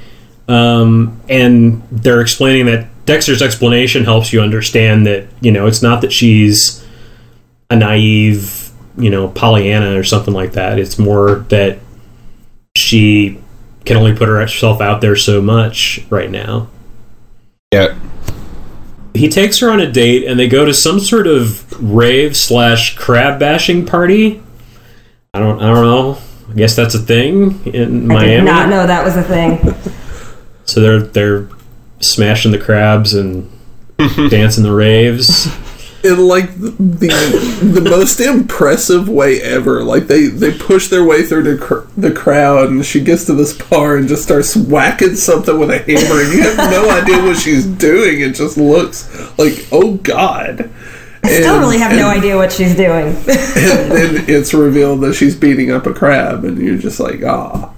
Um, 0.49 1.21
and 1.29 1.83
they're 1.91 2.21
explaining 2.21 2.67
that 2.67 2.89
Dexter's 3.07 3.43
explanation 3.43 4.05
helps 4.05 4.33
you 4.33 4.41
understand 4.41 5.07
that 5.07 5.27
you 5.41 5.51
know 5.51 5.67
it's 5.67 5.83
not 5.83 6.01
that 6.03 6.13
she's 6.13 6.85
a 7.71 7.77
naive 7.77 8.71
you 8.97 9.11
know 9.11 9.29
Pollyanna 9.29 9.99
or 9.99 10.05
something 10.05 10.35
like 10.35 10.53
that. 10.53 10.79
It's 10.79 10.99
more 10.99 11.47
that 11.49 11.79
she 12.77 13.42
can 13.85 13.97
only 13.97 14.15
put 14.15 14.29
herself 14.29 14.81
out 14.81 15.01
there 15.01 15.17
so 15.17 15.41
much 15.41 16.05
right 16.11 16.31
now. 16.31 16.69
Yeah, 17.73 17.99
he 19.15 19.29
takes 19.29 19.59
her 19.61 19.71
on 19.71 19.81
a 19.81 19.91
date 19.91 20.25
and 20.27 20.39
they 20.39 20.49
go 20.49 20.65
to 20.65 20.73
some 20.73 20.99
sort 21.01 21.27
of 21.27 21.71
rave 21.83 22.37
slash 22.37 22.97
crab 22.97 23.39
bashing 23.39 23.85
party. 23.87 24.43
I 25.35 25.39
don't 25.39 25.61
I 25.61 25.67
don't 25.67 25.85
know. 25.85 26.19
I 26.51 26.55
guess 26.55 26.77
that's 26.77 26.95
a 26.95 26.99
thing 26.99 27.65
in 27.67 28.11
I 28.11 28.15
Miami. 28.15 28.33
I 28.33 28.37
did 28.37 28.45
not 28.45 28.69
know 28.69 28.87
that 28.87 29.05
was 29.05 29.17
a 29.17 29.23
thing. 29.23 29.75
So 30.65 30.81
they're 30.81 31.01
they're 31.01 31.49
smashing 32.01 32.53
the 32.53 32.59
crabs 32.59 33.15
and 33.15 33.51
dancing 34.31 34.65
the 34.65 34.73
raves. 34.73 35.47
In 36.05 36.19
like 36.27 36.55
the 36.59 36.71
the, 36.71 37.81
most 37.81 38.21
impressive 38.21 39.09
way 39.09 39.41
ever. 39.41 39.83
Like 39.85 40.07
they 40.07 40.27
they 40.27 40.53
push 40.57 40.89
their 40.89 41.05
way 41.05 41.23
through 41.23 41.43
the 41.45 41.57
cr- 41.59 41.87
the 41.97 42.11
crowd, 42.13 42.71
and 42.71 42.85
she 42.85 43.01
gets 43.01 43.25
to 43.27 43.35
this 43.35 43.53
bar 43.69 43.97
and 43.97 44.09
just 44.09 44.23
starts 44.25 44.57
whacking 44.57 45.15
something 45.17 45.59
with 45.59 45.71
a 45.71 45.79
hammer, 45.79 46.23
and 46.23 46.33
you 46.33 46.43
have 46.43 46.57
no 46.71 46.91
idea 46.91 47.23
what 47.23 47.37
she's 47.37 47.67
doing. 47.67 48.21
It 48.21 48.35
just 48.35 48.57
looks 48.57 49.09
like 49.39 49.67
oh 49.73 49.95
god. 49.99 50.71
I 51.25 51.29
still 51.29 51.55
And- 51.55 51.61
really 51.61 51.79
have 51.79 51.93
no 51.93 52.09
idea 52.09 52.37
what 52.37 52.51
she's 52.53 52.75
doing. 52.77 53.07
And 53.07 53.93
then 53.93 54.25
it's 54.29 54.53
revealed 54.53 55.03
that 55.03 55.15
she's 55.15 55.37
beating 55.37 55.71
up 55.71 55.87
a 55.87 55.95
crab, 55.95 56.45
and 56.45 56.59
you're 56.59 56.79
just 56.79 56.99
like 56.99 57.23
ah. 57.25 57.72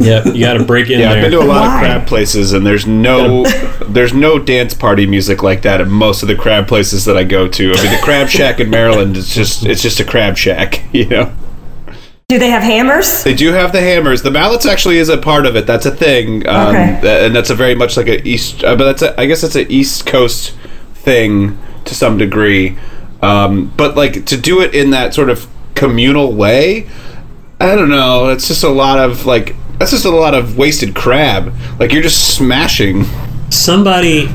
Yep, 0.00 0.34
you 0.34 0.40
got 0.44 0.54
to 0.54 0.64
break 0.64 0.88
in 0.90 0.98
there. 0.98 1.10
Yeah, 1.10 1.16
I've 1.16 1.22
been 1.22 1.32
to 1.32 1.44
a 1.44 1.44
lot 1.46 1.66
Why? 1.66 1.74
of 1.74 1.80
crab 1.80 2.06
places, 2.08 2.52
and 2.54 2.64
there's 2.66 2.86
no 2.86 3.44
there's 3.88 4.14
no 4.14 4.38
dance 4.38 4.72
party 4.74 5.06
music 5.06 5.42
like 5.42 5.62
that 5.62 5.80
at 5.80 5.88
most 5.88 6.22
of 6.22 6.28
the 6.28 6.34
crab 6.36 6.66
places 6.66 7.04
that 7.04 7.16
I 7.16 7.24
go 7.24 7.46
to. 7.48 7.72
I 7.72 7.82
mean, 7.82 7.92
the 7.92 8.00
Crab 8.02 8.28
Shack 8.28 8.60
in 8.60 8.70
Maryland 8.70 9.16
is 9.16 9.34
just 9.34 9.64
it's 9.66 9.82
just 9.82 10.00
a 10.00 10.04
crab 10.04 10.36
shack, 10.36 10.82
you 10.92 11.06
know. 11.06 11.32
Do 12.28 12.38
they 12.38 12.48
have 12.50 12.62
hammers? 12.62 13.24
They 13.24 13.34
do 13.34 13.52
have 13.52 13.72
the 13.72 13.80
hammers. 13.80 14.22
The 14.22 14.30
mallets 14.30 14.64
actually 14.64 14.98
is 14.98 15.08
a 15.08 15.18
part 15.18 15.46
of 15.46 15.56
it. 15.56 15.66
That's 15.66 15.84
a 15.84 15.90
thing, 15.90 16.46
um, 16.48 16.68
Okay. 16.76 17.26
and 17.26 17.34
that's 17.34 17.50
a 17.50 17.56
very 17.56 17.74
much 17.74 17.96
like 17.96 18.06
a 18.06 18.26
east. 18.26 18.62
Uh, 18.62 18.76
but 18.76 18.84
that's 18.84 19.02
a, 19.02 19.20
I 19.20 19.26
guess 19.26 19.40
that's 19.42 19.56
an 19.56 19.66
East 19.70 20.06
Coast 20.06 20.52
thing 20.94 21.58
to 21.86 21.94
some 21.94 22.16
degree. 22.18 22.78
Um, 23.20 23.72
but 23.76 23.96
like 23.96 24.26
to 24.26 24.36
do 24.36 24.60
it 24.60 24.74
in 24.76 24.90
that 24.90 25.12
sort 25.12 25.28
of 25.28 25.46
communal 25.74 26.32
way, 26.32 26.88
I 27.60 27.74
don't 27.74 27.90
know. 27.90 28.28
It's 28.28 28.46
just 28.48 28.62
a 28.62 28.68
lot 28.70 28.98
of 29.00 29.26
like 29.26 29.56
that's 29.80 29.92
just 29.92 30.04
a 30.04 30.10
lot 30.10 30.34
of 30.34 30.58
wasted 30.58 30.94
crab. 30.94 31.54
Like 31.78 31.90
you're 31.90 32.02
just 32.02 32.36
smashing. 32.36 33.04
somebody 33.48 34.28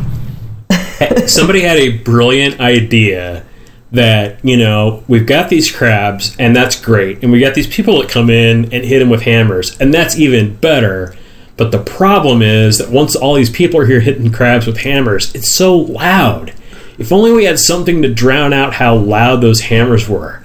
somebody 1.27 1.61
had 1.61 1.77
a 1.77 1.99
brilliant 1.99 2.59
idea 2.59 3.45
that 3.91 4.43
you 4.43 4.57
know 4.57 5.03
we've 5.07 5.27
got 5.27 5.49
these 5.49 5.71
crabs 5.71 6.35
and 6.39 6.55
that's 6.55 6.81
great. 6.81 7.21
And 7.21 7.31
we 7.31 7.39
got 7.39 7.53
these 7.53 7.67
people 7.67 8.01
that 8.01 8.09
come 8.09 8.31
in 8.31 8.73
and 8.73 8.83
hit 8.83 8.97
them 8.97 9.09
with 9.09 9.21
hammers 9.21 9.79
and 9.79 9.93
that's 9.93 10.17
even 10.17 10.55
better. 10.55 11.15
But 11.57 11.71
the 11.71 11.83
problem 11.83 12.41
is 12.41 12.79
that 12.79 12.89
once 12.89 13.15
all 13.15 13.35
these 13.35 13.51
people 13.51 13.79
are 13.79 13.85
here 13.85 13.99
hitting 13.99 14.31
crabs 14.31 14.65
with 14.65 14.79
hammers 14.79 15.33
it's 15.35 15.55
so 15.55 15.77
loud. 15.77 16.55
If 16.97 17.11
only 17.11 17.31
we 17.31 17.45
had 17.45 17.59
something 17.59 18.01
to 18.01 18.11
drown 18.11 18.51
out 18.51 18.73
how 18.73 18.95
loud 18.95 19.41
those 19.41 19.61
hammers 19.61 20.09
were. 20.09 20.43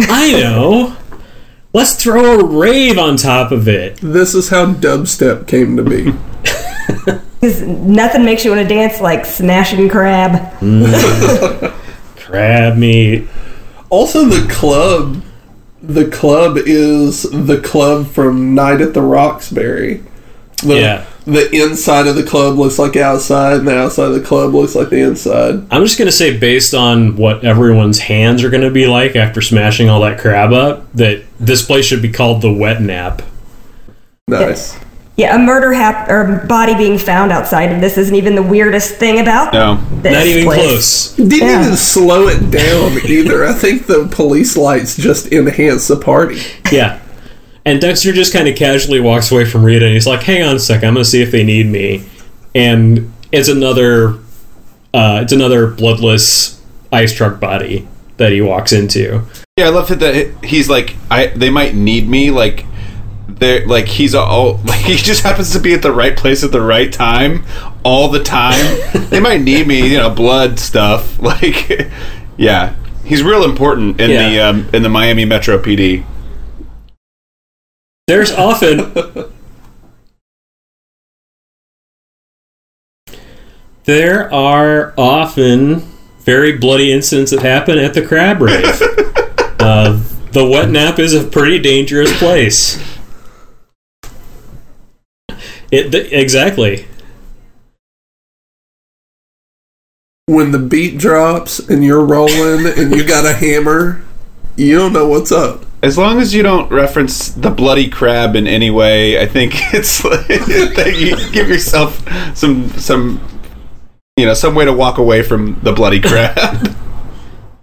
I 0.00 0.32
know 0.32 0.96
let's 1.74 1.92
throw 1.94 2.40
a 2.40 2.44
rave 2.44 2.96
on 2.96 3.16
top 3.18 3.52
of 3.52 3.68
it 3.68 3.98
This 3.98 4.34
is 4.34 4.48
how 4.48 4.72
dubstep 4.72 5.46
came 5.46 5.76
to 5.76 5.82
be. 5.82 6.12
Because 7.44 7.60
nothing 7.60 8.24
makes 8.24 8.42
you 8.42 8.50
want 8.52 8.66
to 8.66 8.74
dance 8.74 9.02
like 9.02 9.26
smashing 9.26 9.90
crab. 9.90 10.32
Mm. 10.60 11.74
crab 12.16 12.78
meat 12.78 13.28
Also, 13.90 14.24
the 14.24 14.50
club, 14.50 15.22
the 15.82 16.08
club 16.08 16.56
is 16.56 17.24
the 17.24 17.60
club 17.60 18.06
from 18.06 18.54
Night 18.54 18.80
at 18.80 18.94
the 18.94 19.02
Roxbury. 19.02 20.02
The, 20.62 20.74
Yeah. 20.80 21.06
The 21.26 21.50
inside 21.54 22.06
of 22.06 22.16
the 22.16 22.22
club 22.22 22.58
looks 22.58 22.78
like 22.78 22.96
outside, 22.96 23.58
and 23.60 23.68
the 23.68 23.78
outside 23.78 24.08
of 24.08 24.14
the 24.14 24.20
club 24.20 24.52
looks 24.52 24.74
like 24.74 24.90
the 24.90 24.98
inside. 25.00 25.64
I'm 25.70 25.82
just 25.82 25.98
gonna 25.98 26.12
say, 26.12 26.36
based 26.36 26.74
on 26.74 27.16
what 27.16 27.42
everyone's 27.44 27.98
hands 27.98 28.44
are 28.44 28.50
gonna 28.50 28.70
be 28.70 28.86
like 28.86 29.16
after 29.16 29.40
smashing 29.40 29.88
all 29.88 30.02
that 30.02 30.18
crab 30.20 30.52
up, 30.52 30.92
that 30.92 31.22
this 31.40 31.64
place 31.64 31.86
should 31.86 32.02
be 32.02 32.10
called 32.12 32.42
the 32.42 32.52
Wet 32.52 32.82
Nap. 32.82 33.22
Nice. 34.28 34.76
Yeah, 35.16 35.36
a 35.36 35.38
murder 35.38 35.72
hap- 35.72 36.10
or 36.10 36.44
body 36.48 36.74
being 36.74 36.98
found 36.98 37.30
outside 37.30 37.70
of 37.70 37.80
this 37.80 37.96
isn't 37.96 38.16
even 38.16 38.34
the 38.34 38.42
weirdest 38.42 38.96
thing 38.96 39.20
about 39.20 39.52
No, 39.52 39.78
this 40.02 40.12
Not 40.12 40.26
even 40.26 40.44
place. 40.44 40.66
close. 40.66 41.12
Didn't 41.16 41.48
Yeah. 41.48 41.64
even 41.64 41.76
slow 41.76 42.26
it 42.28 42.50
down 42.50 42.98
either. 43.06 43.46
I 43.46 43.52
think 43.52 43.86
the 43.86 44.08
police 44.10 44.56
lights 44.56 44.96
just 44.96 45.32
enhance 45.32 45.86
the 45.86 45.96
party. 45.96 46.42
Yeah. 46.72 46.98
And 47.66 47.80
Dexter 47.80 48.12
just 48.12 48.32
kind 48.32 48.46
of 48.46 48.56
casually 48.56 49.00
walks 49.00 49.32
away 49.32 49.44
from 49.44 49.64
Rita, 49.64 49.86
and 49.86 49.94
he's 49.94 50.06
like, 50.06 50.22
"Hang 50.22 50.42
on 50.42 50.56
a 50.56 50.58
second, 50.58 50.88
I'm 50.88 50.94
gonna 50.94 51.04
see 51.04 51.22
if 51.22 51.30
they 51.30 51.44
need 51.44 51.66
me." 51.66 52.04
And 52.54 53.12
it's 53.32 53.48
another, 53.48 54.18
uh, 54.92 55.20
it's 55.22 55.32
another 55.32 55.66
bloodless 55.66 56.60
ice 56.92 57.12
truck 57.12 57.40
body 57.40 57.88
that 58.16 58.32
he 58.32 58.40
walks 58.40 58.72
into. 58.72 59.22
Yeah, 59.56 59.66
I 59.66 59.68
love 59.70 59.88
that 59.88 60.44
he's 60.44 60.68
like, 60.68 60.94
I 61.10 61.28
they 61.28 61.50
might 61.50 61.74
need 61.74 62.08
me. 62.08 62.30
Like, 62.30 62.66
they're 63.28 63.66
like 63.66 63.86
he's 63.86 64.14
all 64.14 64.54
like 64.64 64.80
he 64.80 64.96
just 64.96 65.22
happens 65.22 65.52
to 65.52 65.60
be 65.60 65.72
at 65.74 65.82
the 65.82 65.92
right 65.92 66.16
place 66.16 66.44
at 66.44 66.52
the 66.52 66.60
right 66.60 66.92
time 66.92 67.44
all 67.84 68.08
the 68.08 68.22
time. 68.22 68.64
they 69.10 69.20
might 69.20 69.40
need 69.40 69.66
me, 69.66 69.90
you 69.90 69.98
know, 69.98 70.10
blood 70.10 70.58
stuff. 70.58 71.18
Like, 71.24 71.90
yeah, 72.36 72.74
he's 73.04 73.22
real 73.22 73.44
important 73.44 74.00
in 74.00 74.10
the 74.10 74.40
um, 74.40 74.68
in 74.74 74.82
the 74.82 74.88
Miami 74.88 75.24
Metro 75.24 75.56
PD. 75.58 76.04
There's 78.06 78.30
often 78.30 78.92
there 83.84 84.32
are 84.32 84.92
often 84.98 85.80
very 86.20 86.56
bloody 86.56 86.92
incidents 86.92 87.30
that 87.30 87.40
happen 87.40 87.78
at 87.78 87.94
the 87.94 88.04
crab 88.04 88.42
rave. 88.42 88.64
uh, 89.58 90.02
the 90.32 90.44
wet 90.44 90.68
nap 90.68 90.98
is 90.98 91.14
a 91.14 91.24
pretty 91.24 91.58
dangerous 91.58 92.16
place. 92.18 92.82
It 95.70 95.90
th- 95.90 96.12
exactly. 96.12 96.86
When 100.26 100.52
the 100.52 100.58
beat 100.58 100.98
drops 100.98 101.58
and 101.58 101.84
you're 101.84 102.04
rolling 102.04 102.66
and 102.66 102.94
you 102.94 103.04
got 103.06 103.26
a 103.26 103.34
hammer, 103.34 104.04
you 104.56 104.76
don't 104.76 104.92
know 104.92 105.08
what's 105.08 105.32
up. 105.32 105.64
As 105.84 105.98
long 105.98 106.18
as 106.18 106.32
you 106.32 106.42
don't 106.42 106.72
reference 106.72 107.28
the 107.28 107.50
bloody 107.50 107.90
crab 107.90 108.36
in 108.36 108.46
any 108.46 108.70
way, 108.70 109.20
I 109.20 109.26
think 109.26 109.52
it's 109.74 110.02
like, 110.02 110.26
that 110.28 110.96
you 110.98 111.14
give 111.30 111.46
yourself 111.46 112.02
some 112.34 112.70
some 112.70 113.20
you 114.16 114.24
know 114.24 114.32
some 114.32 114.54
way 114.54 114.64
to 114.64 114.72
walk 114.72 114.96
away 114.96 115.22
from 115.22 115.60
the 115.60 115.74
bloody 115.74 116.00
crab. 116.00 116.74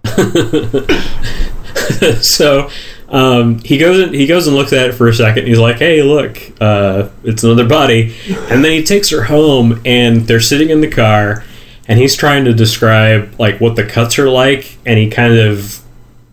so 2.22 2.70
um, 3.08 3.58
he 3.58 3.76
goes 3.76 3.98
and 3.98 4.14
he 4.14 4.28
goes 4.28 4.46
and 4.46 4.54
looks 4.54 4.72
at 4.72 4.90
it 4.90 4.92
for 4.92 5.08
a 5.08 5.14
second. 5.14 5.48
He's 5.48 5.58
like, 5.58 5.78
"Hey, 5.78 6.04
look, 6.04 6.38
uh, 6.60 7.08
it's 7.24 7.42
another 7.42 7.66
body." 7.66 8.14
And 8.28 8.64
then 8.64 8.70
he 8.70 8.84
takes 8.84 9.10
her 9.10 9.24
home, 9.24 9.82
and 9.84 10.28
they're 10.28 10.38
sitting 10.38 10.70
in 10.70 10.80
the 10.80 10.88
car, 10.88 11.42
and 11.88 11.98
he's 11.98 12.14
trying 12.14 12.44
to 12.44 12.54
describe 12.54 13.34
like 13.40 13.60
what 13.60 13.74
the 13.74 13.84
cuts 13.84 14.16
are 14.20 14.30
like, 14.30 14.78
and 14.86 14.96
he 14.96 15.10
kind 15.10 15.36
of 15.36 15.81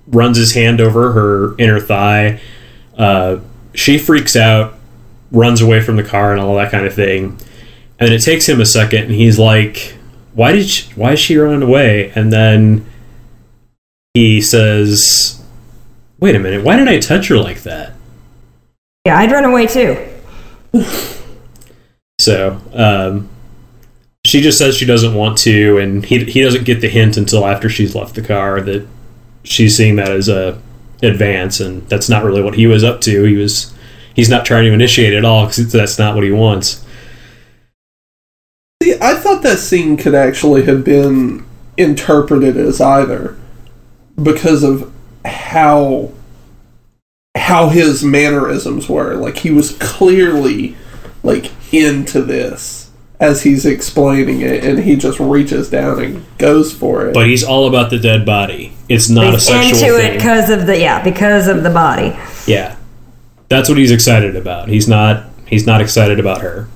runs 0.10 0.38
his 0.38 0.54
hand 0.54 0.82
over 0.82 1.14
her 1.14 1.58
inner 1.58 1.80
thigh. 1.80 2.40
Uh, 2.98 3.40
she 3.74 3.98
freaks 3.98 4.36
out, 4.36 4.76
runs 5.32 5.62
away 5.62 5.82
from 5.82 5.96
the 5.96 6.04
car, 6.04 6.32
and 6.32 6.42
all 6.42 6.56
that 6.56 6.72
kind 6.72 6.86
of 6.86 6.94
thing. 6.94 7.40
And 8.00 8.14
it 8.14 8.22
takes 8.22 8.48
him 8.48 8.62
a 8.62 8.66
second, 8.66 9.06
and 9.06 9.12
he's 9.12 9.40
like, 9.40 9.96
"Why 10.34 10.52
did 10.54 10.70
she, 10.70 10.92
why 10.94 11.14
is 11.14 11.20
she 11.20 11.38
running 11.38 11.68
away?" 11.68 12.12
And 12.16 12.32
then 12.32 12.86
he 14.14 14.42
says, 14.42 15.42
"Wait 16.20 16.36
a 16.36 16.40
minute, 16.40 16.64
why 16.64 16.76
did 16.78 16.88
I 16.88 17.00
touch 17.00 17.28
her 17.28 17.38
like 17.38 17.64
that?" 17.64 17.94
Yeah, 19.06 19.18
I'd 19.18 19.32
run 19.32 19.46
away 19.46 19.68
too. 19.68 19.98
So 22.20 22.60
um, 22.74 23.30
she 24.26 24.42
just 24.42 24.58
says 24.58 24.76
she 24.76 24.86
doesn't 24.86 25.16
want 25.16 25.38
to, 25.40 25.78
and 25.78 26.06
he 26.06 26.24
he 26.26 26.42
doesn't 26.42 26.66
get 26.66 26.82
the 26.82 26.90
hint 26.90 27.18
until 27.18 27.46
after 27.46 27.70
she's 27.70 27.96
left 27.96 28.16
the 28.16 28.22
car 28.22 28.62
that 28.62 28.86
she's 29.44 29.78
seeing 29.78 29.96
that 29.98 30.12
as 30.12 30.30
a 30.30 30.62
advance, 31.02 31.60
and 31.60 31.88
that's 31.90 32.10
not 32.10 32.24
really 32.24 32.42
what 32.42 32.56
he 32.56 32.68
was 32.68 32.84
up 32.84 33.02
to. 33.02 33.24
He 33.24 33.36
was 33.36 33.74
he's 34.14 34.30
not 34.30 34.46
trying 34.46 34.66
to 34.66 34.74
initiate 34.74 35.14
at 35.14 35.26
all 35.26 35.46
because 35.46 35.72
that's 35.72 36.00
not 36.00 36.16
what 36.16 36.24
he 36.24 36.32
wants. 36.32 36.86
See, 38.82 38.96
I 39.02 39.16
thought 39.16 39.44
that 39.44 39.60
scene 39.60 39.98
could 39.98 40.16
actually 40.16 40.64
have 40.66 40.84
been 40.84 41.46
interpreted 41.78 42.58
as 42.58 42.82
either 42.82 43.38
because 44.22 44.64
of 44.64 44.92
how 45.26 46.12
how 47.36 47.70
his 47.70 48.04
mannerisms 48.04 48.90
were. 48.90 49.16
Like 49.16 49.38
he 49.38 49.52
was 49.52 49.78
clearly 49.80 50.76
like 51.24 51.52
into 51.74 52.22
this 52.22 52.89
as 53.20 53.44
he's 53.44 53.66
explaining 53.66 54.42
it 54.42 54.64
and 54.64 54.80
he 54.80 54.96
just 54.96 55.20
reaches 55.20 55.70
down 55.70 56.02
and 56.02 56.26
goes 56.38 56.74
for 56.74 57.08
it. 57.08 57.14
But 57.14 57.28
he's 57.28 57.44
all 57.44 57.68
about 57.68 57.90
the 57.90 58.00
dead 58.00 58.26
body. 58.26 58.74
It's 58.88 59.10
not 59.10 59.28
a 59.28 59.32
He's 59.32 59.48
sexual 59.48 59.90
into 59.90 59.98
it 59.98 60.10
thing. 60.10 60.18
because 60.18 60.50
of 60.50 60.66
the 60.66 60.80
yeah, 60.80 61.04
because 61.04 61.48
of 61.48 61.64
the 61.64 61.70
body. 61.70 62.18
yeah, 62.48 62.78
that's 63.50 63.68
what 63.70 63.78
he's 63.78 63.92
excited 63.92 64.36
about. 64.36 64.70
He's 64.70 64.88
not 64.88 65.26
he's 65.48 65.66
not 65.66 65.82
excited 65.82 66.20
about 66.20 66.42
her. 66.42 66.68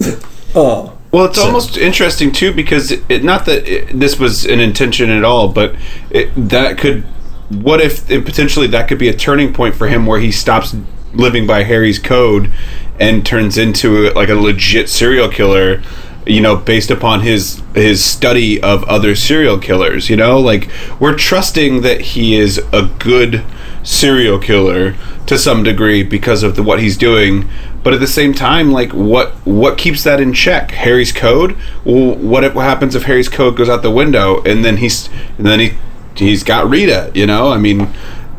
oh. 0.54 0.96
Well, 1.12 1.24
it's 1.24 1.38
almost 1.38 1.76
interesting 1.76 2.30
too 2.30 2.54
because 2.54 2.92
it, 2.92 3.02
it, 3.08 3.24
not 3.24 3.44
that 3.46 3.66
it, 3.66 3.98
this 3.98 4.16
was 4.16 4.44
an 4.46 4.60
intention 4.60 5.10
at 5.10 5.24
all, 5.24 5.48
but 5.48 5.74
it, 6.10 6.30
that 6.36 6.78
could. 6.78 7.02
What 7.48 7.80
if 7.80 8.08
it, 8.08 8.24
potentially 8.24 8.68
that 8.68 8.86
could 8.86 8.98
be 8.98 9.08
a 9.08 9.12
turning 9.12 9.52
point 9.52 9.74
for 9.74 9.88
him 9.88 10.06
where 10.06 10.20
he 10.20 10.30
stops 10.30 10.72
living 11.12 11.46
by 11.46 11.64
Harry's 11.64 11.98
code 11.98 12.52
and 12.98 13.24
turns 13.24 13.56
into 13.56 14.10
like 14.10 14.28
a 14.28 14.34
legit 14.34 14.88
serial 14.88 15.28
killer? 15.28 15.82
You 16.26 16.40
know, 16.40 16.56
based 16.56 16.90
upon 16.90 17.20
his 17.22 17.62
his 17.74 18.04
study 18.04 18.60
of 18.62 18.84
other 18.84 19.14
serial 19.14 19.58
killers. 19.58 20.10
You 20.10 20.16
know, 20.16 20.38
like 20.38 20.68
we're 21.00 21.16
trusting 21.16 21.80
that 21.82 22.00
he 22.00 22.34
is 22.34 22.58
a 22.72 22.90
good 22.98 23.44
serial 23.82 24.38
killer 24.38 24.94
to 25.26 25.38
some 25.38 25.62
degree 25.62 26.02
because 26.02 26.42
of 26.42 26.56
the, 26.56 26.62
what 26.62 26.80
he's 26.80 26.96
doing 26.96 27.48
but 27.82 27.94
at 27.94 28.00
the 28.00 28.06
same 28.06 28.34
time 28.34 28.70
like 28.70 28.92
what 28.92 29.30
what 29.46 29.78
keeps 29.78 30.04
that 30.04 30.20
in 30.20 30.32
check 30.32 30.70
harry's 30.72 31.12
code 31.12 31.56
well 31.84 32.14
what, 32.16 32.44
if, 32.44 32.54
what 32.54 32.64
happens 32.64 32.94
if 32.94 33.04
harry's 33.04 33.28
code 33.28 33.56
goes 33.56 33.68
out 33.68 33.82
the 33.82 33.90
window 33.90 34.42
and 34.42 34.64
then 34.64 34.78
he's 34.78 35.08
and 35.38 35.46
then 35.46 35.60
he 35.60 35.72
he's 36.16 36.42
got 36.42 36.68
rita 36.68 37.10
you 37.14 37.26
know 37.26 37.50
i 37.50 37.56
mean 37.56 37.88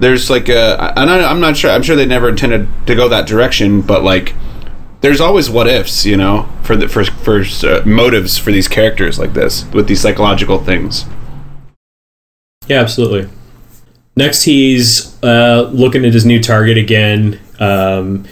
there's 0.01 0.29
like 0.29 0.49
a 0.49 0.93
and 0.97 1.09
I, 1.09 1.29
i'm 1.29 1.39
not 1.39 1.55
sure 1.55 1.71
i'm 1.71 1.83
sure 1.83 1.95
they 1.95 2.05
never 2.05 2.29
intended 2.29 2.67
to 2.87 2.95
go 2.95 3.07
that 3.09 3.27
direction 3.27 3.81
but 3.81 4.03
like 4.03 4.33
there's 4.99 5.21
always 5.21 5.49
what 5.49 5.67
ifs 5.67 6.05
you 6.05 6.17
know 6.17 6.49
for 6.63 6.75
the 6.75 6.87
for, 6.87 7.03
for 7.05 7.43
uh, 7.65 7.83
motives 7.85 8.37
for 8.37 8.51
these 8.51 8.67
characters 8.67 9.17
like 9.17 9.33
this 9.33 9.65
with 9.71 9.87
these 9.87 10.01
psychological 10.01 10.57
things 10.57 11.05
Yeah, 12.67 12.79
absolutely. 12.79 13.29
Next, 14.15 14.43
he's 14.43 15.17
uh, 15.23 15.69
looking 15.73 16.05
at 16.05 16.13
his 16.13 16.25
new 16.25 16.41
target 16.41 16.77
again. 16.77 17.39
Um, 17.59 18.25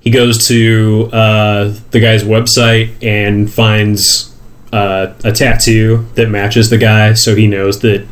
he 0.00 0.10
goes 0.10 0.46
to 0.48 1.08
uh, 1.12 1.74
the 1.90 2.00
guy's 2.00 2.24
website 2.24 3.02
and 3.02 3.50
finds 3.50 4.36
uh, 4.72 5.14
a 5.24 5.32
tattoo 5.32 6.06
that 6.14 6.28
matches 6.28 6.70
the 6.70 6.78
guy, 6.78 7.14
so 7.14 7.34
he 7.34 7.46
knows 7.46 7.80
that 7.80 8.06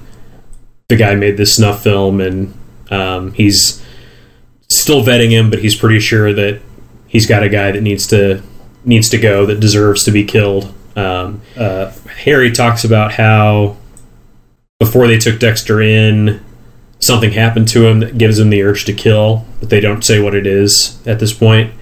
the 0.88 0.96
guy 0.96 1.14
made 1.14 1.36
this 1.36 1.56
snuff 1.56 1.82
film, 1.82 2.20
and 2.20 2.54
um, 2.90 3.32
he's 3.32 3.84
still 4.68 5.02
vetting 5.02 5.30
him, 5.30 5.50
but 5.50 5.60
he's 5.60 5.76
pretty 5.76 6.00
sure 6.00 6.32
that 6.32 6.60
he's 7.06 7.26
got 7.26 7.42
a 7.42 7.48
guy 7.48 7.72
that 7.72 7.82
needs 7.82 8.06
to 8.08 8.42
needs 8.84 9.08
to 9.08 9.18
go 9.18 9.46
that 9.46 9.60
deserves 9.60 10.04
to 10.04 10.10
be 10.10 10.24
killed. 10.24 10.72
Um, 10.94 11.42
uh, 11.56 11.92
Harry 12.22 12.52
talks 12.52 12.84
about 12.84 13.12
how 13.12 13.76
before 14.78 15.08
they 15.08 15.18
took 15.18 15.40
Dexter 15.40 15.80
in, 15.80 16.44
something 17.00 17.32
happened 17.32 17.68
to 17.68 17.86
him 17.86 18.00
that 18.00 18.18
gives 18.18 18.38
him 18.38 18.50
the 18.50 18.62
urge 18.62 18.84
to 18.84 18.92
kill, 18.92 19.44
but 19.60 19.70
they 19.70 19.80
don't 19.80 20.04
say 20.04 20.20
what 20.20 20.34
it 20.34 20.46
is 20.46 21.00
at 21.06 21.18
this 21.18 21.32
point. 21.32 21.72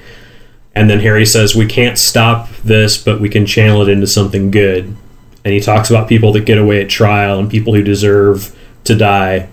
And 0.75 0.91
then 0.91 1.01
Harry 1.01 1.27
says, 1.27 1.55
We 1.55 1.67
can't 1.67 1.99
stop 1.99 2.49
this, 2.65 3.03
but 3.03 3.21
we 3.21 3.29
can 3.29 3.47
channel 3.47 3.83
it 3.83 3.89
into 3.89 4.07
something 4.07 4.51
good. 4.51 4.97
And 5.45 5.53
he 5.53 5.61
talks 5.61 5.91
about 5.91 6.09
people 6.09 6.33
that 6.33 6.47
get 6.47 6.59
away 6.59 6.83
at 6.83 6.89
trial 6.89 7.39
and 7.39 7.51
people 7.51 7.75
who 7.75 7.83
deserve 7.83 8.57
to 8.85 8.97
die 8.97 9.49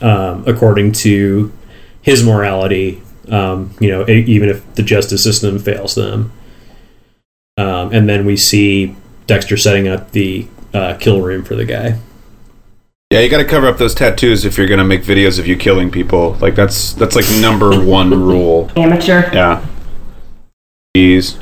um, 0.00 0.44
according 0.46 0.92
to 0.92 1.52
his 2.02 2.24
morality, 2.24 3.02
um, 3.30 3.74
you 3.80 3.88
know, 3.90 4.06
e- 4.08 4.24
even 4.26 4.48
if 4.48 4.74
the 4.74 4.82
justice 4.82 5.22
system 5.24 5.58
fails 5.58 5.94
them. 5.94 6.32
Um, 7.56 7.92
and 7.92 8.08
then 8.08 8.26
we 8.26 8.36
see 8.36 8.94
Dexter 9.26 9.56
setting 9.56 9.88
up 9.88 10.12
the 10.12 10.46
uh, 10.74 10.96
kill 11.00 11.22
room 11.22 11.42
for 11.44 11.54
the 11.56 11.64
guy. 11.64 11.98
yeah 13.10 13.20
you 13.20 13.30
got 13.30 13.38
to 13.38 13.44
cover 13.44 13.66
up 13.66 13.78
those 13.78 13.94
tattoos 13.94 14.44
if 14.44 14.58
you're 14.58 14.66
going 14.66 14.78
to 14.78 14.84
make 14.84 15.02
videos 15.02 15.38
of 15.38 15.46
you 15.46 15.56
killing 15.56 15.90
people 15.90 16.34
like 16.40 16.54
that's 16.54 16.92
that's 16.94 17.16
like 17.16 17.24
number 17.40 17.82
one 17.84 18.10
rule 18.10 18.70
Amateur. 18.76 19.30
yeah 19.32 19.64
Jeez. 20.96 21.38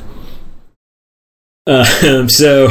Um, 1.67 2.29
so 2.29 2.67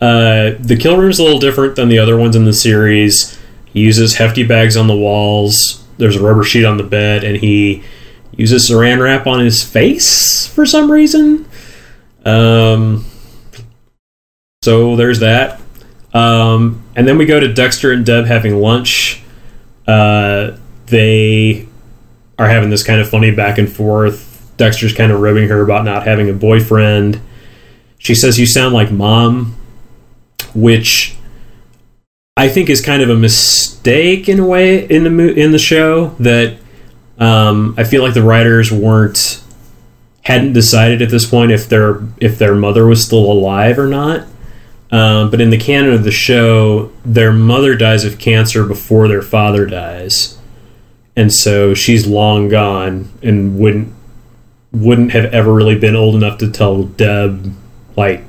uh, 0.00 0.52
the 0.60 0.76
kill 0.78 0.96
room's 0.98 1.18
a 1.18 1.22
little 1.24 1.38
different 1.40 1.76
than 1.76 1.88
the 1.88 1.98
other 1.98 2.16
ones 2.16 2.36
in 2.36 2.44
the 2.44 2.52
series. 2.52 3.38
He 3.72 3.80
uses 3.80 4.16
hefty 4.16 4.42
bags 4.42 4.76
on 4.76 4.86
the 4.86 4.96
walls. 4.96 5.84
There's 5.98 6.16
a 6.16 6.22
rubber 6.22 6.44
sheet 6.44 6.64
on 6.64 6.76
the 6.76 6.84
bed, 6.84 7.24
and 7.24 7.36
he 7.36 7.82
uses 8.36 8.70
saran 8.70 9.02
wrap 9.02 9.26
on 9.26 9.40
his 9.40 9.62
face 9.62 10.46
for 10.46 10.64
some 10.64 10.90
reason. 10.90 11.46
Um, 12.24 13.04
so 14.62 14.96
there's 14.96 15.20
that. 15.20 15.60
Um, 16.12 16.82
and 16.96 17.06
then 17.06 17.18
we 17.18 17.26
go 17.26 17.38
to 17.38 17.52
Dexter 17.52 17.92
and 17.92 18.04
Deb 18.04 18.26
having 18.26 18.56
lunch. 18.56 19.22
Uh, 19.86 20.56
they 20.86 21.68
are 22.38 22.48
having 22.48 22.70
this 22.70 22.82
kind 22.82 23.00
of 23.00 23.08
funny 23.08 23.30
back 23.30 23.58
and 23.58 23.70
forth. 23.70 24.52
Dexter's 24.56 24.92
kind 24.92 25.12
of 25.12 25.20
ribbing 25.20 25.48
her 25.48 25.62
about 25.62 25.84
not 25.84 26.06
having 26.06 26.28
a 26.28 26.32
boyfriend. 26.32 27.20
She 27.98 28.14
says, 28.14 28.38
You 28.38 28.46
sound 28.46 28.74
like 28.74 28.90
mom, 28.90 29.56
which 30.54 31.16
I 32.40 32.48
think 32.48 32.70
is 32.70 32.80
kind 32.80 33.02
of 33.02 33.10
a 33.10 33.16
mistake 33.16 34.26
in 34.26 34.40
a 34.40 34.46
way 34.46 34.86
in 34.86 35.04
the, 35.04 35.34
in 35.34 35.52
the 35.52 35.58
show 35.58 36.14
that 36.20 36.56
um, 37.18 37.74
I 37.76 37.84
feel 37.84 38.02
like 38.02 38.14
the 38.14 38.22
writers 38.22 38.72
weren't 38.72 39.44
hadn't 40.22 40.54
decided 40.54 41.02
at 41.02 41.10
this 41.10 41.28
point 41.28 41.52
if 41.52 41.68
their 41.68 42.00
if 42.16 42.38
their 42.38 42.54
mother 42.54 42.86
was 42.86 43.04
still 43.04 43.30
alive 43.30 43.78
or 43.78 43.86
not. 43.86 44.26
Um, 44.90 45.30
but 45.30 45.42
in 45.42 45.50
the 45.50 45.58
canon 45.58 45.92
of 45.92 46.02
the 46.02 46.10
show, 46.10 46.90
their 47.04 47.30
mother 47.30 47.76
dies 47.76 48.06
of 48.06 48.18
cancer 48.18 48.64
before 48.64 49.06
their 49.06 49.20
father 49.20 49.66
dies, 49.66 50.38
and 51.14 51.30
so 51.30 51.74
she's 51.74 52.06
long 52.06 52.48
gone 52.48 53.10
and 53.22 53.58
wouldn't 53.58 53.92
wouldn't 54.72 55.10
have 55.10 55.26
ever 55.26 55.52
really 55.52 55.78
been 55.78 55.94
old 55.94 56.14
enough 56.14 56.38
to 56.38 56.50
tell 56.50 56.84
Deb 56.84 57.54
like 57.98 58.24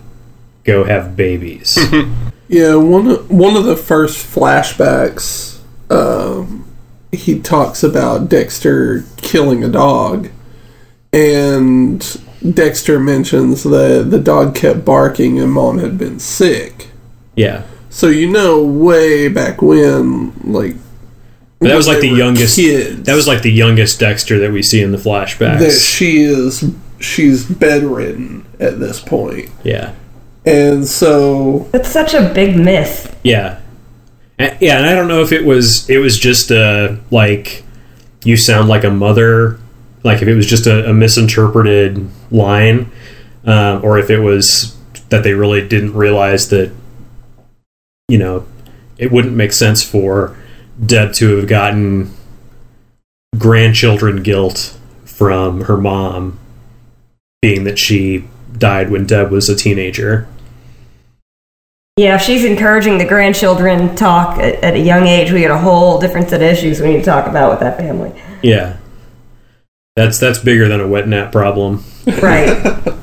go 0.65 0.83
have 0.83 1.15
babies. 1.15 1.79
Yeah, 2.51 2.75
one 2.75 3.07
of, 3.07 3.31
one 3.31 3.55
of 3.55 3.63
the 3.63 3.77
first 3.77 4.25
flashbacks, 4.25 5.59
um, 5.89 6.67
he 7.13 7.39
talks 7.39 7.81
about 7.81 8.27
Dexter 8.27 9.05
killing 9.15 9.63
a 9.63 9.69
dog, 9.69 10.29
and 11.13 12.01
Dexter 12.53 12.99
mentions 12.99 13.63
that 13.63 14.07
the 14.11 14.19
dog 14.19 14.53
kept 14.53 14.83
barking 14.83 15.39
and 15.39 15.53
mom 15.53 15.77
had 15.77 15.97
been 15.97 16.19
sick. 16.19 16.89
yeah. 17.35 17.63
So 17.89 18.07
you 18.07 18.29
know, 18.29 18.63
way 18.65 19.27
back 19.29 19.61
when, 19.61 20.33
like 20.43 20.75
But 21.59 21.69
that 21.69 21.75
was 21.75 21.87
like 21.87 22.01
the 22.01 22.07
youngest 22.09 22.57
kids, 22.57 23.03
that 23.03 23.15
was 23.15 23.27
like 23.27 23.43
the 23.43 23.51
youngest 23.51 23.97
Dexter 23.99 24.39
that 24.39 24.51
we 24.51 24.61
see 24.61 24.81
in 24.81 24.91
the 24.91 24.97
flashbacks. 24.97 25.59
that 25.59 25.71
she 25.71 26.21
is 26.21 26.73
she's 26.99 27.45
bedridden 27.45 28.45
at 28.59 28.79
this 28.79 28.99
point, 28.99 29.49
yeah. 29.63 29.93
And 30.45 30.87
so 30.87 31.67
That's 31.71 31.89
such 31.91 32.13
a 32.13 32.31
big 32.33 32.57
myth. 32.57 33.17
Yeah. 33.23 33.59
And- 34.39 34.57
Yeah, 34.59 34.77
and 34.77 34.85
I 34.85 34.93
don't 34.95 35.07
know 35.07 35.21
if 35.21 35.31
it 35.31 35.45
was 35.45 35.89
it 35.89 35.97
was 35.99 36.17
just 36.19 36.51
uh 36.51 36.95
like 37.11 37.63
you 38.23 38.37
sound 38.37 38.69
like 38.69 38.83
a 38.83 38.89
mother, 38.89 39.59
like 40.03 40.21
if 40.21 40.27
it 40.27 40.35
was 40.35 40.45
just 40.45 40.67
a, 40.67 40.89
a 40.89 40.93
misinterpreted 40.93 42.07
line, 42.31 42.91
um, 43.45 43.83
or 43.83 43.97
if 43.97 44.09
it 44.09 44.19
was 44.19 44.75
that 45.09 45.23
they 45.23 45.33
really 45.33 45.67
didn't 45.67 45.93
realize 45.93 46.49
that, 46.49 46.71
you 48.07 48.17
know, 48.19 48.45
it 48.97 49.11
wouldn't 49.11 49.35
make 49.35 49.51
sense 49.53 49.83
for 49.83 50.37
Deb 50.85 51.13
to 51.13 51.35
have 51.37 51.47
gotten 51.47 52.11
grandchildren 53.37 54.21
guilt 54.23 54.77
from 55.05 55.61
her 55.61 55.77
mom, 55.77 56.39
being 57.41 57.63
that 57.63 57.79
she 57.79 58.27
died 58.57 58.89
when 58.91 59.05
Deb 59.05 59.31
was 59.31 59.49
a 59.49 59.55
teenager. 59.55 60.27
Yeah, 61.97 62.15
if 62.15 62.21
she's 62.21 62.45
encouraging 62.45 62.97
the 62.97 63.05
grandchildren 63.05 63.95
talk 63.95 64.37
at, 64.37 64.55
at 64.63 64.73
a 64.75 64.79
young 64.79 65.07
age, 65.07 65.31
we 65.31 65.39
get 65.41 65.51
a 65.51 65.57
whole 65.57 65.99
different 65.99 66.29
set 66.29 66.41
of 66.41 66.47
issues 66.47 66.79
we 66.79 66.87
need 66.87 66.99
to 66.99 67.05
talk 67.05 67.27
about 67.27 67.51
with 67.51 67.59
that 67.59 67.77
family. 67.77 68.13
Yeah. 68.41 68.77
That's 69.95 70.17
that's 70.17 70.39
bigger 70.39 70.69
than 70.69 70.79
a 70.79 70.87
wet 70.87 71.07
nap 71.07 71.31
problem. 71.31 71.83
Right. 72.21 72.87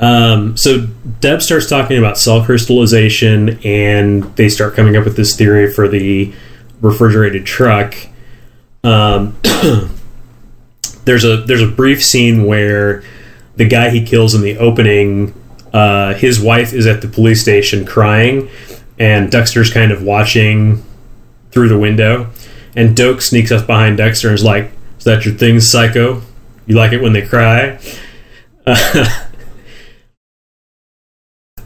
Um, 0.00 0.56
so 0.56 0.86
Deb 1.20 1.42
starts 1.42 1.68
talking 1.68 1.98
about 1.98 2.16
cell 2.16 2.42
crystallization, 2.42 3.60
and 3.64 4.24
they 4.36 4.48
start 4.48 4.74
coming 4.74 4.96
up 4.96 5.04
with 5.04 5.16
this 5.16 5.36
theory 5.36 5.70
for 5.70 5.88
the 5.88 6.32
refrigerated 6.80 7.44
truck. 7.44 7.94
Um, 8.82 9.36
there's 11.04 11.24
a 11.24 11.42
there's 11.42 11.62
a 11.62 11.66
brief 11.66 12.02
scene 12.02 12.46
where 12.46 13.02
the 13.56 13.68
guy 13.68 13.90
he 13.90 14.02
kills 14.02 14.34
in 14.34 14.40
the 14.40 14.56
opening, 14.56 15.34
uh, 15.72 16.14
his 16.14 16.40
wife 16.40 16.72
is 16.72 16.86
at 16.86 17.02
the 17.02 17.08
police 17.08 17.42
station 17.42 17.84
crying, 17.84 18.48
and 18.98 19.30
Dexter's 19.30 19.72
kind 19.72 19.92
of 19.92 20.02
watching 20.02 20.82
through 21.50 21.68
the 21.68 21.78
window, 21.78 22.30
and 22.76 22.96
Doakes 22.96 23.22
sneaks 23.22 23.52
up 23.52 23.66
behind 23.66 23.96
Dexter 23.98 24.28
and 24.28 24.34
is 24.34 24.44
like, 24.44 24.70
"Is 24.98 25.04
that 25.04 25.24
your 25.24 25.34
thing, 25.34 25.60
psycho? 25.60 26.22
You 26.66 26.76
like 26.76 26.92
it 26.92 27.02
when 27.02 27.12
they 27.12 27.22
cry?" 27.22 27.78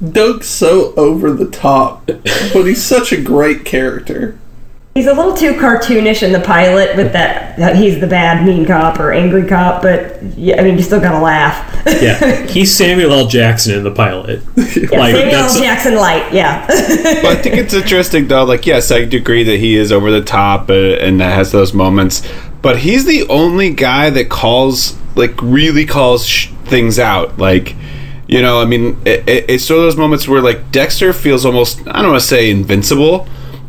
Doakes' 0.02 0.44
so 0.44 0.94
over 0.96 1.32
the 1.32 1.50
top, 1.50 2.06
but 2.06 2.64
he's 2.64 2.84
such 2.84 3.12
a 3.12 3.20
great 3.20 3.64
character. 3.64 4.38
He's 4.94 5.08
a 5.08 5.12
little 5.12 5.34
too 5.34 5.54
cartoonish 5.54 6.22
in 6.22 6.30
the 6.32 6.38
pilot 6.38 6.94
with 6.96 7.12
that, 7.14 7.56
that 7.58 7.74
he's 7.74 7.98
the 8.00 8.06
bad 8.06 8.46
mean 8.46 8.64
cop 8.64 9.00
or 9.00 9.12
angry 9.12 9.44
cop, 9.44 9.82
but 9.82 10.22
yeah, 10.36 10.60
I 10.60 10.62
mean, 10.62 10.76
you 10.76 10.84
still 10.84 11.00
gotta 11.00 11.18
laugh. 11.18 11.84
yeah, 12.00 12.46
he's 12.46 12.72
Samuel 12.76 13.12
L. 13.12 13.26
Jackson 13.26 13.74
in 13.76 13.82
the 13.82 13.90
pilot. 13.90 14.40
Yeah, 14.56 14.98
Like, 15.00 15.16
Samuel 15.16 15.16
L. 15.16 15.30
that's- 15.30 15.58
Jackson 15.58 15.96
light, 15.96 16.32
yeah. 16.32 16.64
But 16.68 17.24
I 17.26 17.34
think 17.34 17.56
it's 17.56 17.74
interesting 17.74 18.28
though. 18.28 18.44
Like, 18.44 18.66
yes, 18.66 18.92
I 18.92 19.04
do 19.04 19.16
agree 19.16 19.42
that 19.42 19.58
he 19.58 19.74
is 19.74 19.90
over 19.90 20.12
the 20.12 20.22
top 20.22 20.70
uh, 20.70 20.74
and 20.74 21.20
that 21.20 21.34
has 21.34 21.50
those 21.50 21.74
moments. 21.74 22.22
But 22.62 22.78
he's 22.78 23.04
the 23.04 23.26
only 23.28 23.70
guy 23.70 24.10
that 24.10 24.28
calls, 24.30 24.96
like, 25.16 25.34
really 25.42 25.86
calls 25.86 26.24
sh- 26.24 26.50
things 26.66 27.00
out. 27.00 27.36
Like, 27.36 27.74
you 28.28 28.40
know, 28.40 28.62
I 28.62 28.64
mean, 28.64 28.96
it, 29.04 29.28
it, 29.28 29.50
it's 29.50 29.68
one 29.68 29.80
of 29.80 29.84
those 29.86 29.96
moments 29.96 30.28
where 30.28 30.40
like 30.40 30.70
Dexter 30.70 31.12
feels 31.12 31.44
almost 31.44 31.80
I 31.88 32.00
don't 32.00 32.12
want 32.12 32.22
to 32.22 32.26
say 32.26 32.48
invincible, 32.50 33.26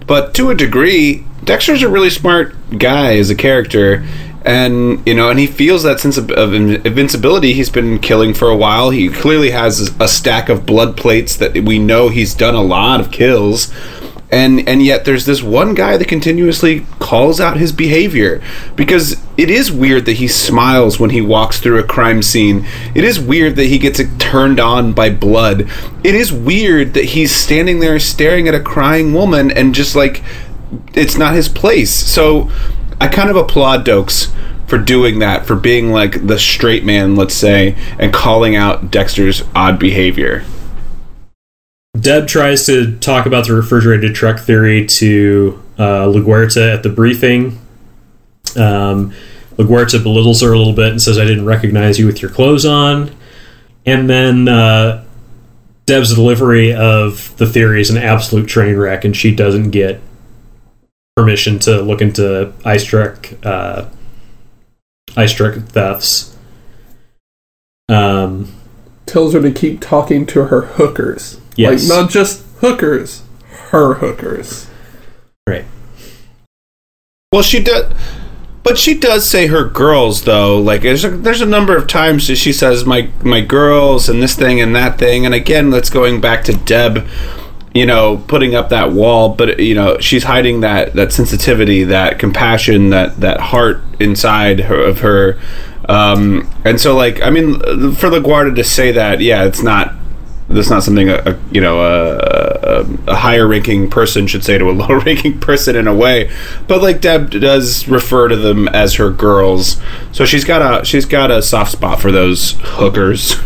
but 0.08 0.34
to 0.36 0.50
a 0.50 0.56
degree, 0.56 1.26
Dexter's 1.44 1.84
a 1.84 1.90
really 1.90 2.10
smart 2.10 2.56
guy 2.78 3.18
as 3.18 3.30
a 3.30 3.36
character. 3.36 4.06
And 4.44 5.06
you 5.08 5.16
know, 5.16 5.32
and 5.32 5.40
he 5.40 5.48
feels 5.48 5.82
that 5.84 6.00
sense 6.00 6.18
of, 6.18 6.30
of 6.32 6.54
invincibility. 6.54 7.54
He's 7.54 7.72
been 7.72 7.98
killing 7.98 8.36
for 8.36 8.48
a 8.48 8.56
while. 8.56 8.92
He 8.92 9.10
clearly 9.10 9.50
has 9.52 9.96
a 10.00 10.08
stack 10.08 10.50
of 10.50 10.68
blood 10.68 10.96
plates 10.96 11.36
that 11.38 11.54
we 11.64 11.80
know 11.80 12.10
he's 12.10 12.36
done 12.36 12.54
a 12.54 12.62
lot 12.62 13.00
of 13.00 13.12
kills 13.12 13.74
and 14.36 14.68
and 14.68 14.84
yet 14.84 15.06
there's 15.06 15.26
this 15.26 15.42
one 15.42 15.74
guy 15.74 15.96
that 15.96 16.10
continuously 16.10 16.86
calls 17.00 17.40
out 17.40 17.56
his 17.56 17.72
behavior. 17.72 18.42
Because 18.76 19.24
it 19.38 19.50
is 19.50 19.72
weird 19.72 20.06
that 20.06 20.18
he 20.18 20.28
smiles 20.28 21.00
when 21.00 21.12
he 21.12 21.22
walks 21.22 21.60
through 21.60 21.80
a 21.80 21.84
crime 21.84 22.22
scene. 22.22 22.66
It 22.94 23.06
is 23.06 23.18
weird 23.18 23.56
that 23.56 23.68
he 23.68 23.78
gets 23.78 24.02
turned 24.20 24.60
on 24.60 24.92
by 24.92 25.10
blood. 25.10 25.70
It 26.04 26.16
is 26.16 26.34
weird 26.34 26.94
that 26.96 27.06
he's 27.06 27.34
standing 27.34 27.80
there 27.80 27.98
staring 27.98 28.50
at 28.50 28.54
a 28.54 28.60
crying 28.60 29.14
woman 29.14 29.52
and 29.52 29.74
just 29.74 29.96
like 29.96 30.22
it's 30.94 31.18
not 31.18 31.34
his 31.34 31.48
place. 31.48 31.94
So 31.94 32.52
i 33.00 33.08
kind 33.08 33.30
of 33.30 33.36
applaud 33.36 33.86
Doakes 33.86 34.34
for 34.68 34.78
doing 34.78 35.20
that 35.20 35.46
for 35.46 35.56
being 35.56 35.92
like 35.92 36.26
the 36.28 36.40
straight 36.40 36.84
man 36.84 37.16
let's 37.16 37.36
say 37.36 37.76
and 38.00 38.14
calling 38.14 38.56
out 38.56 38.90
dexter's 38.90 39.44
odd 39.54 39.78
behavior 39.78 40.46
Deb 42.00 42.28
tries 42.28 42.66
to 42.66 42.98
talk 43.00 43.26
about 43.26 43.48
the 43.48 43.54
refrigerated 43.54 44.16
truck 44.16 44.40
theory 44.40 44.86
to 44.98 45.64
uh, 45.78 46.06
LaGuerta 46.08 46.74
at 46.74 46.84
the 46.84 46.90
briefing. 46.90 47.60
Um, 48.58 49.14
LaGuerta 49.58 50.04
belittles 50.04 50.42
her 50.42 50.52
a 50.52 50.58
little 50.58 50.74
bit 50.74 50.92
and 50.92 51.02
says, 51.02 51.18
I 51.18 51.26
didn't 51.26 51.46
recognize 51.46 51.98
you 51.98 52.06
with 52.06 52.22
your 52.22 52.32
clothes 52.32 52.66
on. 52.66 53.16
And 53.86 54.10
then 54.10 54.48
uh, 54.48 55.06
Deb's 55.86 56.14
delivery 56.14 56.74
of 56.74 57.36
the 57.38 57.48
theory 57.48 57.80
is 57.80 57.90
an 57.90 57.98
absolute 57.98 58.48
train 58.48 58.76
wreck, 58.76 59.06
and 59.06 59.16
she 59.16 59.34
doesn't 59.34 59.72
get 59.72 60.02
permission 61.16 61.60
to 61.60 61.82
look 61.82 62.02
into 62.02 62.52
ice 62.66 62.84
truck, 62.84 63.32
uh, 63.44 63.86
ice 65.16 65.34
truck 65.34 65.56
thefts. 65.56 66.36
Um, 67.88 68.54
Tells 69.06 69.34
her 69.34 69.42
to 69.42 69.52
keep 69.52 69.80
talking 69.80 70.26
to 70.26 70.46
her 70.46 70.62
hookers. 70.62 71.40
Yes. 71.56 71.90
Like, 71.90 72.02
not 72.04 72.12
just 72.12 72.44
hookers, 72.60 73.24
her 73.70 73.96
hookers. 73.96 74.70
right. 75.48 75.66
Well, 77.32 77.44
she 77.44 77.62
does, 77.62 77.92
but 78.64 78.78
she 78.78 78.98
does 78.98 79.30
say 79.30 79.48
her 79.48 79.64
girls 79.66 80.24
though. 80.24 80.60
Like 80.60 80.82
there's 80.82 81.04
a, 81.04 81.10
there's 81.10 81.42
a 81.42 81.46
number 81.46 81.78
of 81.78 81.88
times 81.88 82.28
that 82.28 82.38
she 82.38 82.52
says 82.52 82.86
my 82.86 83.10
my 83.24 83.42
girls 83.42 84.10
and 84.10 84.22
this 84.22 84.36
thing 84.36 84.60
and 84.60 84.76
that 84.76 84.98
thing. 84.98 85.26
And 85.26 85.36
again, 85.36 85.70
that's 85.70 85.90
going 85.90 86.20
back 86.20 86.44
to 86.46 86.54
Deb, 86.54 87.06
you 87.74 87.86
know, 87.86 88.24
putting 88.28 88.56
up 88.56 88.70
that 88.70 88.92
wall. 88.92 89.30
But 89.30 89.60
you 89.60 89.76
know, 89.76 90.00
she's 90.00 90.24
hiding 90.24 90.62
that 90.62 90.94
that 90.94 91.12
sensitivity, 91.12 91.84
that 91.84 92.18
compassion, 92.18 92.90
that 92.90 93.20
that 93.20 93.40
heart 93.40 93.82
inside 94.00 94.62
her, 94.62 94.82
of 94.82 95.00
her. 95.02 95.40
Um, 95.88 96.52
and 96.66 96.82
so, 96.82 96.96
like, 96.96 97.22
I 97.22 97.30
mean, 97.30 97.60
for 97.60 98.10
LaGuerta 98.10 98.56
to 98.56 98.64
say 98.64 98.92
that, 98.94 99.22
yeah, 99.22 99.44
it's 99.44 99.62
not 99.62 99.94
that's 100.48 100.70
not 100.70 100.84
something 100.84 101.10
a, 101.10 101.16
a 101.26 101.40
you 101.52 101.60
know 101.60 101.82
a, 101.82 102.18
a, 102.18 102.86
a 103.08 103.16
higher 103.16 103.48
ranking 103.48 103.90
person 103.90 104.28
should 104.28 104.44
say 104.44 104.58
to 104.58 104.70
a 104.70 104.72
lower 104.74 105.00
ranking 105.00 105.40
person 105.40 105.76
in 105.76 105.88
a 105.88 105.96
way. 105.96 106.32
But 106.68 106.82
like 106.82 107.02
deb 107.02 107.32
does 107.32 107.88
refer 107.88 108.28
to 108.28 108.36
them 108.36 108.68
as 108.70 108.96
her 108.96 109.10
girls. 109.10 109.82
So 110.12 110.26
she's 110.26 110.44
got 110.46 110.62
a 110.82 110.86
she's 110.86 111.06
got 111.06 111.32
a 111.32 111.42
soft 111.42 111.72
spot 111.72 112.00
for 112.00 112.12
those 112.12 112.56
hookers. 112.60 113.38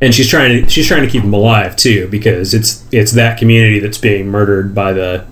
And 0.00 0.14
she's 0.14 0.28
trying 0.28 0.64
to 0.64 0.70
she's 0.70 0.86
trying 0.86 1.02
to 1.02 1.08
keep 1.08 1.22
them 1.22 1.34
alive 1.34 1.76
too 1.76 2.08
because 2.08 2.54
it's 2.54 2.86
it's 2.92 3.12
that 3.12 3.38
community 3.38 3.78
that's 3.80 3.98
being 3.98 4.28
murdered 4.28 4.74
by 4.74 4.92
the 4.92 5.26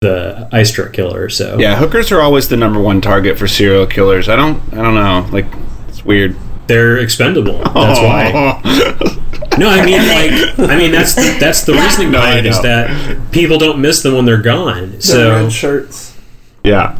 the 0.00 0.48
ice 0.52 0.70
truck 0.70 0.92
killer 0.92 1.28
so. 1.28 1.58
Yeah 1.58 1.76
hookers 1.76 2.12
are 2.12 2.20
always 2.20 2.48
the 2.48 2.56
number 2.56 2.80
one 2.80 3.00
target 3.00 3.38
for 3.38 3.46
serial 3.46 3.86
killers. 3.86 4.28
I 4.28 4.36
don't 4.36 4.60
i 4.72 4.82
don't 4.82 4.94
know. 4.94 5.28
Like 5.32 5.46
it's 5.88 6.04
weird. 6.04 6.36
They're 6.66 6.98
expendable. 6.98 7.58
That's 7.58 8.00
why 8.00 9.17
no 9.58 9.68
i 9.68 9.84
mean 9.84 9.98
like 9.98 10.70
i 10.70 10.76
mean 10.76 10.92
that's 10.92 11.14
the, 11.14 11.36
that's 11.40 11.62
the 11.64 11.72
reasoning 11.72 12.10
No, 12.10 12.18
behind 12.20 12.46
it 12.46 12.46
is 12.46 12.60
that 12.62 13.30
people 13.32 13.58
don't 13.58 13.80
miss 13.80 14.02
them 14.02 14.14
when 14.14 14.24
they're 14.24 14.40
gone 14.42 14.92
The 14.92 15.02
so 15.02 15.30
red 15.42 15.52
shirts. 15.52 16.16
yeah 16.64 16.96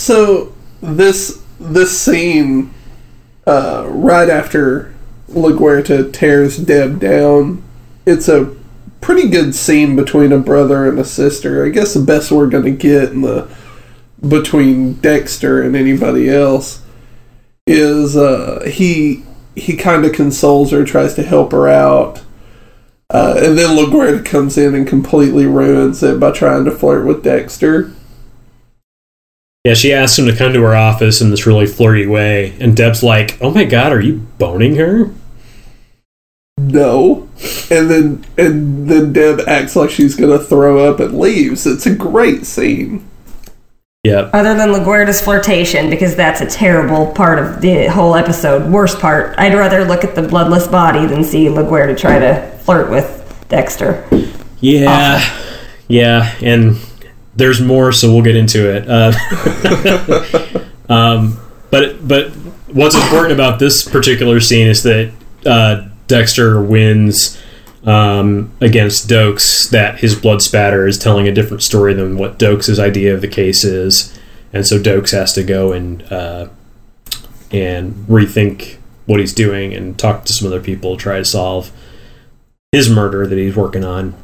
So 0.00 0.54
this 0.80 1.42
this 1.58 1.98
scene, 1.98 2.72
uh, 3.46 3.86
right 3.88 4.28
after 4.28 4.94
LaGuerta 5.30 6.12
tears 6.12 6.58
Deb 6.58 7.00
down, 7.00 7.62
it's 8.04 8.28
a 8.28 8.54
pretty 9.00 9.28
good 9.28 9.54
scene 9.54 9.96
between 9.96 10.32
a 10.32 10.38
brother 10.38 10.86
and 10.88 10.98
a 10.98 11.04
sister. 11.04 11.64
I 11.64 11.70
guess 11.70 11.94
the 11.94 12.00
best 12.00 12.30
we're 12.30 12.46
gonna 12.48 12.70
get 12.72 13.12
in 13.12 13.22
the 13.22 13.48
between 14.28 14.94
Dexter 14.94 15.62
and 15.62 15.74
anybody 15.74 16.28
else 16.28 16.82
is 17.66 18.16
uh, 18.16 18.64
he 18.70 19.24
he 19.56 19.76
kind 19.76 20.04
of 20.04 20.12
consoles 20.12 20.70
her, 20.70 20.84
tries 20.84 21.14
to 21.14 21.22
help 21.22 21.50
her 21.52 21.66
out. 21.68 22.22
Uh, 23.10 23.34
and 23.38 23.56
then 23.56 23.76
LaGuerta 23.76 24.24
comes 24.24 24.58
in 24.58 24.74
and 24.74 24.86
completely 24.86 25.46
ruins 25.46 26.02
it 26.02 26.20
by 26.20 26.30
trying 26.30 26.64
to 26.64 26.70
flirt 26.70 27.06
with 27.06 27.22
Dexter. 27.24 27.92
yeah 29.64 29.74
she 29.74 29.92
asks 29.92 30.18
him 30.18 30.26
to 30.26 30.36
come 30.36 30.52
to 30.52 30.62
her 30.62 30.74
office 30.76 31.20
in 31.20 31.30
this 31.30 31.46
really 31.46 31.66
flirty 31.66 32.06
way 32.06 32.56
and 32.60 32.76
deb's 32.76 33.02
like 33.02 33.36
oh 33.40 33.50
my 33.50 33.64
god 33.64 33.92
are 33.92 34.00
you 34.00 34.18
boning 34.38 34.76
her 34.76 35.10
no 36.58 37.28
and 37.70 37.90
then 37.90 38.24
and 38.38 38.88
then 38.88 39.12
deb 39.12 39.40
acts 39.46 39.74
like 39.76 39.90
she's 39.90 40.16
gonna 40.16 40.38
throw 40.38 40.88
up 40.88 41.00
and 41.00 41.18
leaves 41.18 41.66
it's 41.66 41.86
a 41.86 41.94
great 41.94 42.44
scene 42.46 43.04
yep 44.06 44.30
Other 44.32 44.54
than 44.54 44.70
LaGuerta's 44.70 45.20
flirtation, 45.20 45.90
because 45.90 46.14
that's 46.16 46.40
a 46.40 46.46
terrible 46.46 47.12
part 47.12 47.38
of 47.38 47.60
the 47.60 47.86
whole 47.86 48.14
episode. 48.14 48.70
Worst 48.70 49.00
part. 49.00 49.38
I'd 49.38 49.54
rather 49.54 49.84
look 49.84 50.04
at 50.04 50.14
the 50.14 50.22
bloodless 50.22 50.66
body 50.66 51.06
than 51.06 51.24
see 51.24 51.46
LaGuerta 51.46 51.96
try 51.98 52.18
to 52.18 52.58
flirt 52.64 52.90
with 52.90 53.12
Dexter. 53.48 54.08
yeah 54.60 55.20
yeah 55.88 56.34
and 56.42 56.76
there's 57.36 57.60
more, 57.60 57.92
so 57.92 58.12
we'll 58.12 58.24
get 58.24 58.34
into 58.34 58.74
it. 58.74 58.88
Uh, 58.88 59.12
um, 60.92 61.38
but 61.70 62.06
but 62.06 62.30
what's 62.72 62.94
important 62.94 63.32
about 63.32 63.58
this 63.58 63.86
particular 63.86 64.40
scene 64.40 64.66
is 64.66 64.82
that 64.82 65.12
uh, 65.44 65.86
Dexter 66.06 66.60
wins 66.62 67.40
um, 67.86 68.52
against 68.60 69.08
Doakes. 69.08 69.70
That 69.70 70.00
his 70.00 70.14
blood 70.14 70.42
spatter 70.42 70.86
is 70.86 70.98
telling 70.98 71.26
a 71.26 71.32
different 71.32 71.62
story 71.62 71.94
than 71.94 72.18
what 72.18 72.38
Doakes' 72.38 72.78
idea 72.78 73.14
of 73.14 73.20
the 73.22 73.28
case 73.28 73.64
is, 73.64 74.18
and 74.52 74.66
so 74.66 74.78
Doakes 74.78 75.12
has 75.12 75.32
to 75.34 75.42
go 75.42 75.72
and 75.72 76.02
uh, 76.12 76.48
and 77.50 77.94
rethink 78.08 78.76
what 79.06 79.20
he's 79.20 79.32
doing 79.32 79.72
and 79.72 79.98
talk 79.98 80.24
to 80.24 80.32
some 80.32 80.48
other 80.48 80.60
people, 80.60 80.96
try 80.96 81.18
to 81.18 81.24
solve 81.24 81.70
his 82.72 82.90
murder 82.90 83.26
that 83.26 83.38
he's 83.38 83.54
working 83.56 83.84
on. 83.84 84.14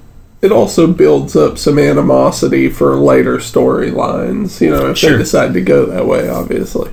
It 0.42 0.50
also 0.50 0.92
builds 0.92 1.36
up 1.36 1.56
some 1.56 1.78
animosity 1.78 2.68
for 2.68 2.96
later 2.96 3.36
storylines, 3.38 4.60
you 4.60 4.70
know, 4.70 4.90
if 4.90 4.98
Sure. 4.98 5.12
they 5.12 5.18
decide 5.18 5.54
to 5.54 5.60
go 5.60 5.86
that 5.86 6.04
way, 6.06 6.28
obviously. 6.28 6.90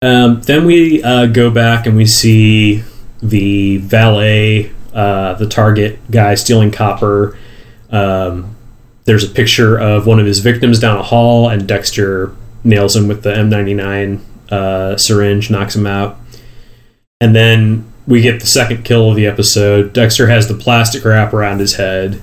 Um, 0.00 0.40
then 0.42 0.64
we 0.64 1.02
uh, 1.02 1.26
go 1.26 1.50
back 1.50 1.84
and 1.86 1.94
we 1.94 2.06
see 2.06 2.84
the 3.22 3.76
valet, 3.78 4.72
uh, 4.92 5.34
the 5.34 5.48
target 5.48 5.98
guy 6.10 6.34
stealing 6.34 6.70
copper. 6.70 7.38
Um, 7.90 8.56
there's 9.04 9.24
a 9.24 9.32
picture 9.32 9.78
of 9.78 10.06
one 10.06 10.20
of 10.20 10.26
his 10.26 10.40
victims 10.40 10.78
down 10.78 10.98
a 10.98 11.02
hall, 11.02 11.48
and 11.48 11.66
Dexter 11.66 12.34
nails 12.64 12.94
him 12.94 13.08
with 13.08 13.22
the 13.22 13.30
M99 13.30 14.20
uh, 14.50 14.96
syringe, 14.96 15.50
knocks 15.50 15.74
him 15.74 15.86
out. 15.86 16.18
And 17.20 17.34
then 17.34 17.90
we 18.06 18.20
get 18.20 18.40
the 18.40 18.46
second 18.46 18.84
kill 18.84 19.10
of 19.10 19.16
the 19.16 19.26
episode. 19.26 19.92
Dexter 19.92 20.28
has 20.28 20.48
the 20.48 20.54
plastic 20.54 21.04
wrap 21.04 21.32
around 21.32 21.60
his 21.60 21.76
head. 21.76 22.22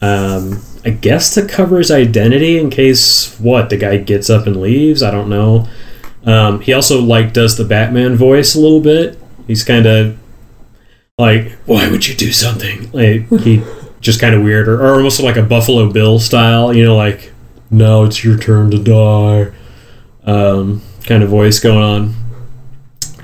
Um, 0.00 0.62
I 0.84 0.90
guess 0.90 1.34
to 1.34 1.46
cover 1.46 1.78
his 1.78 1.90
identity 1.90 2.58
in 2.58 2.70
case 2.70 3.38
what 3.40 3.68
the 3.68 3.76
guy 3.76 3.96
gets 3.96 4.30
up 4.30 4.46
and 4.46 4.60
leaves. 4.60 5.02
I 5.02 5.10
don't 5.10 5.28
know. 5.28 5.68
Um, 6.24 6.60
he 6.60 6.72
also 6.72 7.00
like 7.00 7.32
does 7.32 7.56
the 7.56 7.64
Batman 7.64 8.16
voice 8.16 8.54
a 8.54 8.60
little 8.60 8.80
bit. 8.80 9.18
He's 9.46 9.64
kind 9.64 9.86
of 9.86 10.18
like, 11.18 11.52
"Why 11.66 11.90
would 11.90 12.06
you 12.06 12.14
do 12.14 12.32
something?" 12.32 12.90
Like 12.92 13.28
he 13.42 13.62
just 14.00 14.20
kind 14.20 14.34
of 14.34 14.42
weird, 14.42 14.68
or, 14.68 14.80
or 14.80 14.94
almost 14.94 15.20
like 15.20 15.36
a 15.36 15.42
Buffalo 15.42 15.90
Bill 15.90 16.18
style. 16.18 16.74
You 16.74 16.84
know, 16.84 16.96
like, 16.96 17.32
"Now 17.70 18.04
it's 18.04 18.24
your 18.24 18.38
turn 18.38 18.70
to 18.70 18.78
die," 18.78 19.52
um, 20.24 20.82
kind 21.04 21.22
of 21.22 21.28
voice 21.28 21.58
going 21.58 21.82
on. 21.82 22.14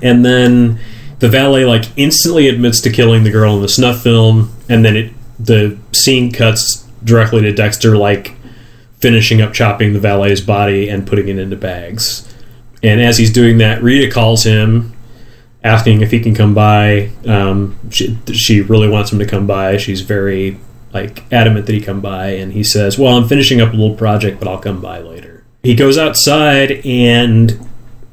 And 0.01 0.25
then 0.25 0.79
the 1.19 1.29
valet 1.29 1.65
like 1.65 1.85
instantly 1.97 2.47
admits 2.47 2.81
to 2.81 2.89
killing 2.89 3.23
the 3.23 3.31
girl 3.31 3.55
in 3.55 3.61
the 3.61 3.69
snuff 3.69 4.01
film, 4.01 4.53
and 4.69 4.83
then 4.83 4.95
it 4.95 5.13
the 5.39 5.77
scene 5.91 6.31
cuts 6.31 6.85
directly 7.03 7.41
to 7.41 7.53
Dexter 7.53 7.97
like 7.97 8.35
finishing 8.99 9.41
up 9.41 9.53
chopping 9.53 9.93
the 9.93 9.99
valet's 9.99 10.41
body 10.41 10.89
and 10.89 11.05
putting 11.05 11.27
it 11.27 11.37
into 11.37 11.55
bags. 11.55 12.27
And 12.81 13.01
as 13.01 13.17
he's 13.17 13.31
doing 13.31 13.57
that, 13.59 13.81
Rita 13.81 14.11
calls 14.11 14.43
him, 14.43 14.94
asking 15.65 16.01
if 16.01 16.11
he 16.11 16.19
can 16.19 16.35
come 16.35 16.53
by. 16.53 17.09
Um, 17.27 17.77
she, 17.89 18.17
she 18.31 18.61
really 18.61 18.87
wants 18.87 19.11
him 19.11 19.19
to 19.19 19.25
come 19.25 19.47
by. 19.47 19.77
She's 19.77 20.01
very 20.01 20.59
like 20.93 21.23
adamant 21.33 21.65
that 21.65 21.73
he 21.73 21.81
come 21.81 21.99
by, 21.99 22.27
and 22.27 22.53
he 22.53 22.63
says, 22.63 22.97
"Well, 22.97 23.17
I'm 23.17 23.27
finishing 23.27 23.59
up 23.59 23.73
a 23.73 23.75
little 23.75 23.95
project, 23.95 24.39
but 24.39 24.47
I'll 24.47 24.59
come 24.59 24.79
by 24.79 24.99
later." 24.99 25.43
He 25.63 25.75
goes 25.75 25.97
outside, 25.97 26.85
and 26.85 27.67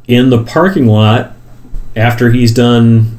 in 0.08 0.30
the 0.30 0.42
parking 0.42 0.86
lot, 0.86 1.36
after 1.94 2.30
he's 2.30 2.52
done 2.52 3.18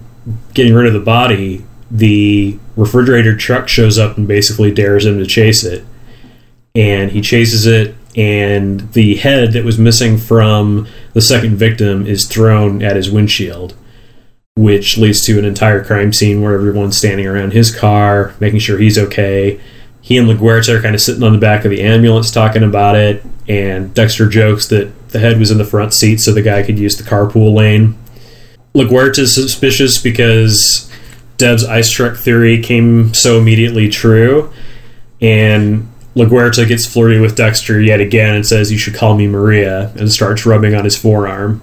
getting 0.53 0.73
rid 0.73 0.87
of 0.87 0.93
the 0.93 0.99
body, 0.99 1.63
the 1.91 2.57
refrigerator 2.75 3.37
truck 3.37 3.67
shows 3.67 3.99
up 3.99 4.17
and 4.17 4.27
basically 4.27 4.73
dares 4.73 5.05
him 5.05 5.19
to 5.19 5.25
chase 5.27 5.63
it. 5.63 5.85
And 6.73 7.11
he 7.11 7.21
chases 7.21 7.67
it, 7.67 7.95
and 8.15 8.91
the 8.93 9.17
head 9.17 9.53
that 9.53 9.63
was 9.63 9.77
missing 9.77 10.17
from 10.17 10.87
the 11.13 11.21
second 11.21 11.57
victim 11.57 12.07
is 12.07 12.25
thrown 12.25 12.81
at 12.81 12.95
his 12.95 13.11
windshield, 13.11 13.75
which 14.55 14.97
leads 14.97 15.21
to 15.25 15.39
an 15.39 15.45
entire 15.45 15.83
crime 15.83 16.13
scene 16.13 16.41
where 16.41 16.53
everyone's 16.53 16.97
standing 16.97 17.25
around 17.25 17.53
his 17.53 17.75
car, 17.75 18.35
making 18.39 18.59
sure 18.59 18.77
he's 18.77 18.99
okay. 18.99 19.59
He 20.01 20.17
and 20.17 20.27
LaGuerta 20.27 20.77
are 20.77 20.81
kind 20.81 20.93
of 20.93 21.01
sitting 21.01 21.23
on 21.23 21.33
the 21.33 21.39
back 21.39 21.65
of 21.65 21.71
the 21.71 21.81
ambulance 21.81 22.29
talking 22.29 22.61
about 22.63 22.95
it, 22.95 23.23
and 23.47 23.93
Dexter 23.93 24.27
jokes 24.27 24.67
that 24.67 25.09
the 25.09 25.19
head 25.19 25.39
was 25.39 25.49
in 25.49 25.57
the 25.57 25.65
front 25.65 25.93
seat 25.93 26.19
so 26.19 26.31
the 26.31 26.41
guy 26.41 26.61
could 26.61 26.77
use 26.77 26.97
the 26.97 27.03
carpool 27.03 27.53
lane. 27.53 27.97
LaGuerta's 28.75 29.33
suspicious 29.33 29.99
because 29.99 30.91
Deb's 31.37 31.63
ice 31.63 31.89
truck 31.89 32.17
theory 32.17 32.61
came 32.61 33.13
so 33.13 33.39
immediately 33.39 33.89
true, 33.89 34.53
and 35.19 35.89
LaGuerta 36.15 36.67
gets 36.67 36.85
flirty 36.85 37.19
with 37.19 37.35
Dexter 37.35 37.81
yet 37.81 37.99
again 37.99 38.35
and 38.35 38.45
says, 38.45 38.71
You 38.71 38.77
should 38.77 38.93
call 38.93 39.15
me 39.15 39.25
Maria, 39.25 39.89
and 39.95 40.11
starts 40.11 40.45
rubbing 40.45 40.75
on 40.75 40.83
his 40.83 40.97
forearm. 40.97 41.61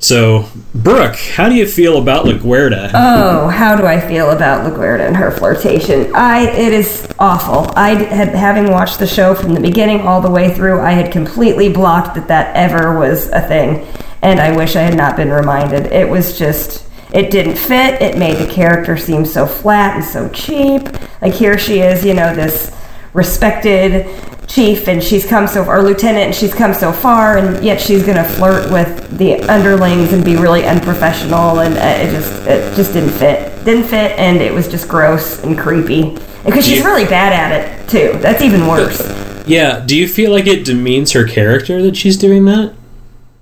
So, 0.00 0.48
Brooke, 0.74 1.16
how 1.16 1.48
do 1.48 1.56
you 1.56 1.66
feel 1.66 1.98
about 1.98 2.24
LaGuerta? 2.24 2.92
Oh, 2.94 3.48
how 3.48 3.76
do 3.76 3.84
I 3.84 4.00
feel 4.00 4.30
about 4.30 4.64
LaGuerta 4.64 5.06
and 5.06 5.16
her 5.16 5.32
flirtation? 5.32 6.14
I 6.14 6.48
it 6.50 6.72
is 6.72 7.12
awful. 7.18 7.72
I 7.76 7.94
had 7.94 8.28
having 8.28 8.70
watched 8.70 9.00
the 9.00 9.06
show 9.08 9.34
from 9.34 9.54
the 9.54 9.60
beginning 9.60 10.02
all 10.02 10.20
the 10.20 10.30
way 10.30 10.54
through, 10.54 10.80
I 10.80 10.92
had 10.92 11.10
completely 11.10 11.72
blocked 11.72 12.14
that 12.14 12.28
that 12.28 12.54
ever 12.54 12.96
was 12.96 13.28
a 13.30 13.40
thing, 13.40 13.86
and 14.22 14.40
I 14.40 14.56
wish 14.56 14.76
I 14.76 14.82
had 14.82 14.96
not 14.96 15.16
been 15.16 15.30
reminded. 15.30 15.86
It 15.86 16.08
was 16.08 16.38
just 16.38 16.88
it 17.12 17.30
didn't 17.32 17.56
fit. 17.56 18.00
It 18.00 18.18
made 18.18 18.36
the 18.36 18.52
character 18.52 18.96
seem 18.96 19.24
so 19.24 19.46
flat 19.46 19.96
and 19.96 20.04
so 20.04 20.28
cheap. 20.28 20.88
Like 21.20 21.34
here 21.34 21.58
she 21.58 21.80
is, 21.80 22.04
you 22.04 22.14
know, 22.14 22.34
this 22.34 22.72
respected 23.14 24.06
chief 24.48 24.88
and 24.88 25.02
she's 25.04 25.26
come 25.26 25.46
so 25.46 25.64
or 25.64 25.82
lieutenant 25.82 26.26
and 26.26 26.34
she's 26.34 26.54
come 26.54 26.72
so 26.72 26.90
far 26.90 27.36
and 27.36 27.62
yet 27.64 27.78
she's 27.80 28.02
going 28.02 28.16
to 28.16 28.24
flirt 28.24 28.70
with 28.72 29.18
the 29.18 29.34
underlings 29.42 30.12
and 30.14 30.24
be 30.24 30.36
really 30.36 30.64
unprofessional 30.64 31.60
and 31.60 31.74
uh, 31.76 32.08
it 32.08 32.10
just 32.10 32.46
it 32.46 32.74
just 32.74 32.92
didn't 32.94 33.10
fit 33.12 33.52
didn't 33.64 33.84
fit 33.84 34.18
and 34.18 34.38
it 34.38 34.52
was 34.52 34.66
just 34.66 34.88
gross 34.88 35.42
and 35.44 35.58
creepy 35.58 36.16
because 36.46 36.66
she's 36.66 36.78
Yeah. 36.78 36.86
really 36.86 37.04
bad 37.04 37.32
at 37.34 37.52
it 37.60 37.88
too 37.90 38.18
that's 38.20 38.42
even 38.42 38.66
worse 38.66 39.00
yeah, 39.46 39.80
do 39.80 39.96
you 39.96 40.06
feel 40.06 40.30
like 40.30 40.46
it 40.46 40.66
demeans 40.66 41.12
her 41.12 41.24
character 41.26 41.80
that 41.80 41.96
she's 41.96 42.18
doing 42.18 42.44
that? 42.44 42.74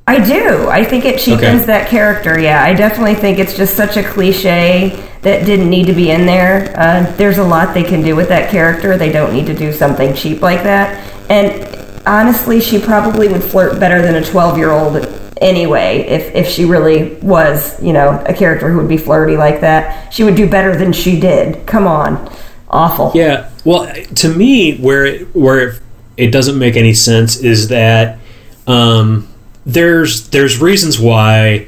I 0.06 0.24
do. 0.24 0.68
I 0.68 0.84
think 0.84 1.04
it 1.04 1.18
cheapens 1.18 1.42
Okay. 1.62 1.66
that 1.66 1.88
character. 1.88 2.38
Yeah, 2.38 2.62
I 2.62 2.74
definitely 2.74 3.16
think 3.16 3.40
it's 3.40 3.56
just 3.56 3.74
such 3.74 3.96
a 3.96 4.04
cliche 4.04 4.90
that 5.26 5.44
didn't 5.44 5.68
need 5.68 5.88
to 5.88 5.92
be 5.92 6.12
in 6.12 6.24
there. 6.24 6.72
Uh, 6.78 7.10
there's 7.16 7.38
a 7.38 7.44
lot 7.44 7.74
they 7.74 7.82
can 7.82 8.00
do 8.00 8.14
with 8.14 8.28
that 8.28 8.48
character. 8.48 8.96
They 8.96 9.10
don't 9.10 9.32
need 9.32 9.46
to 9.46 9.54
do 9.54 9.72
something 9.72 10.14
cheap 10.14 10.40
like 10.40 10.62
that. 10.62 11.04
And 11.28 12.06
honestly, 12.06 12.60
she 12.60 12.78
probably 12.78 13.26
would 13.26 13.42
flirt 13.42 13.80
better 13.80 14.00
than 14.00 14.14
a 14.14 14.24
12 14.24 14.56
year 14.56 14.70
old 14.70 15.04
anyway. 15.40 16.06
If 16.06 16.32
if 16.32 16.48
she 16.48 16.64
really 16.64 17.14
was, 17.14 17.82
you 17.82 17.92
know, 17.92 18.22
a 18.24 18.32
character 18.32 18.70
who 18.70 18.76
would 18.76 18.88
be 18.88 18.96
flirty 18.96 19.36
like 19.36 19.62
that, 19.62 20.14
she 20.14 20.22
would 20.22 20.36
do 20.36 20.48
better 20.48 20.76
than 20.76 20.92
she 20.92 21.18
did. 21.18 21.66
Come 21.66 21.88
on, 21.88 22.32
awful. 22.70 23.10
Yeah. 23.12 23.50
Well, 23.64 23.92
to 23.92 24.32
me, 24.32 24.76
where 24.76 25.06
it, 25.06 25.34
where 25.34 25.80
it, 26.16 26.30
doesn't 26.30 26.56
make 26.56 26.76
any 26.76 26.94
sense 26.94 27.38
is 27.38 27.66
that 27.66 28.20
um, 28.68 29.26
there's 29.64 30.28
there's 30.28 30.60
reasons 30.60 31.00
why 31.00 31.66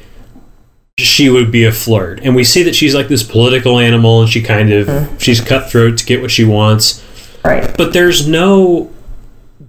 she 0.98 1.28
would 1.28 1.52
be 1.52 1.64
a 1.64 1.72
flirt, 1.72 2.20
and 2.22 2.34
we 2.34 2.42
see 2.44 2.62
that 2.64 2.74
she's 2.74 2.94
like 2.94 3.08
this 3.08 3.22
political 3.22 3.78
animal, 3.78 4.20
and 4.20 4.28
she 4.30 4.42
kind 4.42 4.72
of 4.72 4.86
mm-hmm. 4.86 5.16
she's 5.18 5.40
cutthroat 5.40 5.96
to 5.98 6.04
get 6.04 6.20
what 6.20 6.30
she 6.30 6.44
wants, 6.44 7.04
Right. 7.44 7.74
but 7.76 7.92
there's 7.92 8.26
no 8.26 8.92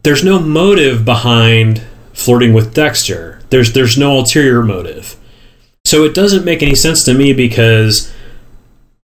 there's 0.04 0.24
no 0.24 0.40
motive 0.40 1.06
behind 1.06 1.84
flirting 2.14 2.54
with 2.54 2.74
Dexter. 2.74 3.42
There's 3.50 3.74
there's 3.74 3.98
no 3.98 4.18
ulterior 4.18 4.64
motive. 4.64 5.16
So 5.86 6.04
it 6.04 6.14
doesn't 6.14 6.46
make 6.46 6.62
any 6.62 6.76
sense 6.76 7.04
to 7.06 7.14
me 7.14 7.34
because 7.34 8.14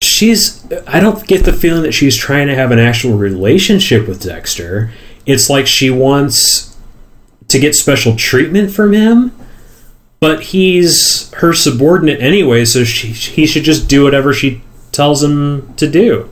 she's 0.02 0.64
I 0.86 1.00
don't 1.00 1.26
get 1.26 1.44
the 1.44 1.52
feeling 1.52 1.82
that 1.82 1.92
she's 1.92 2.16
trying 2.16 2.48
to 2.48 2.54
have 2.54 2.70
an 2.70 2.78
actual 2.78 3.16
relationship 3.16 4.06
with 4.06 4.22
Dexter. 4.22 4.92
It's 5.26 5.48
like 5.48 5.66
she 5.66 5.90
wants 5.90 6.76
to 7.48 7.58
get 7.58 7.74
special 7.74 8.14
treatment 8.14 8.72
from 8.72 8.92
him, 8.92 9.32
but 10.20 10.42
he's 10.44 11.32
her 11.34 11.52
subordinate 11.52 12.20
anyway, 12.20 12.64
so 12.64 12.84
she, 12.84 13.08
he 13.08 13.46
should 13.46 13.64
just 13.64 13.88
do 13.88 14.04
whatever 14.04 14.32
she 14.32 14.62
tells 14.92 15.22
him 15.22 15.74
to 15.74 15.88
do. 15.88 16.28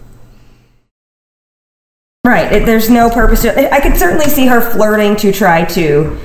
Right. 2.26 2.52
It, 2.52 2.66
there's 2.66 2.90
no 2.90 3.08
purpose 3.08 3.42
to 3.42 3.74
I 3.74 3.80
could 3.80 3.96
certainly 3.96 4.26
see 4.26 4.46
her 4.46 4.60
flirting 4.60 5.16
to 5.16 5.32
try 5.32 5.64
to 5.66 6.18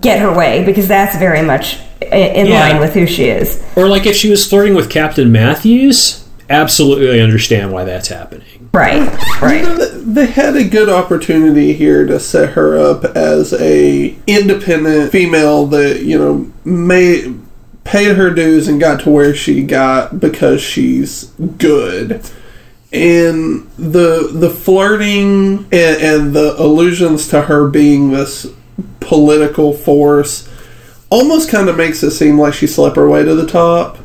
get 0.00 0.18
her 0.20 0.32
way 0.34 0.64
because 0.64 0.88
that's 0.88 1.16
very 1.18 1.42
much 1.42 1.78
in 2.00 2.46
Yeah. 2.46 2.60
line 2.60 2.80
with 2.80 2.94
who 2.94 3.06
she 3.06 3.24
is. 3.26 3.62
Or 3.76 3.88
like 3.88 4.06
if 4.06 4.16
she 4.16 4.30
was 4.30 4.46
flirting 4.46 4.74
with 4.74 4.88
Captain 4.88 5.30
Matthews, 5.30 6.26
absolutely 6.48 7.20
understand 7.20 7.72
why 7.72 7.84
that's 7.84 8.08
happening. 8.08 8.63
Right. 8.74 9.02
You 9.04 9.40
Right. 9.40 9.62
know, 9.64 9.76
they 9.86 10.26
had 10.26 10.56
a 10.56 10.64
good 10.64 10.88
opportunity 10.88 11.74
here 11.74 12.04
to 12.06 12.18
set 12.18 12.50
her 12.50 12.76
up 12.76 13.04
as 13.16 13.52
a 13.54 14.16
independent 14.26 15.12
female 15.12 15.66
that 15.66 16.02
you 16.02 16.18
know 16.18 16.50
may 16.64 17.32
paid 17.84 18.16
her 18.16 18.30
dues 18.30 18.66
and 18.66 18.80
got 18.80 19.00
to 19.00 19.10
where 19.10 19.34
she 19.34 19.62
got 19.62 20.18
because 20.18 20.60
she's 20.60 21.24
good. 21.58 22.20
and 22.92 23.68
the 23.78 24.28
the 24.32 24.48
flirting 24.50 25.66
and, 25.72 26.02
and 26.02 26.34
the 26.34 26.54
allusions 26.60 27.28
to 27.28 27.42
her 27.42 27.68
being 27.68 28.10
this 28.12 28.46
political 29.00 29.72
force 29.72 30.48
almost 31.10 31.48
kind 31.50 31.68
of 31.68 31.76
makes 31.76 32.02
it 32.02 32.12
seem 32.12 32.38
like 32.38 32.54
she 32.54 32.66
slept 32.66 32.96
her 32.96 33.08
way 33.08 33.24
to 33.24 33.34
the 33.34 33.46
top 33.46 33.98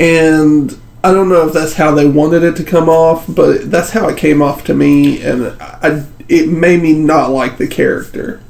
and 0.00 0.78
I 1.04 1.12
don't 1.12 1.28
know 1.28 1.46
if 1.46 1.52
that's 1.52 1.74
how 1.74 1.94
they 1.94 2.08
wanted 2.08 2.42
it 2.42 2.56
to 2.56 2.64
come 2.64 2.88
off, 2.88 3.26
but 3.28 3.70
that's 3.70 3.90
how 3.90 4.08
it 4.08 4.16
came 4.16 4.40
off 4.40 4.64
to 4.64 4.74
me, 4.74 5.22
and 5.22 5.48
I, 5.60 6.06
it 6.30 6.48
made 6.48 6.80
me 6.80 6.94
not 6.94 7.28
like 7.30 7.58
the 7.58 7.66
character. 7.68 8.40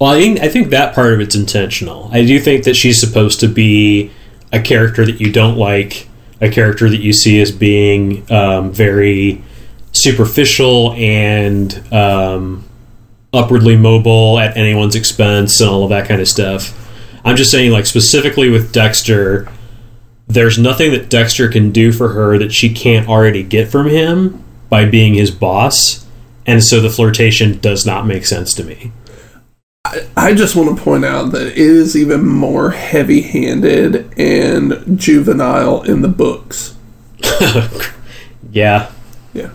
Well, 0.00 0.12
I 0.12 0.20
think, 0.20 0.40
I 0.40 0.48
think 0.48 0.70
that 0.70 0.94
part 0.94 1.12
of 1.12 1.20
it's 1.20 1.34
intentional. 1.34 2.08
I 2.12 2.24
do 2.24 2.38
think 2.38 2.62
that 2.64 2.76
she's 2.76 3.00
supposed 3.00 3.40
to 3.40 3.48
be 3.48 4.12
a 4.52 4.62
character 4.62 5.04
that 5.04 5.20
you 5.20 5.32
don't 5.32 5.56
like, 5.56 6.08
a 6.40 6.48
character 6.48 6.88
that 6.88 7.00
you 7.00 7.12
see 7.12 7.40
as 7.40 7.50
being 7.50 8.30
um, 8.30 8.70
very 8.70 9.42
superficial 9.90 10.92
and 10.92 11.82
um, 11.92 12.64
upwardly 13.32 13.76
mobile 13.76 14.38
at 14.38 14.56
anyone's 14.56 14.94
expense 14.94 15.60
and 15.60 15.68
all 15.68 15.82
of 15.82 15.90
that 15.90 16.06
kind 16.06 16.20
of 16.20 16.28
stuff. 16.28 16.80
I'm 17.24 17.34
just 17.34 17.50
saying, 17.50 17.72
like, 17.72 17.86
specifically 17.86 18.50
with 18.50 18.72
Dexter 18.72 19.48
there's 20.26 20.58
nothing 20.58 20.92
that 20.92 21.10
Dexter 21.10 21.48
can 21.48 21.70
do 21.70 21.92
for 21.92 22.10
her 22.10 22.38
that 22.38 22.52
she 22.52 22.72
can't 22.72 23.08
already 23.08 23.42
get 23.42 23.68
from 23.68 23.88
him 23.88 24.42
by 24.68 24.84
being 24.84 25.14
his 25.14 25.30
boss. 25.30 26.06
And 26.46 26.62
so 26.62 26.80
the 26.80 26.90
flirtation 26.90 27.58
does 27.58 27.86
not 27.86 28.06
make 28.06 28.26
sense 28.26 28.54
to 28.54 28.64
me. 28.64 28.92
I, 29.84 30.06
I 30.16 30.34
just 30.34 30.56
want 30.56 30.76
to 30.76 30.82
point 30.82 31.04
out 31.04 31.32
that 31.32 31.48
it 31.48 31.58
is 31.58 31.96
even 31.96 32.26
more 32.26 32.70
heavy 32.70 33.20
handed 33.20 34.12
and 34.18 34.98
juvenile 34.98 35.82
in 35.82 36.00
the 36.02 36.08
books. 36.08 36.74
yeah. 38.50 38.90
Yeah. 39.32 39.50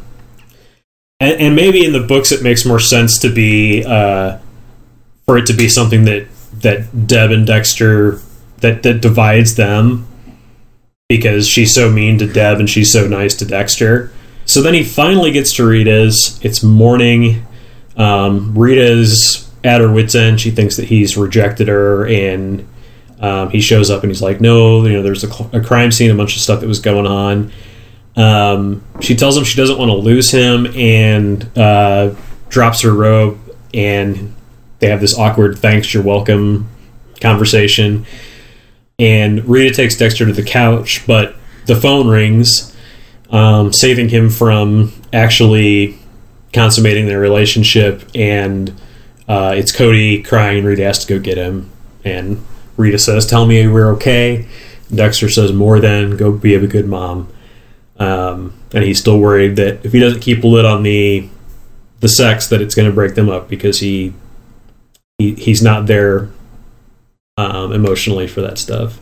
And, 1.19 1.41
and, 1.41 1.55
maybe 1.55 1.83
in 1.83 1.93
the 1.93 1.99
books 1.99 2.31
it 2.31 2.43
makes 2.43 2.65
more 2.65 2.79
sense 2.79 3.19
to 3.19 3.33
be, 3.33 3.83
uh, 3.83 4.37
for 5.25 5.37
it 5.37 5.45
to 5.47 5.53
be 5.53 5.67
something 5.67 6.05
that, 6.05 6.27
that 6.53 7.07
Deb 7.07 7.31
and 7.31 7.45
Dexter, 7.45 8.21
that, 8.57 8.83
that 8.83 9.01
divides 9.01 9.55
them 9.55 10.08
because 11.09 11.47
she's 11.47 11.73
so 11.73 11.89
mean 11.89 12.19
to 12.19 12.27
Deb 12.31 12.59
and 12.59 12.69
she's 12.69 12.93
so 12.93 13.07
nice 13.07 13.35
to 13.37 13.45
Dexter. 13.45 14.11
So 14.45 14.61
then 14.61 14.75
he 14.75 14.83
finally 14.83 15.31
gets 15.31 15.55
to 15.55 15.65
Rita's. 15.65 16.39
It's 16.43 16.61
morning. 16.61 17.45
Um, 17.97 18.55
Rita's 18.55 19.51
at 19.63 19.81
her 19.81 19.91
wits' 19.91 20.13
end. 20.13 20.39
She 20.39 20.51
thinks 20.51 20.77
that 20.77 20.85
he's 20.85 21.17
rejected 21.17 21.67
her, 21.67 22.05
and 22.07 22.67
um, 23.19 23.49
he 23.49 23.59
shows 23.59 23.89
up 23.89 24.03
and 24.03 24.11
he's 24.11 24.21
like, 24.21 24.39
"No, 24.39 24.85
you 24.85 24.93
know, 24.93 25.01
there's 25.01 25.23
a, 25.23 25.49
a, 25.51 25.61
crime 25.61 25.91
scene, 25.91 26.11
a 26.11 26.15
bunch 26.15 26.35
of 26.35 26.41
stuff 26.41 26.61
that 26.61 26.67
was 26.67 26.79
going 26.79 27.07
on." 27.07 27.51
Um, 28.15 28.83
she 29.01 29.15
tells 29.15 29.35
him 29.35 29.43
she 29.43 29.57
doesn't 29.57 29.77
want 29.79 29.89
to 29.89 29.97
lose 29.97 30.31
him, 30.31 30.67
and 30.67 31.57
uh, 31.57 32.13
drops 32.49 32.81
her 32.81 32.93
robe, 32.93 33.39
and 33.73 34.35
they 34.77 34.89
have 34.89 35.01
this 35.01 35.17
awkward 35.17 35.57
"thanks, 35.57 35.91
you're 35.91 36.03
welcome" 36.03 36.69
conversation 37.19 38.05
and 38.99 39.45
Rita 39.45 39.73
takes 39.73 39.95
Dexter 39.95 40.25
to 40.25 40.33
the 40.33 40.43
couch, 40.43 41.05
but 41.07 41.35
the 41.65 41.75
phone 41.75 42.07
rings, 42.07 42.75
um, 43.31 43.71
saving 43.71 44.09
him 44.09 44.29
from 44.29 44.91
actually 45.13 45.97
consummating 46.51 47.05
their 47.05 47.19
relationship. 47.19 48.03
And 48.13 48.73
uh, 49.27 49.53
it's 49.55 49.71
Cody 49.71 50.21
crying. 50.21 50.59
and 50.59 50.67
Rita 50.67 50.83
has 50.83 51.05
to 51.05 51.13
go 51.13 51.19
get 51.19 51.37
him, 51.37 51.69
and 52.03 52.43
Rita 52.75 52.99
says, 52.99 53.25
"Tell 53.25 53.45
me 53.45 53.65
we're 53.67 53.93
okay." 53.93 54.47
Dexter 54.93 55.29
says, 55.29 55.53
"More 55.53 55.79
than 55.79 56.17
go 56.17 56.31
be 56.31 56.55
a 56.55 56.67
good 56.67 56.87
mom." 56.87 57.29
Um, 57.97 58.53
and 58.73 58.83
he's 58.83 58.99
still 58.99 59.19
worried 59.19 59.57
that 59.57 59.85
if 59.85 59.91
he 59.91 59.99
doesn't 59.99 60.21
keep 60.21 60.43
a 60.43 60.47
lid 60.47 60.65
on 60.65 60.83
the 60.83 61.29
the 61.99 62.09
sex, 62.09 62.47
that 62.47 62.61
it's 62.61 62.75
going 62.75 62.87
to 62.87 62.95
break 62.95 63.15
them 63.15 63.29
up 63.29 63.49
because 63.49 63.79
he, 63.79 64.13
he 65.17 65.35
he's 65.35 65.61
not 65.61 65.85
there 65.85 66.29
um, 67.39 67.71
emotionally 67.71 68.27
for 68.27 68.41
that 68.41 68.57
stuff. 68.57 68.99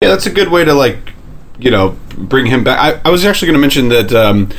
Yeah, 0.00 0.08
that's 0.08 0.26
a 0.26 0.30
good 0.30 0.48
way 0.48 0.64
to 0.64 0.74
like, 0.74 1.12
you 1.58 1.70
know, 1.70 1.96
bring 2.16 2.46
him 2.46 2.64
back. 2.64 2.78
I, 2.78 3.08
I 3.08 3.10
was 3.12 3.24
actually 3.24 3.46
going 3.46 3.54
to 3.54 3.60
mention 3.60 3.88
that 3.90 4.12
um, 4.12 4.50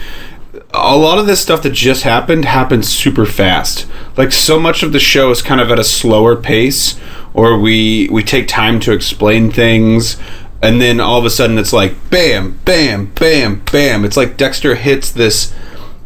a 0.73 0.95
lot 0.95 1.17
of 1.17 1.25
this 1.25 1.41
stuff 1.41 1.63
that 1.63 1.71
just 1.73 2.03
happened 2.03 2.45
happened 2.45 2.85
super 2.85 3.25
fast. 3.25 3.87
Like 4.17 4.31
so 4.31 4.59
much 4.59 4.83
of 4.83 4.91
the 4.91 4.99
show 4.99 5.31
is 5.31 5.41
kind 5.41 5.59
of 5.59 5.71
at 5.71 5.79
a 5.79 5.83
slower 5.83 6.35
pace, 6.35 6.99
or 7.33 7.59
we 7.59 8.07
we 8.11 8.23
take 8.23 8.47
time 8.47 8.79
to 8.81 8.91
explain 8.93 9.51
things. 9.51 10.17
And 10.61 10.81
then 10.81 10.99
all 10.99 11.19
of 11.19 11.25
a 11.25 11.29
sudden, 11.29 11.57
it's 11.57 11.73
like 11.73 11.93
bam, 12.09 12.59
bam, 12.65 13.07
bam, 13.13 13.61
bam. 13.71 14.05
It's 14.05 14.17
like 14.17 14.37
Dexter 14.37 14.75
hits 14.75 15.11
this 15.11 15.53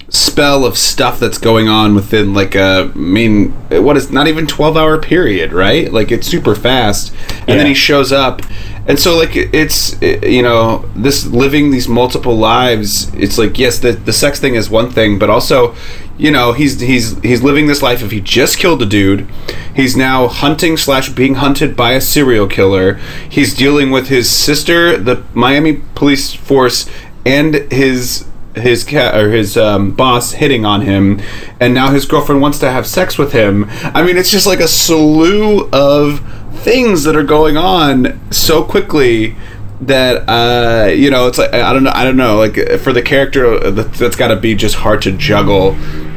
spell 0.09 0.65
of 0.65 0.77
stuff 0.77 1.19
that's 1.19 1.37
going 1.37 1.67
on 1.67 1.93
within 1.93 2.33
like 2.33 2.55
a 2.55 2.91
I 2.93 2.97
mean 2.97 3.51
what 3.69 3.95
is 3.95 4.11
not 4.11 4.27
even 4.27 4.47
12 4.47 4.75
hour 4.75 4.99
period 4.99 5.53
right? 5.53 5.91
Like 5.91 6.11
it's 6.11 6.27
super 6.27 6.55
fast. 6.55 7.13
And 7.41 7.49
yeah. 7.49 7.55
then 7.57 7.65
he 7.67 7.73
shows 7.73 8.11
up. 8.11 8.41
And 8.87 8.99
so 8.99 9.15
like 9.15 9.35
it's 9.35 10.01
you 10.01 10.41
know 10.41 10.89
this 10.95 11.25
living 11.27 11.69
these 11.69 11.87
multiple 11.87 12.35
lives 12.35 13.13
it's 13.13 13.37
like 13.37 13.59
yes 13.59 13.79
the 13.79 13.91
the 13.91 14.13
sex 14.13 14.39
thing 14.39 14.55
is 14.55 14.69
one 14.69 14.89
thing 14.89 15.19
but 15.19 15.29
also 15.29 15.75
you 16.17 16.31
know 16.31 16.53
he's 16.53 16.79
he's 16.79 17.19
he's 17.21 17.43
living 17.43 17.67
this 17.67 17.81
life 17.81 18.01
if 18.01 18.11
he 18.11 18.19
just 18.19 18.57
killed 18.57 18.81
a 18.81 18.85
dude. 18.85 19.27
He's 19.75 19.95
now 19.95 20.27
hunting 20.27 20.75
slash 20.75 21.09
being 21.09 21.35
hunted 21.35 21.75
by 21.75 21.93
a 21.93 22.01
serial 22.01 22.47
killer. 22.47 22.95
He's 23.29 23.55
dealing 23.55 23.91
with 23.91 24.07
his 24.07 24.29
sister 24.29 24.97
the 24.97 25.23
miami 25.33 25.81
police 25.95 26.33
force 26.33 26.89
and 27.25 27.55
his 27.71 28.25
his 28.55 28.83
cat 28.83 29.15
or 29.15 29.31
his 29.31 29.57
um, 29.57 29.91
boss 29.91 30.31
hitting 30.33 30.65
on 30.65 30.81
him, 30.81 31.21
and 31.59 31.73
now 31.73 31.91
his 31.91 32.05
girlfriend 32.05 32.41
wants 32.41 32.59
to 32.59 32.71
have 32.71 32.87
sex 32.87 33.17
with 33.17 33.31
him. 33.31 33.65
I 33.69 34.03
mean, 34.03 34.17
it's 34.17 34.31
just 34.31 34.47
like 34.47 34.59
a 34.59 34.67
slew 34.67 35.69
of 35.71 36.21
things 36.59 37.03
that 37.03 37.15
are 37.15 37.23
going 37.23 37.57
on 37.57 38.19
so 38.31 38.63
quickly 38.63 39.35
that 39.81 40.27
uh, 40.27 40.87
you 40.89 41.09
know 41.09 41.27
it's 41.27 41.37
like 41.37 41.53
I 41.53 41.71
don't 41.73 41.83
know 41.83 41.91
I 41.93 42.03
don't 42.03 42.17
know 42.17 42.37
like 42.37 42.55
for 42.79 42.91
the 42.91 43.01
character 43.01 43.71
that's 43.71 44.15
got 44.15 44.29
to 44.29 44.35
be 44.35 44.55
just 44.55 44.75
hard 44.75 45.01
to 45.03 45.11
juggle, 45.11 45.73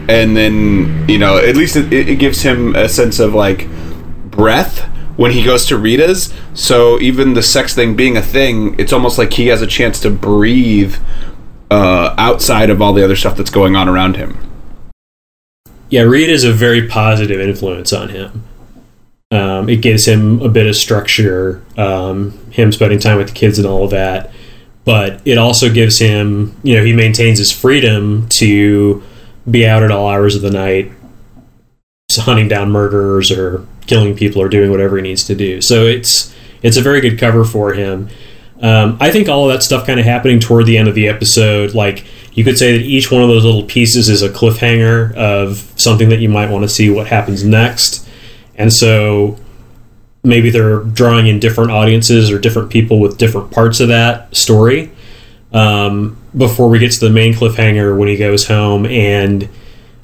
and 0.08 0.36
then 0.36 1.08
you 1.08 1.18
know 1.18 1.38
at 1.38 1.56
least 1.56 1.76
it, 1.76 1.92
it 1.92 2.18
gives 2.18 2.42
him 2.42 2.74
a 2.74 2.88
sense 2.88 3.20
of 3.20 3.34
like 3.34 3.68
breath 4.30 4.88
when 5.16 5.30
he 5.32 5.44
goes 5.44 5.66
to 5.66 5.76
Rita's. 5.76 6.32
So 6.54 6.98
even 7.00 7.34
the 7.34 7.42
sex 7.42 7.74
thing 7.74 7.94
being 7.94 8.16
a 8.16 8.22
thing, 8.22 8.78
it's 8.78 8.92
almost 8.92 9.18
like 9.18 9.32
he 9.34 9.48
has 9.48 9.62
a 9.62 9.66
chance 9.66 10.00
to 10.00 10.10
breathe 10.10 10.96
uh, 11.72 12.14
outside 12.18 12.68
of 12.68 12.82
all 12.82 12.92
the 12.92 13.02
other 13.02 13.16
stuff 13.16 13.34
that's 13.34 13.50
going 13.50 13.74
on 13.76 13.88
around 13.88 14.16
him. 14.16 14.36
Yeah, 15.88 16.02
Rita 16.02 16.30
is 16.30 16.44
a 16.44 16.52
very 16.52 16.86
positive 16.86 17.40
influence 17.40 17.92
on 17.94 18.10
him. 18.10 18.44
Um, 19.30 19.70
it 19.70 19.80
gives 19.80 20.06
him 20.06 20.42
a 20.42 20.50
bit 20.50 20.66
of 20.66 20.76
structure, 20.76 21.64
um, 21.78 22.32
him 22.50 22.72
spending 22.72 22.98
time 22.98 23.16
with 23.16 23.28
the 23.28 23.34
kids 23.34 23.58
and 23.58 23.66
all 23.66 23.84
of 23.84 23.90
that. 23.90 24.30
But 24.84 25.22
it 25.24 25.38
also 25.38 25.72
gives 25.72 25.98
him, 25.98 26.54
you 26.62 26.74
know, 26.74 26.84
he 26.84 26.92
maintains 26.92 27.38
his 27.38 27.50
freedom 27.50 28.28
to 28.38 29.02
be 29.50 29.66
out 29.66 29.82
at 29.82 29.90
all 29.90 30.08
hours 30.08 30.36
of 30.36 30.42
the 30.42 30.50
night, 30.50 30.92
hunting 32.12 32.48
down 32.48 32.70
murderers 32.70 33.30
or 33.30 33.66
killing 33.86 34.14
people 34.14 34.42
or 34.42 34.48
doing 34.50 34.70
whatever 34.70 34.96
he 34.96 35.02
needs 35.02 35.24
to 35.24 35.34
do. 35.34 35.62
So 35.62 35.86
it's 35.86 36.34
it's 36.62 36.76
a 36.76 36.82
very 36.82 37.00
good 37.00 37.18
cover 37.18 37.44
for 37.44 37.72
him. 37.72 38.10
Um, 38.62 38.96
I 39.00 39.10
think 39.10 39.28
all 39.28 39.48
of 39.48 39.52
that 39.52 39.62
stuff 39.62 39.86
kind 39.86 39.98
of 39.98 40.06
happening 40.06 40.38
toward 40.38 40.66
the 40.66 40.78
end 40.78 40.88
of 40.88 40.94
the 40.94 41.08
episode, 41.08 41.74
like 41.74 42.04
you 42.32 42.44
could 42.44 42.56
say 42.56 42.78
that 42.78 42.84
each 42.84 43.10
one 43.10 43.20
of 43.20 43.28
those 43.28 43.44
little 43.44 43.64
pieces 43.64 44.08
is 44.08 44.22
a 44.22 44.28
cliffhanger 44.28 45.12
of 45.14 45.72
something 45.76 46.08
that 46.10 46.20
you 46.20 46.28
might 46.28 46.48
want 46.48 46.62
to 46.62 46.68
see 46.68 46.88
what 46.88 47.08
happens 47.08 47.44
next. 47.44 48.08
And 48.54 48.72
so 48.72 49.36
maybe 50.22 50.50
they're 50.50 50.80
drawing 50.80 51.26
in 51.26 51.40
different 51.40 51.72
audiences 51.72 52.30
or 52.30 52.38
different 52.38 52.70
people 52.70 53.00
with 53.00 53.18
different 53.18 53.50
parts 53.50 53.80
of 53.80 53.88
that 53.88 54.34
story 54.34 54.92
um, 55.52 56.16
before 56.36 56.68
we 56.68 56.78
get 56.78 56.92
to 56.92 57.00
the 57.00 57.10
main 57.10 57.34
cliffhanger 57.34 57.96
when 57.96 58.08
he 58.08 58.16
goes 58.16 58.46
home 58.46 58.86
and 58.86 59.48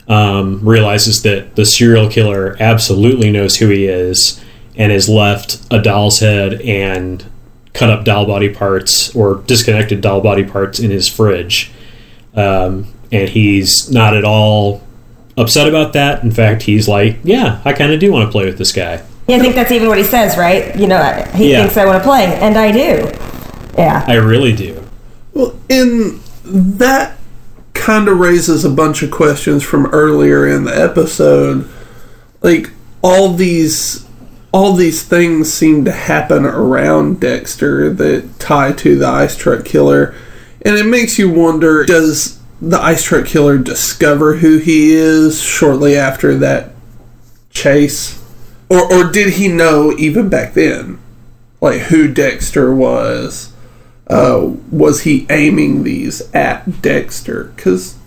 um, 0.09 0.61
realizes 0.66 1.22
that 1.22 1.54
the 1.54 1.64
serial 1.64 2.09
killer 2.09 2.56
absolutely 2.59 3.30
knows 3.30 3.56
who 3.56 3.68
he 3.68 3.86
is 3.86 4.42
and 4.74 4.90
has 4.90 5.09
left 5.09 5.61
a 5.70 5.80
doll's 5.80 6.20
head 6.20 6.61
and 6.62 7.24
cut 7.78 7.90
up 7.90 8.04
doll 8.04 8.26
body 8.26 8.48
parts 8.48 9.14
or 9.14 9.36
disconnected 9.46 10.00
doll 10.00 10.20
body 10.20 10.44
parts 10.44 10.80
in 10.80 10.90
his 10.90 11.08
fridge. 11.08 11.70
Um, 12.34 12.92
and 13.12 13.28
he's 13.28 13.88
not 13.90 14.16
at 14.16 14.24
all 14.24 14.82
upset 15.36 15.68
about 15.68 15.92
that. 15.92 16.24
In 16.24 16.32
fact, 16.32 16.62
he's 16.62 16.88
like, 16.88 17.18
yeah, 17.22 17.62
I 17.64 17.72
kind 17.72 17.92
of 17.92 18.00
do 18.00 18.10
want 18.10 18.26
to 18.26 18.32
play 18.32 18.46
with 18.46 18.58
this 18.58 18.72
guy. 18.72 19.04
Yeah, 19.28 19.36
I 19.36 19.38
think 19.38 19.54
that's 19.54 19.70
even 19.70 19.88
what 19.88 19.98
he 19.98 20.04
says, 20.04 20.36
right? 20.36 20.74
You 20.76 20.88
know, 20.88 21.02
he 21.34 21.52
yeah. 21.52 21.60
thinks 21.60 21.76
I 21.76 21.84
want 21.84 22.02
to 22.02 22.04
play, 22.04 22.24
and 22.24 22.56
I 22.56 22.72
do. 22.72 23.12
Yeah. 23.76 24.04
I 24.08 24.14
really 24.14 24.54
do. 24.56 24.82
Well, 25.34 25.54
in 25.68 26.20
that 26.44 27.16
kind 27.74 28.08
of 28.08 28.18
raises 28.18 28.64
a 28.64 28.70
bunch 28.70 29.02
of 29.02 29.10
questions 29.10 29.62
from 29.62 29.86
earlier 29.86 30.48
in 30.48 30.64
the 30.64 30.74
episode. 30.74 31.68
Like, 32.40 32.70
all 33.02 33.34
these 33.34 34.07
all 34.53 34.72
these 34.72 35.03
things 35.03 35.53
seem 35.53 35.84
to 35.84 35.92
happen 35.92 36.44
around 36.44 37.20
Dexter 37.20 37.92
that 37.92 38.38
tie 38.38 38.72
to 38.72 38.99
the 38.99 39.07
ice 39.07 39.36
truck 39.36 39.64
killer. 39.64 40.14
And 40.62 40.76
it 40.76 40.86
makes 40.86 41.18
you 41.18 41.30
wonder 41.30 41.84
does 41.84 42.40
the 42.61 42.80
ice 42.80 43.03
truck 43.03 43.26
killer 43.26 43.59
discover 43.59 44.36
who 44.36 44.59
he 44.59 44.92
is 44.92 45.40
shortly 45.40 45.96
after 45.96 46.34
that 46.36 46.72
chase? 47.51 48.22
Or 48.68 48.92
or 48.92 49.11
did 49.11 49.34
he 49.34 49.49
know 49.49 49.92
even 49.99 50.28
back 50.28 50.55
then 50.55 50.99
like 51.61 51.82
who 51.82 52.12
Dexter 52.12 52.74
was? 52.74 53.53
Uh, 54.07 54.55
was 54.70 55.03
he 55.03 55.26
aiming 55.28 55.82
these 55.82 56.22
at 56.32 56.80
Dexter? 56.80 57.53
Because 57.57 57.99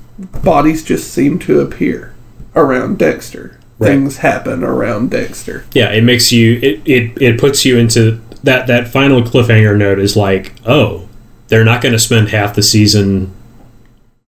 bodies 0.43 0.83
just 0.83 1.13
seem 1.13 1.37
to 1.39 1.59
appear 1.59 2.15
around 2.55 2.97
Dexter. 2.97 3.59
Right. 3.81 3.93
Things 3.93 4.17
happen 4.17 4.63
around 4.63 5.09
Dexter. 5.09 5.65
Yeah, 5.73 5.89
it 5.89 6.03
makes 6.03 6.31
you 6.31 6.59
it, 6.61 6.81
it 6.85 7.19
it 7.19 7.39
puts 7.39 7.65
you 7.65 7.79
into 7.79 8.21
that 8.43 8.67
that 8.67 8.89
final 8.89 9.23
cliffhanger 9.23 9.75
note 9.75 9.97
is 9.97 10.15
like, 10.15 10.53
oh, 10.67 11.09
they're 11.47 11.65
not 11.65 11.81
going 11.81 11.93
to 11.93 11.99
spend 11.99 12.29
half 12.29 12.53
the 12.53 12.61
season 12.61 13.33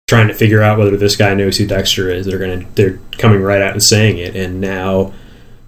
trying 0.08 0.28
to 0.28 0.36
figure 0.36 0.62
out 0.62 0.78
whether 0.78 0.96
this 0.96 1.16
guy 1.16 1.34
knows 1.34 1.58
who 1.58 1.66
Dexter 1.66 2.12
is. 2.12 2.28
They're 2.28 2.38
going 2.38 2.60
to 2.60 2.76
they're 2.76 3.00
coming 3.18 3.42
right 3.42 3.60
out 3.60 3.74
and 3.74 3.82
saying 3.82 4.20
it, 4.20 4.36
and 4.36 4.62
now 4.62 5.14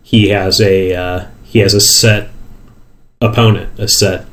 he 0.04 0.30
has 0.30 0.62
a 0.62 0.94
uh, 0.94 1.28
he 1.44 1.58
has 1.58 1.74
a 1.74 1.82
set 1.82 2.30
opponent, 3.20 3.80
a 3.80 3.88
set 3.88 4.28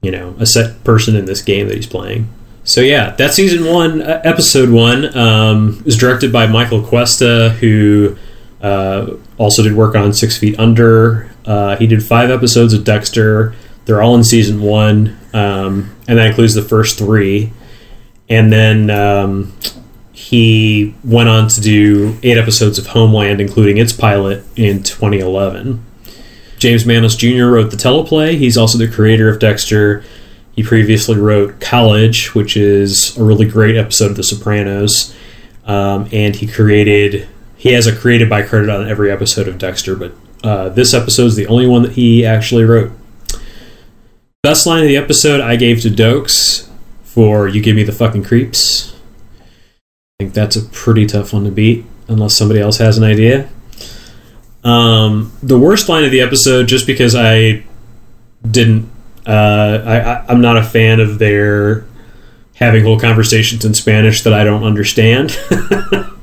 you 0.00 0.12
know 0.12 0.36
a 0.38 0.46
set 0.46 0.84
person 0.84 1.16
in 1.16 1.24
this 1.24 1.42
game 1.42 1.66
that 1.66 1.74
he's 1.74 1.88
playing. 1.88 2.28
So 2.62 2.82
yeah, 2.82 3.16
that 3.16 3.34
season 3.34 3.64
one, 3.64 4.00
uh, 4.00 4.20
episode 4.22 4.70
one, 4.70 5.16
um, 5.18 5.82
is 5.86 5.96
directed 5.96 6.32
by 6.32 6.46
Michael 6.46 6.84
Cuesta, 6.84 7.50
who 7.58 8.16
uh, 8.62 9.14
also 9.38 9.62
did 9.62 9.74
work 9.74 9.94
on 9.94 10.12
Six 10.12 10.36
Feet 10.36 10.58
Under. 10.58 11.30
Uh, 11.44 11.76
he 11.76 11.86
did 11.86 12.04
five 12.04 12.30
episodes 12.30 12.72
of 12.72 12.84
Dexter. 12.84 13.54
They're 13.86 14.02
all 14.02 14.14
in 14.14 14.24
season 14.24 14.60
one, 14.60 15.18
um, 15.32 15.94
and 16.06 16.18
that 16.18 16.26
includes 16.26 16.54
the 16.54 16.62
first 16.62 16.98
three. 16.98 17.52
And 18.28 18.52
then 18.52 18.90
um, 18.90 19.52
he 20.12 20.94
went 21.02 21.28
on 21.28 21.48
to 21.48 21.60
do 21.60 22.18
eight 22.22 22.38
episodes 22.38 22.78
of 22.78 22.88
Homeland, 22.88 23.40
including 23.40 23.78
its 23.78 23.92
pilot 23.92 24.44
in 24.54 24.82
2011. 24.82 25.84
James 26.58 26.84
Manos 26.84 27.16
Jr. 27.16 27.46
wrote 27.46 27.70
the 27.70 27.76
teleplay. 27.76 28.36
He's 28.36 28.58
also 28.58 28.76
the 28.76 28.86
creator 28.86 29.30
of 29.30 29.38
Dexter. 29.38 30.04
He 30.54 30.62
previously 30.62 31.16
wrote 31.16 31.58
College, 31.58 32.34
which 32.34 32.54
is 32.54 33.16
a 33.16 33.24
really 33.24 33.48
great 33.48 33.76
episode 33.76 34.10
of 34.10 34.16
The 34.16 34.22
Sopranos. 34.22 35.16
Um, 35.64 36.06
and 36.12 36.36
he 36.36 36.46
created, 36.46 37.26
he 37.60 37.74
has 37.74 37.86
a 37.86 37.94
created 37.94 38.30
by 38.30 38.40
credit 38.40 38.70
on 38.70 38.88
every 38.88 39.12
episode 39.12 39.46
of 39.46 39.58
Dexter, 39.58 39.94
but 39.94 40.14
uh, 40.42 40.70
this 40.70 40.94
episode 40.94 41.26
is 41.26 41.36
the 41.36 41.46
only 41.46 41.66
one 41.66 41.82
that 41.82 41.92
he 41.92 42.24
actually 42.24 42.64
wrote. 42.64 42.90
Best 44.42 44.66
line 44.66 44.82
of 44.82 44.88
the 44.88 44.96
episode 44.96 45.42
I 45.42 45.56
gave 45.56 45.82
to 45.82 45.90
Doakes 45.90 46.70
for 47.02 47.48
You 47.48 47.60
Give 47.60 47.76
Me 47.76 47.82
the 47.82 47.92
Fucking 47.92 48.24
Creeps. 48.24 48.96
I 49.42 49.44
think 50.24 50.32
that's 50.32 50.56
a 50.56 50.62
pretty 50.62 51.04
tough 51.04 51.34
one 51.34 51.44
to 51.44 51.50
beat, 51.50 51.84
unless 52.08 52.34
somebody 52.34 52.60
else 52.60 52.78
has 52.78 52.96
an 52.96 53.04
idea. 53.04 53.50
Um, 54.64 55.30
the 55.42 55.58
worst 55.58 55.86
line 55.90 56.04
of 56.04 56.10
the 56.12 56.22
episode, 56.22 56.66
just 56.66 56.86
because 56.86 57.14
I 57.14 57.62
didn't, 58.50 58.90
uh, 59.26 59.82
I, 59.84 60.00
I, 60.00 60.26
I'm 60.28 60.40
not 60.40 60.56
a 60.56 60.62
fan 60.62 60.98
of 60.98 61.18
their 61.18 61.84
having 62.54 62.84
whole 62.84 62.98
conversations 62.98 63.66
in 63.66 63.74
Spanish 63.74 64.22
that 64.22 64.32
I 64.32 64.44
don't 64.44 64.64
understand, 64.64 65.38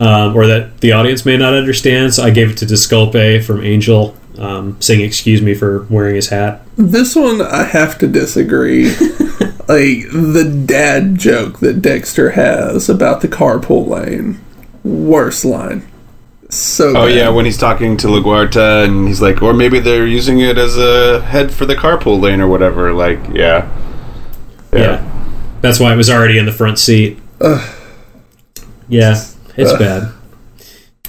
um, 0.00 0.36
or 0.36 0.46
that 0.46 0.80
the 0.80 0.92
audience 0.92 1.24
may 1.26 1.36
not 1.36 1.54
understand. 1.54 2.14
So 2.14 2.22
I 2.24 2.30
gave 2.30 2.50
it 2.50 2.58
to 2.58 2.66
Disculpe 2.66 3.42
from 3.44 3.62
Angel, 3.64 4.16
um, 4.38 4.80
saying 4.80 5.00
"Excuse 5.00 5.42
me" 5.42 5.54
for 5.54 5.84
wearing 5.90 6.14
his 6.14 6.28
hat. 6.28 6.62
This 6.76 7.14
one 7.16 7.40
I 7.42 7.64
have 7.64 7.98
to 7.98 8.06
disagree. 8.06 8.88
like 9.68 10.08
the 10.10 10.62
dad 10.66 11.18
joke 11.18 11.58
that 11.60 11.82
Dexter 11.82 12.30
has 12.30 12.88
about 12.88 13.20
the 13.20 13.28
carpool 13.28 13.86
lane. 13.88 14.40
Worst 14.84 15.44
line. 15.44 15.86
So 16.50 16.90
Oh 16.90 17.06
bad. 17.06 17.14
yeah, 17.14 17.28
when 17.28 17.44
he's 17.44 17.58
talking 17.58 17.98
to 17.98 18.06
LaGuerta 18.06 18.84
and 18.86 19.06
he's 19.06 19.20
like, 19.20 19.42
or 19.42 19.52
maybe 19.52 19.80
they're 19.80 20.06
using 20.06 20.40
it 20.40 20.56
as 20.56 20.78
a 20.78 21.20
head 21.20 21.52
for 21.52 21.66
the 21.66 21.74
carpool 21.74 22.18
lane 22.18 22.40
or 22.40 22.48
whatever. 22.48 22.94
Like, 22.94 23.18
yeah, 23.34 23.68
Yeah. 24.72 25.04
That's 25.60 25.78
why 25.78 25.92
it 25.92 25.96
was 25.96 26.08
already 26.08 26.38
in 26.38 26.46
the 26.46 26.52
front 26.52 26.78
seat. 26.78 27.18
Yeah, 28.88 29.22
it's 29.58 29.72
bad. 29.78 30.12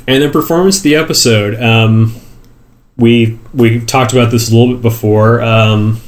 And 0.08 0.24
the 0.24 0.30
performance 0.30 0.78
of 0.78 0.84
the 0.84 0.95
episode, 0.95 1.62
um, 1.62 2.16
we 2.97 3.39
we 3.54 3.80
talked 3.80 4.12
about 4.12 4.32
this 4.32 4.52
a 4.52 4.56
little 4.56 4.74
bit 4.74 4.82
before. 4.82 5.41
Um, 5.41 6.02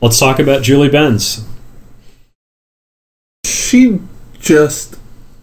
let's 0.00 0.18
talk 0.18 0.38
about 0.38 0.62
Julie 0.62 0.90
Benz. 0.90 1.46
she 3.44 4.00
just 4.38 4.96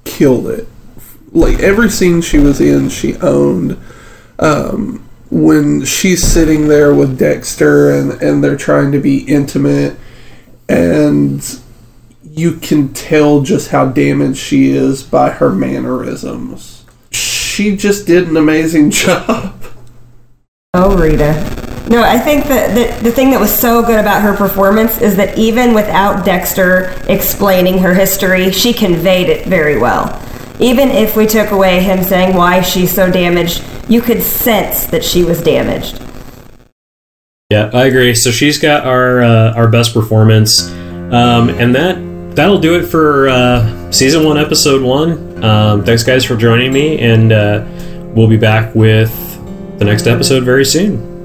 killed 0.05 0.47
it. 0.47 0.67
Like 1.31 1.59
every 1.59 1.89
scene 1.89 2.21
she 2.21 2.37
was 2.37 2.59
in, 2.61 2.89
she 2.89 3.15
owned. 3.17 3.77
Um, 4.39 5.03
when 5.29 5.83
she's 5.83 6.23
sitting 6.23 6.67
there 6.67 6.93
with 6.93 7.19
Dexter 7.19 7.91
and 7.91 8.13
and 8.21 8.43
they're 8.43 8.55
trying 8.55 8.91
to 8.93 8.99
be 8.99 9.19
intimate, 9.19 9.97
and 10.69 11.41
you 12.37 12.53
can 12.53 12.93
tell 12.93 13.41
just 13.41 13.69
how 13.69 13.87
damaged 13.87 14.37
she 14.37 14.69
is 14.69 15.01
by 15.01 15.31
her 15.31 15.51
mannerisms. 15.51 16.85
She 17.11 17.75
just 17.75 18.05
did 18.05 18.27
an 18.27 18.37
amazing 18.37 18.91
job. 18.91 19.55
Oh, 20.73 20.95
Rita. 20.95 21.33
No, 21.89 22.03
I 22.03 22.19
think 22.19 22.45
that 22.45 22.75
the, 22.75 23.03
the 23.03 23.11
thing 23.11 23.31
that 23.31 23.39
was 23.39 23.53
so 23.53 23.81
good 23.81 23.99
about 23.99 24.21
her 24.21 24.35
performance 24.35 25.01
is 25.01 25.15
that 25.15 25.37
even 25.37 25.73
without 25.73 26.25
Dexter 26.25 26.93
explaining 27.07 27.77
her 27.79 27.93
history, 27.93 28.51
she 28.51 28.73
conveyed 28.73 29.29
it 29.29 29.47
very 29.47 29.79
well. 29.79 30.21
Even 30.59 30.89
if 30.89 31.15
we 31.15 31.25
took 31.25 31.51
away 31.51 31.81
him 31.81 32.03
saying 32.03 32.35
why 32.35 32.61
she's 32.61 32.93
so 32.93 33.09
damaged, 33.09 33.63
you 33.87 34.01
could 34.01 34.21
sense 34.21 34.85
that 34.87 35.03
she 35.03 35.23
was 35.23 35.41
damaged. 35.41 36.01
Yeah, 37.49 37.71
I 37.73 37.85
agree. 37.85 38.13
So 38.13 38.29
she's 38.29 38.59
got 38.59 38.85
our 38.85 39.21
uh, 39.21 39.53
our 39.53 39.69
best 39.69 39.93
performance, 39.93 40.69
um, 40.69 41.49
and 41.49 41.73
that 41.75 42.06
that'll 42.37 42.59
do 42.59 42.75
it 42.79 42.85
for 42.85 43.27
uh, 43.27 43.91
season 43.91 44.23
one, 44.23 44.37
episode 44.37 44.83
one. 44.83 45.43
Um, 45.43 45.83
thanks, 45.83 46.03
guys, 46.03 46.23
for 46.23 46.37
joining 46.37 46.71
me, 46.71 46.99
and 46.99 47.31
uh, 47.31 47.65
we'll 48.15 48.29
be 48.29 48.37
back 48.37 48.73
with 48.75 49.11
the 49.79 49.85
next 49.85 50.05
episode 50.07 50.43
very 50.43 50.63
soon. 50.63 51.16